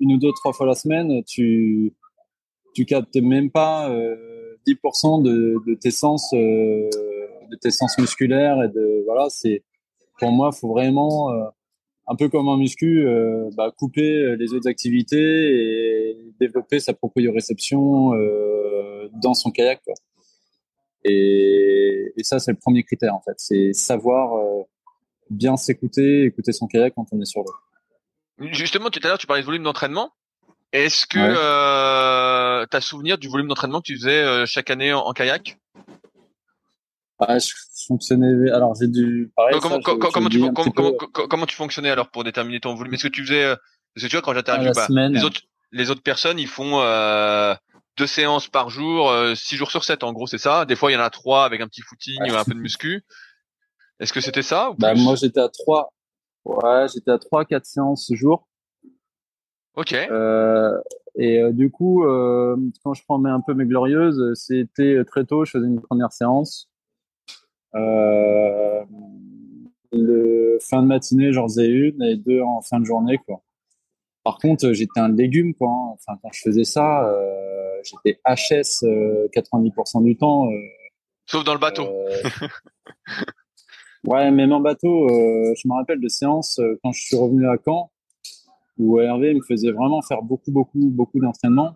[0.00, 1.94] une ou deux trois fois la semaine, tu
[2.74, 3.90] tu captes même pas
[4.66, 9.64] 10% de, de tes sens de tes sens musculaires et de voilà c'est
[10.18, 11.44] pour moi, faut vraiment, euh,
[12.06, 18.14] un peu comme un muscu, euh, bah, couper les autres activités et développer sa proprioception
[18.14, 18.67] euh,
[19.12, 19.80] dans son kayak.
[19.84, 19.94] Quoi.
[21.04, 24.62] Et, et, ça, c'est le premier critère en fait, c'est savoir euh,
[25.30, 27.54] bien s'écouter, écouter son kayak quand on est sur l'eau.
[28.52, 30.12] Justement, tout à l'heure, tu parlais de volume d'entraînement.
[30.72, 31.34] Est-ce que ouais.
[31.36, 35.12] euh, tu as souvenir du volume d'entraînement que tu faisais euh, chaque année en, en
[35.12, 35.58] kayak?
[37.20, 37.52] Ah, je
[37.86, 38.50] fonctionnais.
[38.50, 39.32] Alors j'ai dû.
[39.34, 40.92] Pareil, comment, ça, comment, comment, tu, comment, comment,
[41.28, 42.94] comment, tu fonctionnais alors pour déterminer ton volume?
[42.94, 43.56] Est-ce que tu faisais euh,
[43.94, 45.40] Parce que tu vois quand j'interviewe bah, les autres
[45.72, 47.54] les autres personnes, ils font euh,
[47.98, 50.02] deux séances par jour, euh, six jours sur sept.
[50.04, 50.64] En gros, c'est ça.
[50.64, 53.04] Des fois, il y en a trois avec un petit footing, un peu de muscu.
[54.00, 55.92] Est-ce que c'était ça ou bah, moi, j'étais à trois.
[56.44, 58.48] Ouais, j'étais à trois, quatre séances ce jour.
[59.74, 59.92] Ok.
[59.92, 60.78] Euh,
[61.16, 65.44] et euh, du coup, euh, quand je prends un peu mes glorieuses, c'était très tôt.
[65.44, 66.70] Je faisais une première séance.
[69.90, 73.42] Le fin de matinée, j'en faisais une et deux en fin de journée, quoi.
[74.24, 75.70] Par contre, j'étais un légume, quoi.
[75.70, 75.94] Hein.
[75.94, 80.46] Enfin, quand je faisais ça, euh, j'étais HS euh, 90% du temps.
[80.46, 80.54] Euh,
[81.26, 81.86] Sauf dans le bateau.
[81.86, 82.48] Euh,
[84.04, 87.90] ouais, même en bateau, je me rappelle de séances quand je suis revenu à Caen,
[88.78, 91.74] où Hervé me faisait vraiment faire beaucoup, beaucoup, beaucoup d'entraînement.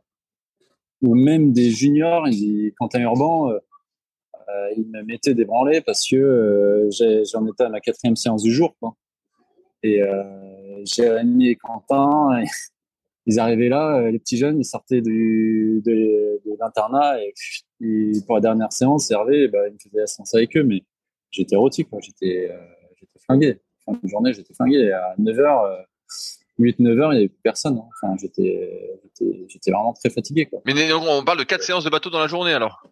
[1.02, 3.52] Ou même des juniors, il Quentin Urban,
[4.76, 6.88] il me mettait des branlées parce que
[7.30, 8.74] j'en étais à ma quatrième séance du jour.
[8.80, 8.94] Quoi.
[9.82, 10.00] Et
[10.84, 12.42] Jérémy et Quentin,
[13.26, 17.32] ils arrivaient là, les petits jeunes, ils sortaient du, de, de l'internat et,
[18.26, 20.84] pour la dernière séance, Hervé, bah, il me faisait la séance avec eux, mais
[21.30, 22.50] j'étais érotique, j'étais
[22.96, 23.60] j'étais flingué.
[23.84, 24.92] Fin de journée, j'étais flingué.
[24.92, 25.84] à 9h,
[26.58, 27.78] 8-9 h il n'y avait plus personne.
[27.78, 27.88] Hein.
[28.02, 29.00] Enfin, j'étais,
[29.48, 30.46] j'étais, vraiment très fatigué.
[30.46, 30.60] Quoi.
[30.64, 32.86] Mais on parle de 4 séances de bateau dans la journée alors?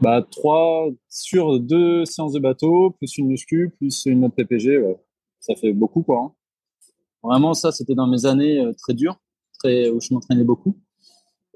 [0.00, 4.82] Bah, 3 sur 2 séances de bateau, plus une muscu, plus une autre PPG.
[5.40, 6.18] Ça fait beaucoup, quoi.
[6.18, 6.32] Hein.
[7.22, 9.18] Vraiment, ça, c'était dans mes années euh, très dures,
[9.66, 10.76] très, où je m'entraînais beaucoup.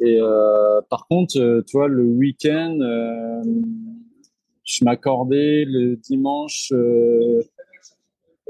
[0.00, 3.42] Et euh, par contre, euh, le week-end, euh,
[4.64, 6.72] je m'accordais le dimanche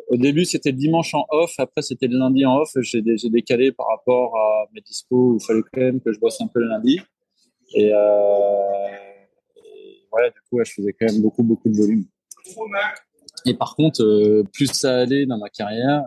[0.09, 1.55] au début, c'était le dimanche en off.
[1.59, 2.71] Après, c'était le lundi en off.
[2.81, 3.01] J'ai
[3.31, 6.49] décalé par rapport à mes dispos où il fallait quand même que je bosse un
[6.49, 7.01] peu le lundi.
[7.75, 7.93] Et,
[10.13, 12.05] ouais, du coup, je faisais quand même beaucoup, beaucoup de volume.
[13.47, 16.03] Et par contre, plus ça allait dans ma carrière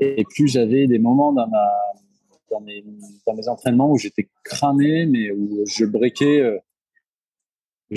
[0.00, 1.68] et, et plus j'avais des moments dans, ma,
[2.52, 6.58] dans, mes, entraînements où j'étais cramé, mais où je breakais euh,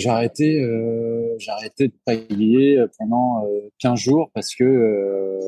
[0.05, 3.47] arrêté, euh, arrêté de pailler pendant
[3.79, 5.39] 15 euh, jours parce que euh,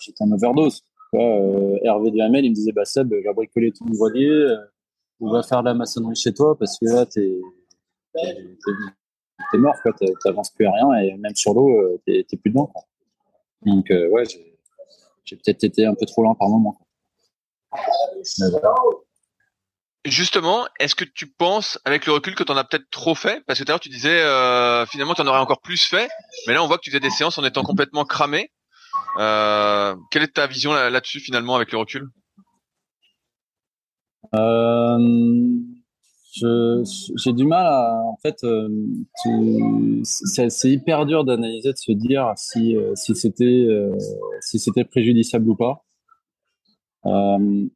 [0.00, 0.82] j'étais en overdose.
[1.14, 4.56] Euh, Hervé Duhamel, il me disait, bah Seb, va bricoler ton voilier, euh,
[5.20, 7.38] ou va faire de la maçonnerie chez toi parce que là, t'es,
[8.14, 9.92] t'es, mort, quoi,
[10.24, 12.66] t'avances plus à rien et même sur l'eau, t'es, plus dedans.
[12.66, 12.82] Quoi.
[13.66, 14.58] Donc, ouais, j'ai,
[15.24, 16.78] j'ai peut-être été un peu trop lent par moment.
[20.04, 23.40] Justement, est-ce que tu penses, avec le recul, que tu en as peut-être trop fait?
[23.46, 26.08] Parce que tout à l'heure, tu disais, euh, finalement, tu en aurais encore plus fait.
[26.48, 28.50] Mais là, on voit que tu faisais des séances en étant complètement cramé.
[29.18, 32.08] Euh, quelle est ta vision là-dessus, finalement, avec le recul?
[34.34, 34.98] Euh,
[37.16, 37.94] J'ai du mal à...
[38.02, 38.44] En fait,
[40.02, 42.76] c'est hyper dur d'analyser, de se dire si
[44.58, 45.84] c'était préjudiciable ou pas.
[47.06, 47.68] Euh,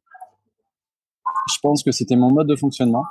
[1.49, 3.05] je pense que c'était mon mode de fonctionnement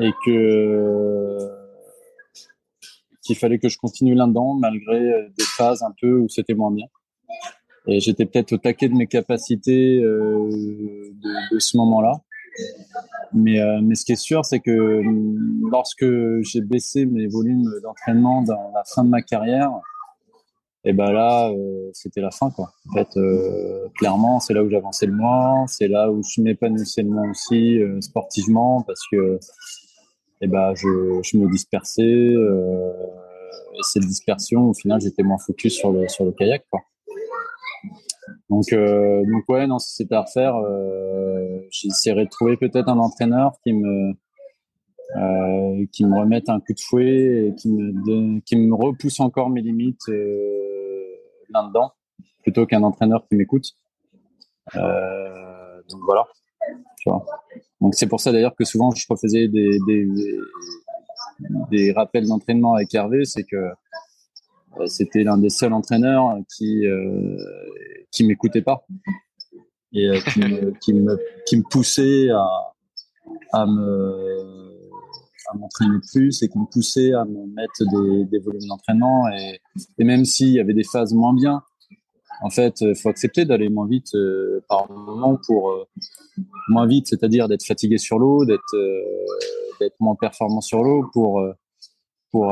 [0.00, 1.50] et que
[3.22, 6.86] qu'il fallait que je continue là-dedans malgré des phases un peu où c'était moins bien.
[7.88, 10.50] Et j'étais peut-être au taquet de mes capacités euh,
[11.50, 12.12] de, ce moment-là.
[13.32, 15.02] Mais, euh, mais ce qui est sûr, c'est que
[15.70, 16.06] lorsque
[16.42, 19.70] j'ai baissé mes volumes d'entraînement dans la fin de ma carrière,
[20.84, 22.72] et ben là euh, c'était la fin quoi.
[22.88, 27.02] En fait euh, clairement c'est là où j'avançais le moins c'est là où je m'épanouissais
[27.02, 29.38] le moins aussi euh, sportivement parce que
[30.40, 35.92] et ben je, je me dispersais et cette dispersion au final j'étais moins focus sur
[35.92, 36.80] le sur le kayak quoi.
[38.48, 40.54] Donc donc ouais non c'était à refaire
[41.70, 44.14] j'essaierais de trouver peut-être un entraîneur qui me
[45.16, 49.48] euh, qui me remettent un coup de fouet et qui me, qui me repousse encore
[49.48, 50.06] mes limites
[51.50, 51.92] là-dedans,
[52.42, 53.74] plutôt qu'un entraîneur qui m'écoute.
[54.76, 56.26] Euh, donc voilà.
[57.80, 60.08] Donc c'est pour ça d'ailleurs que souvent je refaisais des, des,
[61.70, 67.36] des, rappels d'entraînement avec Hervé, c'est que euh, c'était l'un des seuls entraîneurs qui euh,
[68.10, 68.84] qui m'écoutait pas
[69.92, 72.74] et euh, qui, me, qui, me, qui me poussait à,
[73.52, 74.67] à me
[75.50, 79.28] à m'entraîner plus et qui me poussait à me mettre des, volumes d'entraînement.
[79.28, 79.60] Et,
[79.98, 81.62] et, même s'il y avait des phases moins bien,
[82.40, 85.84] en fait, il faut accepter d'aller moins vite euh, par moment pour euh,
[86.68, 91.40] moins vite, c'est-à-dire d'être fatigué sur l'eau, d'être euh, moins performant sur l'eau pour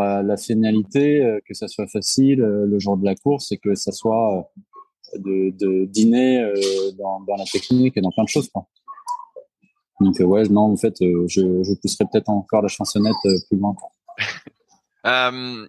[0.00, 4.50] la finalité, que ça soit facile le jour de la course et que ça soit
[5.16, 6.52] de, de dîner
[6.98, 8.48] dans, dans la technique et dans plein de choses.
[8.48, 8.66] Quoi.
[10.00, 13.38] Donc euh, ouais, non, en fait, euh, je, je pousserais peut-être encore la chansonnette euh,
[13.48, 13.74] plus loin.
[15.06, 15.66] euh,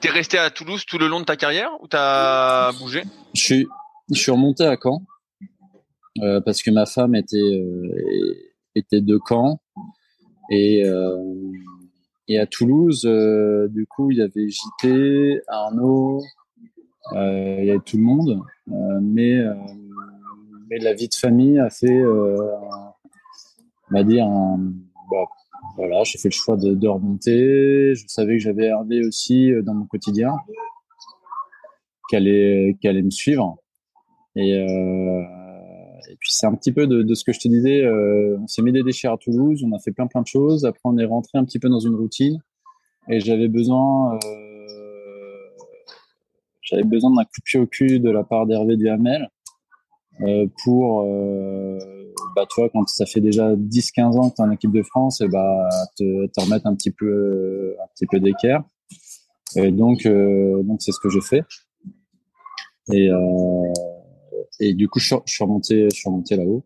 [0.00, 3.02] T'es resté à Toulouse tout le long de ta carrière ou t'as bougé?
[3.34, 3.68] Je suis,
[4.10, 5.02] je suis remonté à Caen
[6.44, 7.62] parce que ma femme était
[8.74, 9.60] était de Caen.
[10.50, 10.84] Et
[12.28, 16.22] et à Toulouse, du coup, il y avait JT, Arnaud,
[17.12, 19.36] il y avait tout le monde, mais
[20.70, 22.02] mais la vie de famille a fait
[23.90, 24.26] va dire,
[25.10, 25.24] bah,
[25.76, 27.94] voilà, j'ai fait le choix de, de, remonter.
[27.94, 30.34] Je savais que j'avais Hervé aussi euh, dans mon quotidien,
[32.08, 33.58] qu'elle allait, allait me suivre.
[34.36, 35.22] Et, euh,
[36.10, 37.84] et puis c'est un petit peu de, de, ce que je te disais.
[37.84, 40.64] Euh, on s'est mis des déchets à Toulouse, on a fait plein plein de choses.
[40.64, 42.38] Après, on est rentré un petit peu dans une routine.
[43.08, 44.18] Et j'avais besoin,
[46.60, 49.30] j'avais besoin d'un coup de pied au cul de la part d'Hervé Duhamel
[50.62, 51.04] pour
[52.40, 54.82] bah, tu vois, quand ça fait déjà 10-15 ans que tu es en équipe de
[54.82, 58.62] France, et bah, te, remettre un petit peu, un petit peu d'équerre.
[59.56, 61.42] Et donc, donc c'est ce que j'ai fait.
[62.92, 63.08] Et,
[64.60, 66.64] et du coup, je, suis remonté, remonté là-haut.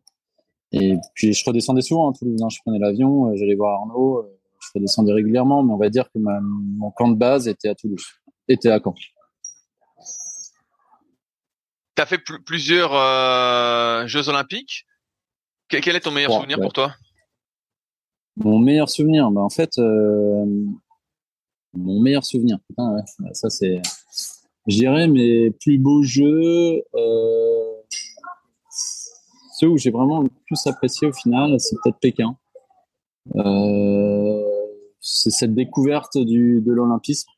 [0.73, 2.43] Et puis, je redescendais souvent à Toulouse.
[2.43, 2.49] Hein.
[2.51, 4.27] Je prenais l'avion, j'allais voir Arnaud
[4.63, 8.05] je redescendais régulièrement, mais on va dire que mon camp de base était à Toulouse,
[8.49, 8.95] était à Caen.
[11.95, 14.87] Tu as fait plusieurs euh, Jeux Olympiques.
[15.81, 16.95] Quel, est ton meilleur souvenir pour toi?
[18.37, 20.45] Mon meilleur souvenir, bah en fait, euh,
[21.73, 22.97] mon meilleur souvenir, putain,
[23.33, 23.81] ça c'est,
[24.67, 27.73] je dirais mes plus beaux jeux, euh,
[29.55, 32.37] ceux où j'ai vraiment le plus apprécié au final, c'est peut-être Pékin.
[33.37, 34.43] Euh,
[35.01, 37.31] c'est cette découverte du, de l'olympisme,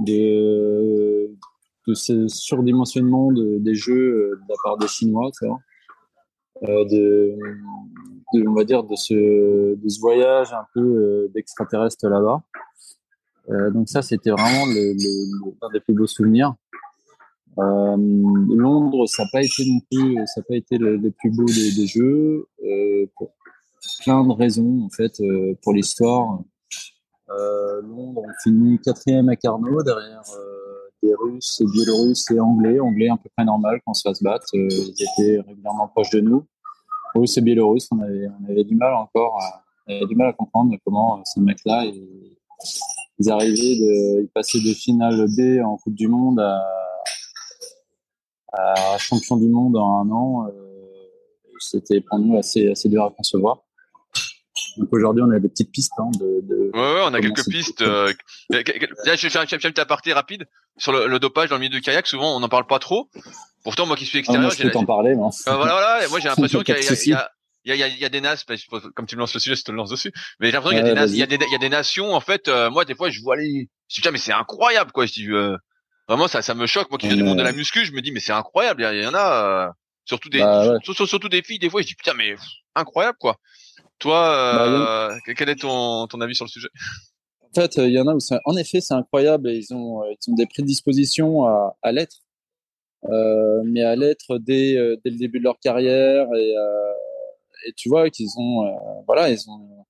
[0.00, 1.30] de,
[1.86, 5.60] de ce surdimensionnement de, des jeux de la part des Chinois, tu vois.
[6.68, 7.38] Euh, de,
[8.46, 9.14] on va dire, de ce,
[9.74, 12.42] de ce voyage un peu euh, d'extraterrestre là-bas.
[13.48, 14.94] Euh, donc ça, c'était vraiment le,
[15.62, 16.54] un des plus beaux souvenirs.
[17.56, 21.86] Londres, ça n'a pas été non plus, ça n'a pas été le, plus beau des,
[21.86, 22.46] jeux
[23.16, 23.32] pour
[24.02, 25.20] plein de raisons en fait.
[25.62, 26.38] pour l'histoire,
[27.28, 30.22] Londres, on finit quatrième à Carnot derrière
[31.02, 32.78] des Russes et Biélorusses et Anglais.
[32.80, 34.38] Anglais à peu près normal quand ça se bat.
[34.54, 36.44] Euh, ils étaient régulièrement proches de nous.
[37.14, 39.64] Russes et Biélorusses, on avait, on du mal encore à,
[40.06, 45.60] du mal à comprendre comment ces mecs-là, ils, arrivaient de, ils passaient de finale B
[45.64, 46.40] en Coupe du Monde
[48.52, 50.46] à, champion du monde en un an.
[50.46, 50.50] Euh,
[51.58, 53.62] C'était pour nous assez dur à concevoir.
[54.76, 55.92] Donc aujourd'hui, on a des petites pistes.
[55.98, 57.82] Hein, de, de ouais, ouais, on a quelques pistes.
[57.82, 58.12] Euh,
[58.50, 61.80] là, je fais un petit aparté rapide sur le, le, dopage dans le milieu du
[61.80, 62.06] kayak.
[62.06, 63.08] Souvent, on n'en parle pas trop.
[63.64, 65.14] Pourtant, moi qui suis extérieur, ah, je peux t'en parler.
[65.14, 65.30] Moi.
[65.46, 66.08] Euh, voilà, voilà.
[66.08, 68.46] Moi, j'ai l'impression qu'il y, y, y, y, y, a des nations,
[68.94, 70.12] comme tu me lances le sujet, je te le lance dessus.
[70.38, 72.20] Mais j'ai l'impression qu'il y, a des, y, a des, y a des nations, en
[72.20, 75.04] fait, euh, moi, des fois, je vois les, je dis, mais c'est incroyable, quoi.
[75.04, 75.56] Je dis, euh,
[76.08, 76.90] vraiment, ça, ça me choque.
[76.90, 78.82] Moi qui viens du monde de la muscu, je me dis, mais c'est incroyable.
[78.92, 79.70] Il y, en a, euh,
[80.06, 80.78] surtout des, bah, ouais.
[80.82, 82.34] surtout, surtout, des filles, des fois, je dis, putain, mais
[82.74, 83.36] incroyable, quoi.
[84.00, 84.20] Toi,
[84.56, 86.68] bah, euh, quel est ton, ton avis sur le sujet?
[87.42, 90.06] En fait, il y en a où, en effet, c'est incroyable et ils ont, euh,
[90.10, 92.16] ils ont des prédispositions à, à l'être,
[93.10, 96.92] euh, mais à l'être dès, euh, dès le début de leur carrière et, euh,
[97.66, 98.70] et tu vois qu'ils ont, euh,
[99.06, 99.84] voilà, ils ont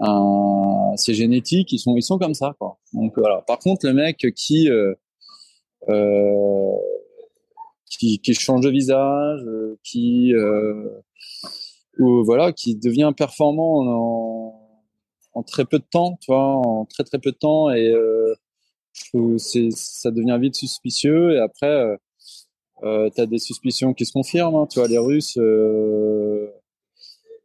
[0.00, 2.78] un, c'est génétique, ils sont, ils sont comme ça, quoi.
[2.92, 3.42] Donc voilà.
[3.46, 4.68] Par contre, le mec qui,
[7.88, 9.40] qui, qui change de visage,
[9.82, 10.34] qui
[12.00, 14.54] ou voilà, qui devient performant
[15.34, 18.34] en, très peu de temps, tu en très très peu de temps, et euh,
[19.38, 21.36] ça devient vite suspicieux.
[21.36, 21.96] Et après, euh,
[22.82, 24.56] euh, tu as des suspicions qui se confirment.
[24.56, 26.48] Hein, les Russes, euh,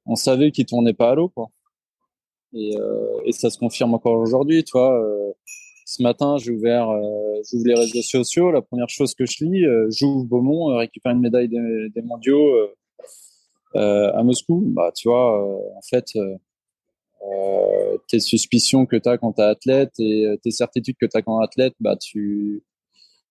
[0.06, 1.50] on savait qu'ils tournaient pas à l'eau, quoi.
[2.54, 2.74] Et,
[3.32, 4.64] ça se confirme encore aujourd'hui,
[5.88, 6.88] ce matin, j'ai ouvert,
[7.52, 8.50] j'ouvre les réseaux sociaux.
[8.50, 12.70] La première chose que je lis, j'ouvre Beaumont, récupère une médaille des, mondiaux
[13.76, 19.34] à Moscou, bah, tu vois, euh, en fait, euh, tes suspicions que tu as quand
[19.34, 22.64] tu athlète et tes certitudes que tu as quand athlète, bah, tu,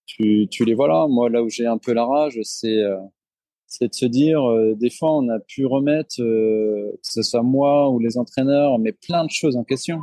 [0.06, 1.06] tu, tu les vois là.
[1.08, 2.82] Moi, là où j'ai un peu la rage, c'est
[3.78, 7.42] c'est de se dire, euh, des fois, on a pu remettre, euh, que ce soit
[7.42, 10.00] moi ou les entraîneurs, mais plein de choses en question.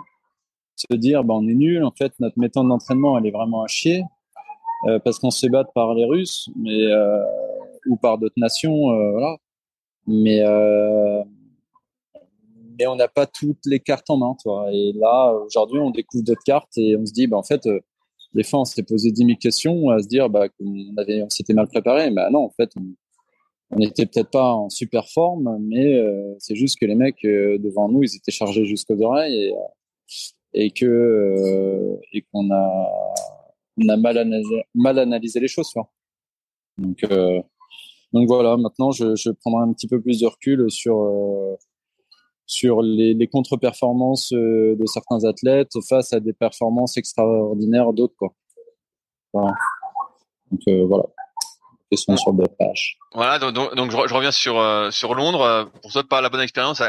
[0.76, 3.68] Se dire, bah, on est nul, en fait, notre méthode d'entraînement, elle est vraiment à
[3.68, 4.03] chier,
[4.88, 6.88] euh, parce qu'on se bat par les Russes, mais
[7.88, 9.38] ou par d'autres nations, voilà
[10.07, 11.23] mais euh,
[12.80, 14.68] mais on n'a pas toutes les cartes en main, toi.
[14.72, 17.80] Et là, aujourd'hui, on découvre d'autres cartes et on se dit, bah, en fait, euh,
[18.34, 21.68] des fois, on s'est posé 10 000 questions à se dire, bah, on s'était mal
[21.68, 22.10] préparé.
[22.10, 22.95] Mais non, en fait, on,
[23.72, 27.88] on était peut-être pas en super forme, mais euh, c'est juste que les mecs devant
[27.88, 29.53] nous, ils étaient chargés jusqu'aux oreilles
[30.53, 32.90] et, que et qu'on a
[33.95, 34.18] mal
[34.98, 35.72] analysé, les choses.
[36.78, 37.06] Donc
[38.13, 41.55] donc voilà, maintenant je, je prendrai un petit peu plus de recul sur euh,
[42.45, 48.33] sur les, les contre-performances euh, de certains athlètes face à des performances extraordinaires d'autres quoi.
[49.33, 49.53] Voilà.
[50.51, 51.05] Donc euh, voilà.
[51.89, 52.97] Question sur le page.
[53.13, 55.69] Voilà, donc, donc, je, reviens sur euh, sur Londres.
[55.81, 56.81] Pour toi, pas la bonne expérience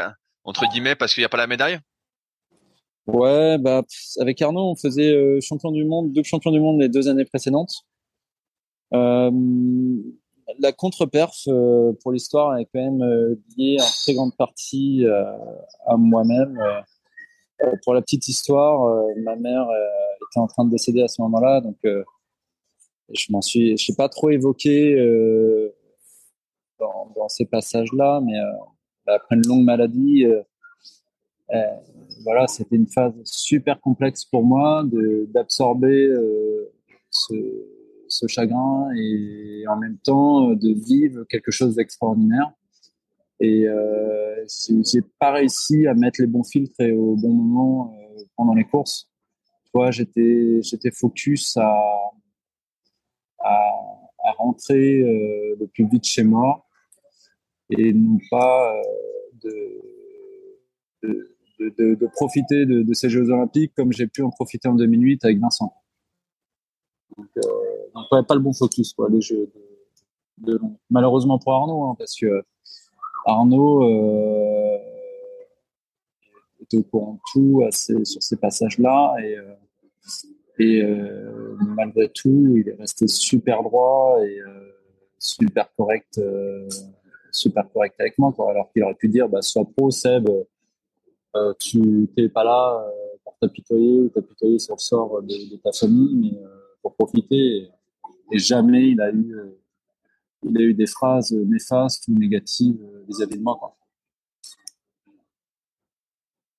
[0.45, 1.79] entre guillemets parce qu'il n'y a pas la médaille?
[3.07, 3.83] Ouais, bah
[4.21, 7.85] avec Arnaud, on faisait champion du monde, deux champions du monde les deux années précédentes.
[8.93, 9.31] Euh,
[10.59, 15.23] la contre-perf euh, pour l'histoire est quand même euh, liée en très grande partie euh,
[15.85, 16.59] à moi-même.
[17.83, 19.67] pour la petite histoire, ma mère
[20.17, 24.09] était en train de décéder à ce moment-là, donc je m'en suis, je sais pas
[24.09, 24.95] trop évoqué
[26.79, 28.37] dans, ces passages-là, mais
[29.07, 30.25] après une longue maladie,
[32.25, 34.83] voilà, c'était une phase super complexe pour moi
[35.29, 36.11] d'absorber
[37.11, 37.33] ce,
[38.17, 42.51] ce, chagrin et en même temps de vivre quelque chose d'extraordinaire.
[43.39, 47.95] Et euh, j'ai pas réussi à mettre les bons filtres et au bon moment
[48.35, 49.09] pendant les courses.
[49.71, 51.73] Toi, j'étais j'étais focus à
[53.43, 56.65] à, rentrer euh, le plus vite chez moi
[57.69, 58.73] et non pas
[59.41, 59.83] de,
[61.59, 65.73] de, profiter de, ces Jeux Olympiques comme j'ai pu en profiter en 2008 avec Vincent.
[67.19, 67.41] Euh,
[67.93, 69.49] donc pas le bon focus, quoi, les Jeux
[70.37, 70.59] de,
[70.89, 72.43] Malheureusement pour Arnaud, hein, parce que
[73.25, 74.77] Arnaud euh,
[76.61, 79.53] était au courant de tout sur ces passages-là et, euh,
[80.59, 84.39] euh, malgré tout, il est resté super droit et
[85.17, 86.21] super correct,
[87.31, 88.33] super correct avec moi.
[88.49, 90.29] Alors qu'il aurait pu dire, bah, sois pro, Seb,
[91.59, 92.85] tu t'es pas là
[93.23, 96.39] pour t'apitoyer ou t'apitoyer sur le sort de ta famille, mais
[96.81, 97.69] pour profiter.
[98.33, 99.35] Et, jamais il a eu,
[100.43, 103.75] il a eu des phrases néfastes ou négatives vis-à-vis de moi, quoi.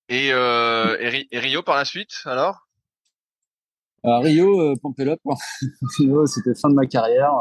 [0.07, 2.67] Et, euh, et, Rio par la suite, alors?
[4.03, 4.75] À Rio, euh,
[5.97, 7.33] Rio, c'était fin de ma carrière.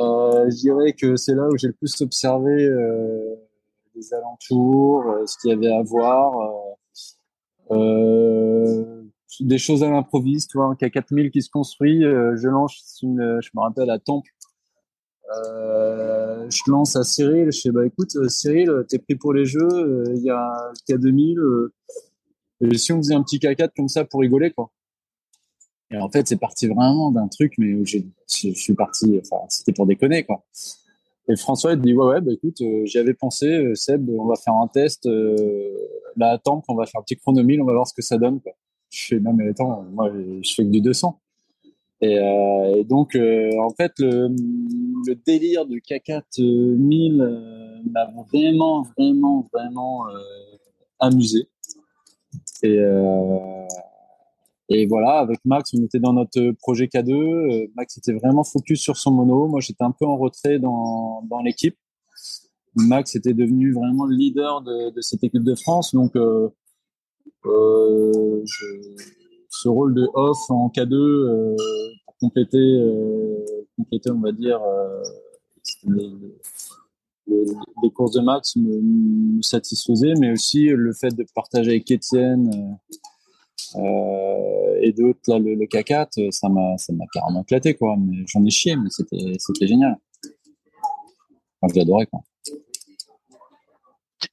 [0.00, 3.34] Euh, je dirais que c'est là où j'ai le plus observé euh,
[3.94, 6.34] les alentours, euh, ce qu'il y avait à voir.
[7.70, 9.03] Euh,
[9.40, 13.50] des choses à l'improviste, tu vois, un K4000 qui se construit, je lance une, je
[13.54, 14.30] me rappelle à Temple,
[15.36, 20.04] euh, je lance à Cyril, je fais bah écoute Cyril, t'es pris pour les jeux,
[20.14, 21.68] il y a K2000,
[22.74, 24.70] si on faisait un petit K4 comme ça pour rigoler quoi.
[25.90, 27.98] Et en fait, c'est parti vraiment d'un truc, mais je,
[28.28, 30.42] je, suis parti, enfin, c'était pour déconner, quoi.
[31.28, 34.26] Et François, il dit, ouais, ouais, bah, écoute, euh, j'y avais pensé, euh, Seb, on
[34.26, 35.70] va faire un test, euh,
[36.16, 38.40] là, attends, on va faire un petit chronomile, on va voir ce que ça donne,
[38.40, 38.52] quoi.
[38.94, 41.18] Je fais, non, mais attends, moi, je fais que du 200.
[42.00, 44.28] Et, euh, et donc, euh, en fait, le,
[45.26, 50.04] délire du K4 1000 m'a vraiment, vraiment, vraiment
[51.00, 51.48] amusé.
[52.62, 52.78] Et,
[54.70, 57.12] et voilà, avec Max, on était dans notre projet K2.
[57.12, 59.46] Euh, Max était vraiment focus sur son mono.
[59.46, 61.76] Moi, j'étais un peu en retrait dans, dans l'équipe.
[62.74, 65.94] Max était devenu vraiment le leader de, cette équipe de France.
[65.94, 66.48] Donc, euh, euh,
[67.44, 68.94] je,
[69.54, 71.56] ce rôle de off en K2 euh,
[72.04, 75.02] pour compléter, euh, compléter, on va dire, euh,
[75.86, 76.10] les,
[77.94, 82.78] courses de Max me, me, satisfaisait, mais aussi le fait de partager avec Étienne
[83.76, 87.96] euh, et d'autres, là, le, le K4, ça m'a, ça m'a carrément éclaté, quoi.
[87.98, 89.96] Mais j'en ai chié, mais c'était, c'était génial.
[91.66, 92.20] Je l'adorais, quoi.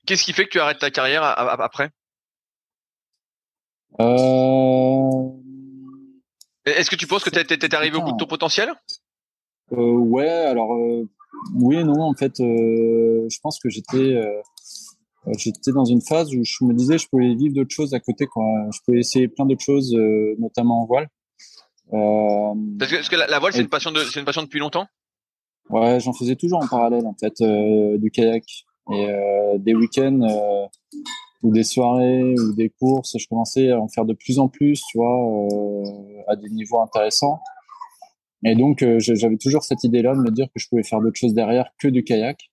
[0.06, 1.86] Qu'est-ce qui fait que tu arrêtes ta carrière après?
[1.86, 2.01] euh...
[6.66, 8.70] Est-ce que tu penses que tu étais arrivé au bout de ton potentiel?
[9.72, 11.08] Euh, Ouais, alors euh,
[11.56, 12.02] oui et non.
[12.02, 14.26] En fait, euh, je pense que j'étais euh,
[15.28, 18.00] euh, j'étais dans une phase où je me disais je pouvais vivre d'autres choses à
[18.00, 18.44] côté quoi.
[18.74, 21.08] Je pouvais essayer plein d'autres choses euh, notamment en voile.
[21.94, 24.44] Euh, parce que, parce que la, la voile c'est une passion de c'est une passion
[24.44, 24.88] depuis longtemps?
[25.70, 28.44] Ouais j'en faisais toujours en parallèle en fait euh, du kayak.
[28.92, 30.66] Et euh, des week-ends euh,
[31.44, 34.82] ou des soirées ou des courses je commençais à en faire de plus en plus
[34.90, 35.48] tu vois
[36.28, 37.40] à des niveaux intéressants
[38.44, 41.20] et donc j'avais toujours cette idée là de me dire que je pouvais faire d'autres
[41.20, 42.52] choses derrière que du kayak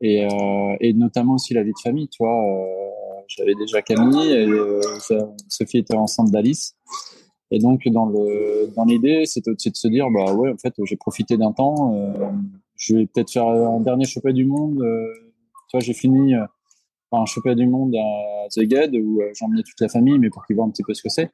[0.00, 2.08] et, euh, et notamment aussi la vie de famille.
[2.08, 4.80] Tu vois, euh, j'avais déjà Camille et euh,
[5.48, 6.76] Sophie était enceinte d'Alice.
[7.50, 10.74] Et donc dans le dans l'idée, c'était aussi de se dire bah ouais en fait
[10.84, 12.12] j'ai profité d'un temps, euh,
[12.74, 14.80] je vais peut-être faire un dernier championnat du monde.
[14.80, 15.06] Euh,
[15.68, 16.34] tu vois j'ai fini
[17.12, 20.30] euh, un championnat du monde à The Gad où euh, j'emmenais toute la famille mais
[20.30, 21.30] pour qu'ils voient un petit peu ce que c'est.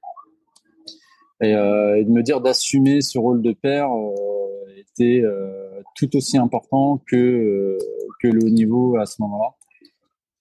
[1.43, 3.91] Et, euh, de me dire d'assumer ce rôle de père
[4.77, 5.23] était
[5.97, 7.79] tout aussi important que
[8.21, 9.55] que le haut niveau à ce moment-là.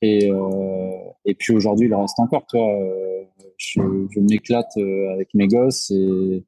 [0.02, 2.46] Et, euh, et puis aujourd'hui, il reste encore.
[2.48, 3.24] Toi, euh,
[3.58, 6.44] je, m'éclate euh, avec mes gosses et,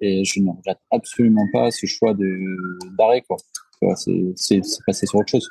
[0.00, 2.14] et je ne regrette absolument pas ce choix
[2.98, 3.22] d'arrêt.
[4.36, 5.48] C'est passé sur autre chose,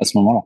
[0.00, 0.40] à ce moment-là.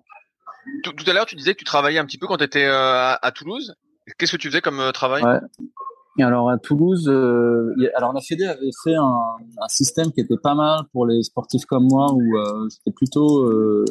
[0.82, 3.14] Tout, à l'heure, tu disais que tu travaillais un petit peu quand tu étais euh,
[3.20, 3.74] à, Toulouse.
[4.18, 5.22] Qu'est-ce que tu faisais comme travail?
[5.22, 5.40] Ouais
[6.24, 10.80] alors à Toulouse, euh, alors la Fédé avait fait un, système qui était pas mal
[10.92, 13.84] pour les sportifs comme moi, où euh, j'étais plutôt euh,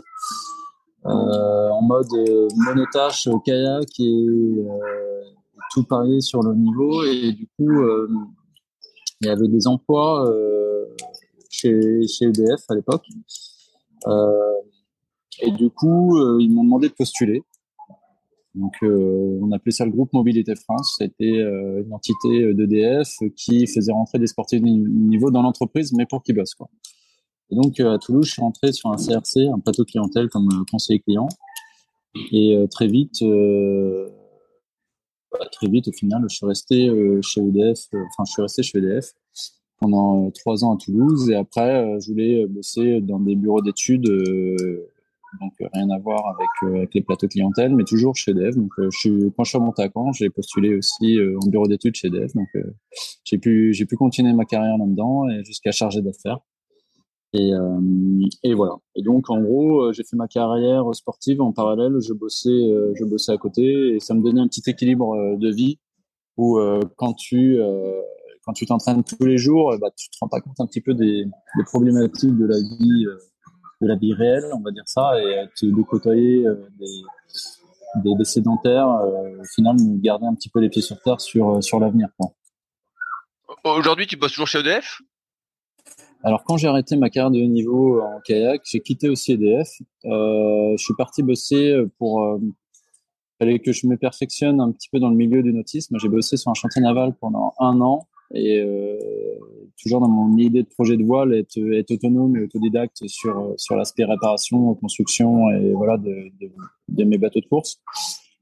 [1.06, 4.26] euh en mode euh, monotache kayak et
[5.74, 7.04] tout parier sur le niveau.
[7.04, 7.84] Et du coup,
[9.22, 10.30] il y avait des emplois
[11.50, 13.06] chez, chez EDF à l'époque.
[15.42, 17.44] Et du coup, ils m'ont demandé de postuler.
[18.56, 20.96] Donc, on appelait ça le groupe Mobilité France.
[20.98, 26.24] C'était une entité d'EDF qui faisait rentrer des sportifs de niveau dans l'entreprise, mais pour
[26.24, 26.56] qu'ils bossent.
[27.52, 31.00] Et donc, à Toulouse, je suis rentré sur un CRC, un plateau clientèle comme conseiller
[31.02, 31.28] client.
[32.32, 33.22] Et très vite,
[35.32, 37.80] bah, très vite, au final, je suis resté euh, chez EDF.
[37.94, 39.14] Euh, enfin, je suis resté chez EDF
[39.80, 41.30] pendant euh, trois ans à Toulouse.
[41.30, 44.08] Et après, je voulais bosser dans des bureaux d'études,
[45.40, 48.56] donc rien à voir avec, avec les plateaux clientèle, mais toujours chez EDF.
[48.56, 51.96] Donc, je suis, quand je suis remonté à Caen, j'ai postulé aussi en bureau d'études
[51.96, 52.34] chez EDF.
[52.34, 52.48] Donc,
[53.24, 56.40] j'ai pu, j'ai pu continuer ma carrière là-dedans et jusqu'à chargé d'affaires.
[57.34, 57.80] Et, euh,
[58.44, 58.78] et, voilà.
[58.96, 62.00] Et donc, en gros, euh, j'ai fait ma carrière sportive en parallèle.
[62.00, 65.52] Je bossais, euh, je bossais à côté et ça me donnait un petit équilibre de
[65.52, 65.80] vie
[66.38, 66.60] où
[66.98, 67.58] quand tu
[68.46, 70.94] quand tu t'entraînes tous les jours, bah, tu te rends pas compte un petit peu
[70.94, 73.06] des, des problématiques de la vie,
[73.82, 76.44] de la vie réelle, on va dire ça, et tu de côtoyer
[76.80, 81.64] des, des, des, sédentaires, au final, garder un petit peu les pieds sur terre sur
[81.64, 82.10] sur l'avenir.
[83.64, 85.02] Aujourd'hui, tu bosses toujours chez EDF
[86.24, 89.70] alors quand j'ai arrêté ma carrière de haut niveau en kayak, j'ai quitté aussi EDF.
[90.06, 92.24] Euh, je suis parti bosser pour.
[92.24, 92.40] Euh,
[93.40, 95.98] fallait que je me perfectionne un petit peu dans le milieu du nautisme.
[96.00, 98.98] J'ai bossé sur un chantier naval pendant un an et euh,
[99.82, 101.58] toujours dans mon idée de projet de voile, être,
[101.92, 107.80] autonome et autodidacte sur l'aspect réparation, construction et voilà de, mes bateaux de course.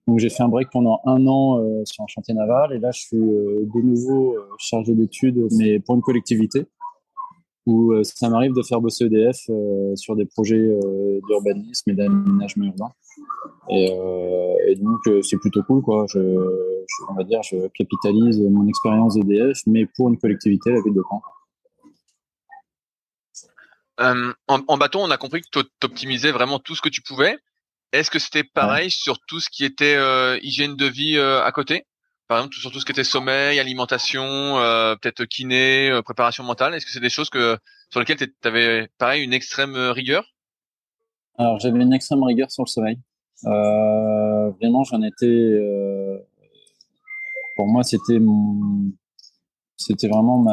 [0.08, 2.92] Donc j'ai fait un break pendant un an euh, sur un chantier naval et là
[2.92, 6.68] je suis euh, de nouveau euh, chargé d'études mais pour une collectivité
[7.66, 9.50] où ça m'arrive de faire bosser EDF
[9.96, 10.70] sur des projets
[11.28, 12.92] d'urbanisme et d'aménagement urbain.
[13.72, 16.06] Et, donc c'est plutôt cool quoi.
[16.88, 20.94] Je, on va dire, je capitalise mon expérience d'EDF, mais pour une collectivité, la ville
[20.94, 21.22] de Caen.
[24.02, 27.02] Euh, en, en, bâton, on a compris que tu optimisais vraiment tout ce que tu
[27.02, 27.38] pouvais.
[27.94, 31.52] Est-ce que c'était pareil sur tout ce qui était euh, hygiène de vie euh, à
[31.52, 31.86] côté?
[32.28, 34.56] Par exemple sur tout ce qui était sommeil, alimentation,
[35.00, 37.56] peut-être kiné, préparation mentale Est-ce que c'est des choses que
[37.92, 40.26] sur lesquelles tu avais pareil une extrême rigueur?
[41.38, 42.98] Alors j'avais une extrême rigueur sur le sommeil.
[43.44, 45.60] Vraiment, j'en étais.
[47.56, 48.20] Euh, pour moi, c'était
[49.78, 50.46] c'était vraiment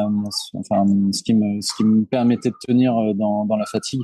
[0.55, 4.01] enfin ce qui me, ce qui me permettait de tenir dans, dans la fatigue.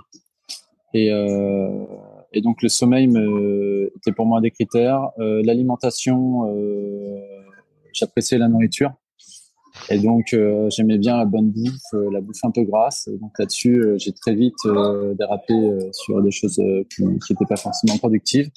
[0.94, 1.86] Et, euh,
[2.32, 5.10] et donc le sommeil me, était pour moi des critères.
[5.18, 6.46] L'alimentation
[7.94, 8.94] j'appréciais la nourriture.
[9.90, 13.10] Et donc, euh, j'aimais bien la bonne bouffe, euh, la bouffe un peu grasse.
[13.22, 14.56] Donc là-dessus, euh, j'ai très vite
[15.18, 15.54] dérapé
[15.92, 16.62] sur des choses
[16.96, 18.50] qui n'étaient pas forcément productives.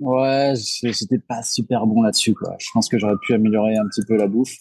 [0.00, 0.52] Ouais,
[0.82, 2.56] j'étais pas super bon là-dessus, quoi.
[2.58, 4.56] Je pense que j'aurais pu améliorer un petit peu la bouffe.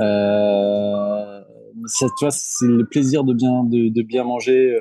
[0.00, 1.40] Euh,
[1.86, 4.76] ça, tu vois, c'est le plaisir de bien, de, de bien manger.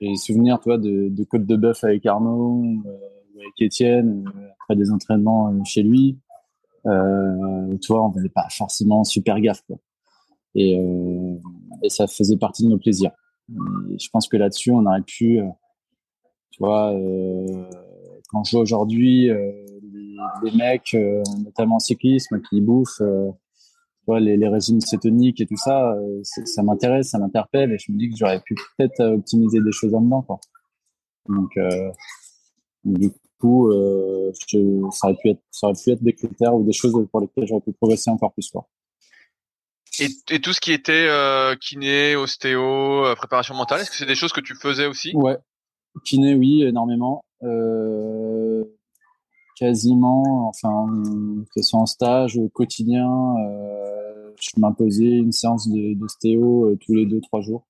[0.00, 2.62] J'ai souvenir, tu vois, de, de côte de bœuf avec Arnaud,
[3.36, 4.24] avec Étienne,
[4.62, 6.18] après des entraînements chez lui
[6.88, 9.62] euh, tu vois, on faisait pas forcément super gaffe.
[10.56, 11.36] Euh,
[11.82, 13.12] et ça faisait partie de nos plaisirs.
[13.48, 15.46] je pense que là-dessus, on aurait pu, euh,
[16.50, 17.70] tu euh,
[18.30, 19.52] quand je vois aujourd'hui euh,
[20.42, 23.02] les, mecs, euh, notamment en cyclisme, qui bouffent,
[24.08, 28.08] les, les régimes cétoniques et tout ça, ça m'intéresse, ça m'interpelle, et je me dis
[28.08, 30.40] que j'aurais pu peut-être optimiser des choses là-dedans, quoi.
[31.28, 31.58] Donc,
[32.84, 34.58] du coup, euh, je,
[34.92, 37.46] ça, aurait pu être, ça aurait pu être des critères ou des choses pour lesquelles
[37.46, 38.68] j'aurais pu progresser encore plus fort.
[40.00, 44.06] Et, et, tout ce qui était euh, kiné, ostéo, euh, préparation mentale, est-ce que c'est
[44.06, 45.12] des choses que tu faisais aussi?
[45.14, 45.36] Ouais,
[46.04, 47.24] kiné, oui, énormément.
[47.42, 48.64] Euh,
[49.56, 50.86] quasiment, enfin,
[51.54, 53.08] que ce soit en stage au quotidien,
[54.40, 57.66] je m'imposais une séance d'ostéo euh, tous les deux, trois jours.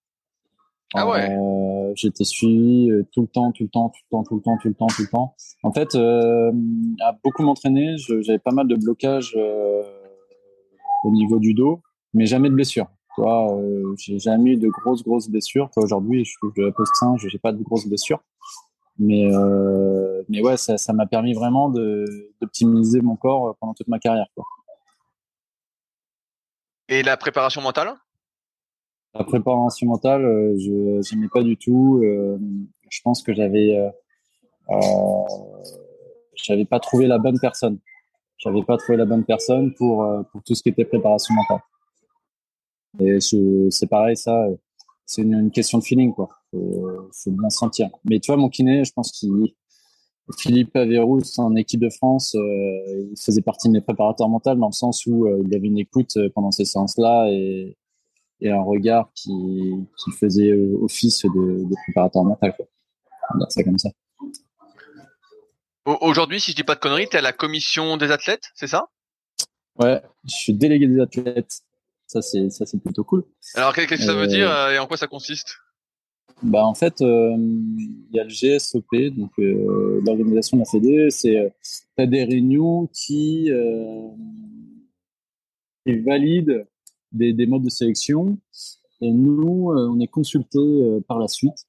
[0.94, 1.30] Ah ouais.
[1.30, 4.42] Euh, J'étais suivi euh, tout le temps, tout le temps, tout le temps, tout le
[4.42, 5.34] temps, tout le temps, tout le temps.
[5.62, 6.52] En fait, euh,
[7.00, 9.82] à beaucoup m'entraîner, j'avais pas mal de blocages euh,
[11.04, 11.82] au niveau du dos,
[12.14, 12.88] mais jamais de blessures.
[13.18, 15.70] Euh, j'ai jamais eu de grosses, grosses blessures.
[15.76, 18.20] Aujourd'hui, je suis de la post singe, j'ai pas de grosses blessures.
[19.00, 19.28] Mais,
[20.28, 24.26] mais ouais, ça m'a permis vraiment d'optimiser mon corps pendant toute ma carrière.
[24.34, 24.44] Quoi.
[26.88, 27.94] Et la préparation mentale?
[29.18, 32.00] La préparation mentale, euh, je n'aimais pas du tout.
[32.02, 32.38] Euh,
[32.88, 34.74] je pense que j'avais euh,
[36.34, 37.78] j'avais pas trouvé la bonne personne.
[38.38, 41.60] J'avais pas trouvé la bonne personne pour pour tout ce qui était préparation mentale.
[43.00, 43.18] Et
[43.70, 44.46] c'est pareil, ça,
[45.04, 46.28] c'est une, question de feeling, quoi.
[46.50, 47.90] Faut, faut bien sentir.
[48.04, 49.54] Mais tu vois, mon kiné, je pense qu'il
[50.36, 54.72] Philippe Averrousse en équipe de France, il faisait partie de mes préparateurs mentaux dans le
[54.72, 57.76] sens où euh, il avait une écoute pendant ces séances-là et
[58.40, 59.30] et un regard qui,
[59.96, 60.52] qui faisait
[60.82, 62.54] office de, de préparateur mental.
[62.56, 62.66] Quoi.
[63.30, 63.90] On va dire ça comme ça.
[65.84, 68.66] Aujourd'hui, si je dis pas de conneries, tu es à la commission des athlètes, c'est
[68.66, 68.88] ça?
[69.78, 71.60] Ouais, je suis délégué des athlètes.
[72.06, 73.24] Ça, c'est ça, c'est plutôt cool.
[73.54, 75.56] Alors, qu'est-ce que ça veut dire et en quoi ça consiste?
[76.42, 82.06] Bah en fait, il y a le GSOP, donc l'organisation de la Fédé, c'est euh,
[82.06, 83.50] des réunions qui,
[85.84, 86.64] qui valident
[87.12, 88.38] des, des modes de sélection
[89.00, 90.58] et nous, on est consulté
[91.06, 91.66] par la suite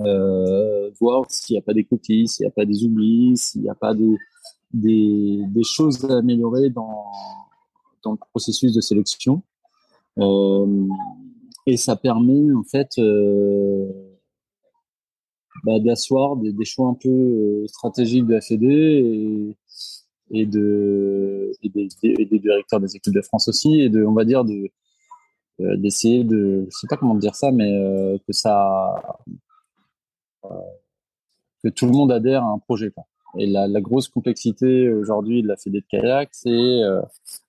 [0.00, 3.62] euh, voir s'il n'y a pas des coquilles, s'il n'y a pas des oublis, s'il
[3.62, 4.16] n'y a pas des,
[4.72, 7.06] des, choses à améliorer dans,
[8.02, 9.42] dans le processus de sélection.
[10.18, 10.88] Euh,
[11.66, 13.88] et ça permet en fait euh,
[15.64, 19.56] bah, d'asseoir des, choix un peu euh, stratégiques de la FED et,
[20.32, 24.44] et de et des, directeurs des équipes de France aussi et de on va dire
[24.44, 28.94] euh, d'essayer de je sais pas comment dire ça mais euh, que ça
[31.62, 32.90] que tout le monde adhère à un projet.
[32.90, 33.04] Quoi.
[33.38, 37.00] Et la, grosse complexité aujourd'hui de la Fédé de kayak, c'est euh,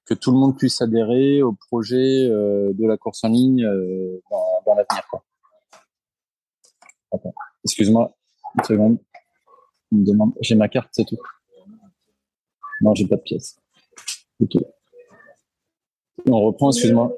[0.05, 4.21] que tout le monde puisse adhérer au projet euh, de la course en ligne euh,
[4.31, 5.03] dans, dans l'avenir.
[7.65, 8.15] Excuse-moi,
[8.57, 8.97] une seconde.
[10.41, 11.17] j'ai ma carte, c'est tout.
[12.83, 13.55] Non, j'ai pas de pièce.
[14.41, 14.61] Ok.
[16.29, 17.11] On reprend, excuse-moi.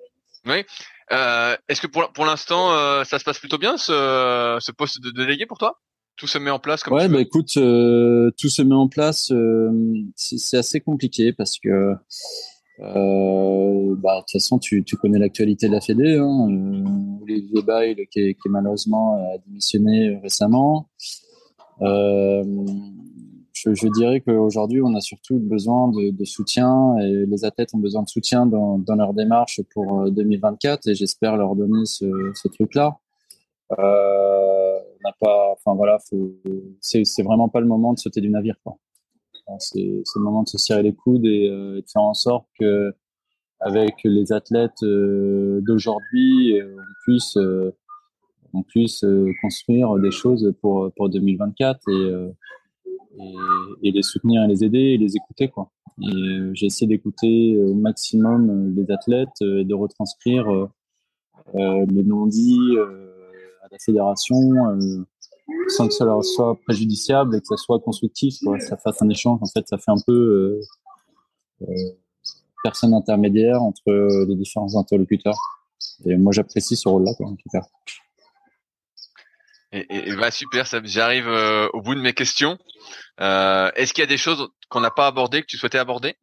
[0.46, 0.64] Oui.
[1.12, 5.02] Euh, Est-ce que pour, pour l'instant, euh, ça se passe plutôt bien ce, ce poste
[5.02, 5.82] de délégué pour toi?
[6.18, 9.34] Tout se met en place comme Ouais, bah écoute, euh, tout se met en place.
[10.16, 11.96] C'est assez compliqué parce que
[12.80, 16.16] euh, bah, de toute façon, tu, tu connais l'actualité de la Fédé.
[16.16, 16.48] Hein,
[17.22, 20.90] Olivier Bail qui, malheureusement a démissionné récemment.
[21.82, 22.44] Euh,
[23.66, 28.04] je, je dirais qu'aujourd'hui, on a surtout besoin de, soutien et les athlètes ont besoin
[28.04, 32.98] de soutien dans, leur démarche pour 2024 et j'espère leur donner ce, truc-là.
[33.80, 34.80] Euh,
[35.22, 35.98] enfin voilà,
[36.82, 38.56] c'est vraiment pas le moment de sauter du navire.
[39.60, 42.94] C'est le moment de se serrer les coudes et, euh, de faire en sorte que
[43.60, 47.72] avec les athlètes euh, d'aujourd'hui, on puisse euh,
[48.54, 49.04] on puisse
[49.42, 52.12] construire des choses pour pour 2024 et
[53.84, 55.72] et, les soutenir et les aider et les écouter quoi.
[56.02, 62.04] Et euh, j'essaie d'écouter au maximum euh, les athlètes euh, et de retranscrire euh, les
[62.04, 62.78] non-dits
[63.62, 64.38] à la fédération
[65.68, 68.36] sans que leur soit préjudiciable et que ça soit constructif.
[68.60, 69.40] Ça fasse un échange.
[69.42, 70.60] En fait, ça fait un peu
[72.64, 75.38] personne intermédiaire entre les différents interlocuteurs.
[76.06, 77.12] Et moi, j'apprécie ce rôle-là.
[79.72, 82.58] Et, et, bah super, j'arrive euh, au bout de mes questions.
[83.20, 86.16] Euh, Est-ce qu'il y a des choses qu'on n'a pas abordées que tu souhaitais aborder?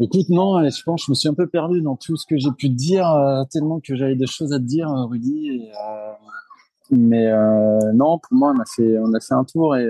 [0.00, 2.38] Écoute, non, je pense que je me suis un peu perdu dans tout ce que
[2.38, 5.48] j'ai pu te dire, euh, tellement que j'avais des choses à te dire, Rudy.
[5.50, 5.72] Et,
[6.90, 7.30] mais
[7.92, 9.86] non, pour moi, on a fait, on a fait un tour et.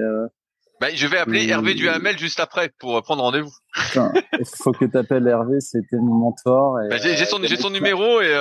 [0.81, 3.55] Bah, je vais appeler Hervé Duhamel juste après pour prendre rendez-vous.
[3.95, 6.79] Il faut que tu appelles Hervé, c'était mon mentor.
[6.91, 8.35] Bah, j'ai son, son numéro et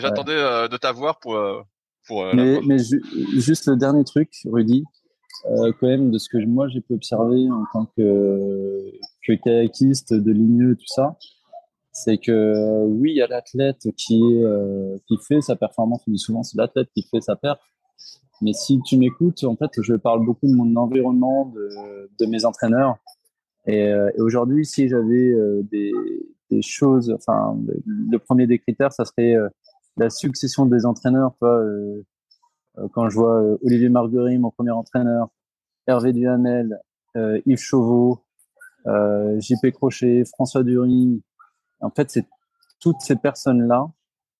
[0.00, 0.36] j'attendais
[0.68, 1.34] de t'avoir pour
[2.10, 2.78] euh, mais, mais
[3.36, 4.84] juste le dernier truc, Rudy,
[5.46, 8.92] euh, quand même de ce que moi j'ai pu observer en tant que,
[9.26, 11.16] que kayakiste de ligneux tout ça,
[11.92, 16.02] c'est que oui, il y a l'athlète qui euh, qui fait sa performance.
[16.06, 17.58] Dit souvent c'est l'athlète qui fait sa perf.
[18.40, 22.44] Mais si tu m'écoutes, en fait, je parle beaucoup de mon environnement, de, de mes
[22.44, 22.96] entraîneurs.
[23.66, 25.90] Et, et aujourd'hui, si j'avais des,
[26.48, 29.34] des choses, enfin, le, premier des critères, ça serait
[29.98, 31.34] la succession des entraîneurs.
[31.42, 32.02] Euh,
[32.78, 35.28] euh, quand je vois euh, Olivier Marguerite, mon premier entraîneur,
[35.86, 36.78] Hervé Duhamel,
[37.46, 38.24] Yves Chauveau,
[38.86, 41.20] JP Crochet, François Dury,
[41.80, 42.26] en fait, c'est
[42.80, 43.86] toutes ces personnes-là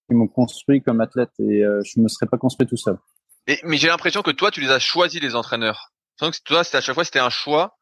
[0.06, 2.98] qui m'ont construit comme athlète et je me serais pas construit tout seul.
[3.64, 5.93] mais j'ai l'impression que toi, tu les as choisis les entraîneurs.
[6.20, 7.78] Donc toi, à chaque fois, c'était un choix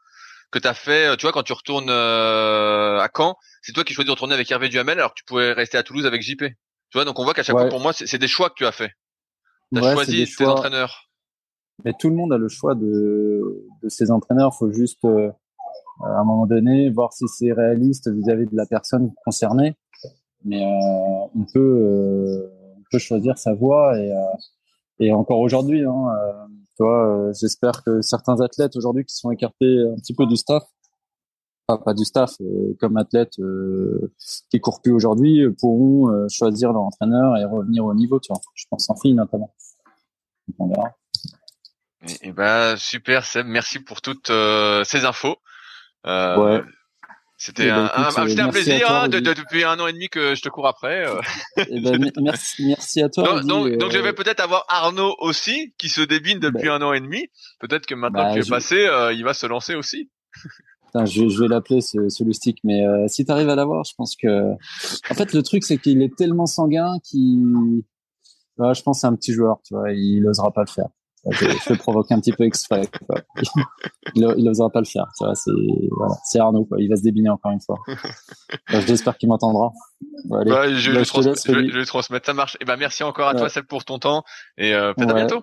[0.50, 1.14] que tu as fait.
[1.18, 4.70] Tu vois, quand tu retournes à Caen, c'est toi qui choisis de retourner avec Hervé
[4.70, 6.44] Duhamel alors que tu pouvais rester à Toulouse avec JP.
[6.90, 8.66] Tu vois, donc on voit qu'à chaque fois, pour moi, c'est des choix que tu
[8.66, 8.90] as fait.
[9.74, 11.10] Tu as choisi tes entraîneurs.
[11.84, 14.52] Mais tout le monde a le choix de, de ses entraîneurs.
[14.54, 15.30] Il faut juste, euh,
[16.04, 19.76] à un moment donné, voir si c'est réaliste vis-à-vis de la personne concernée.
[20.44, 24.10] Mais euh, on peut, euh, on peut choisir sa voie et,
[25.00, 26.48] et encore aujourd'hui, hein,
[26.78, 30.62] toi, j'espère que certains athlètes aujourd'hui qui sont écartés un petit peu du staff
[31.66, 34.12] pas, du staff, euh, comme athlètes euh,
[34.50, 38.20] qui courent plus aujourd'hui, euh, pourront choisir leur entraîneur et revenir au niveau.
[38.20, 38.40] Tu vois.
[38.54, 39.54] Je pense en fille notamment.
[40.58, 40.96] on verra.
[42.22, 45.36] Et, et bah super Seb, merci pour toutes ces infos.
[46.04, 46.62] ouais.
[47.38, 50.40] C'était eh ben, un, un, plaisir hein, de, depuis un an et demi que je
[50.40, 51.06] te cours après.
[51.06, 51.20] Euh.
[51.68, 53.42] Eh ben, merci, merci à toi.
[53.42, 56.80] Donc, donc, je vais peut-être avoir Arnaud aussi qui se débine depuis ben.
[56.80, 57.28] un an et demi.
[57.60, 60.10] Peut-être que maintenant bah, que tu es passé, il va se lancer aussi.
[61.04, 62.24] Je, je vais l'appeler ce, ce
[62.64, 64.52] mais si tu arrives à l'avoir, je pense que.
[65.10, 67.82] En fait, le truc c'est qu'il est tellement sanguin qu'il.
[68.58, 70.88] je pense c'est un petit joueur, tu vois, il n'osera pas le faire.
[71.30, 72.88] Je, je vais provoquer un petit peu exprès.
[73.06, 73.20] Quoi.
[74.14, 75.06] Il, n'osera pas le faire.
[75.18, 75.50] Tu vois, c'est
[75.90, 76.64] voilà, c'est Arnaud.
[76.64, 76.80] Quoi.
[76.80, 77.78] Il va se débiner encore une fois.
[78.86, 79.72] J'espère qu'il m'entendra.
[80.24, 82.26] Bon, bah, je, vais je, transmettre.
[82.26, 82.54] Ça marche.
[82.56, 84.22] Et eh ben merci encore à toi, Seb, pour ton temps.
[84.56, 85.42] Et euh, peut-être à bientôt.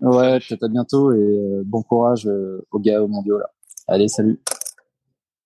[0.00, 3.50] Ouais, peut-être à bientôt et euh, bon courage euh, aux gars au mondiaux là.
[3.86, 4.40] Allez, salut.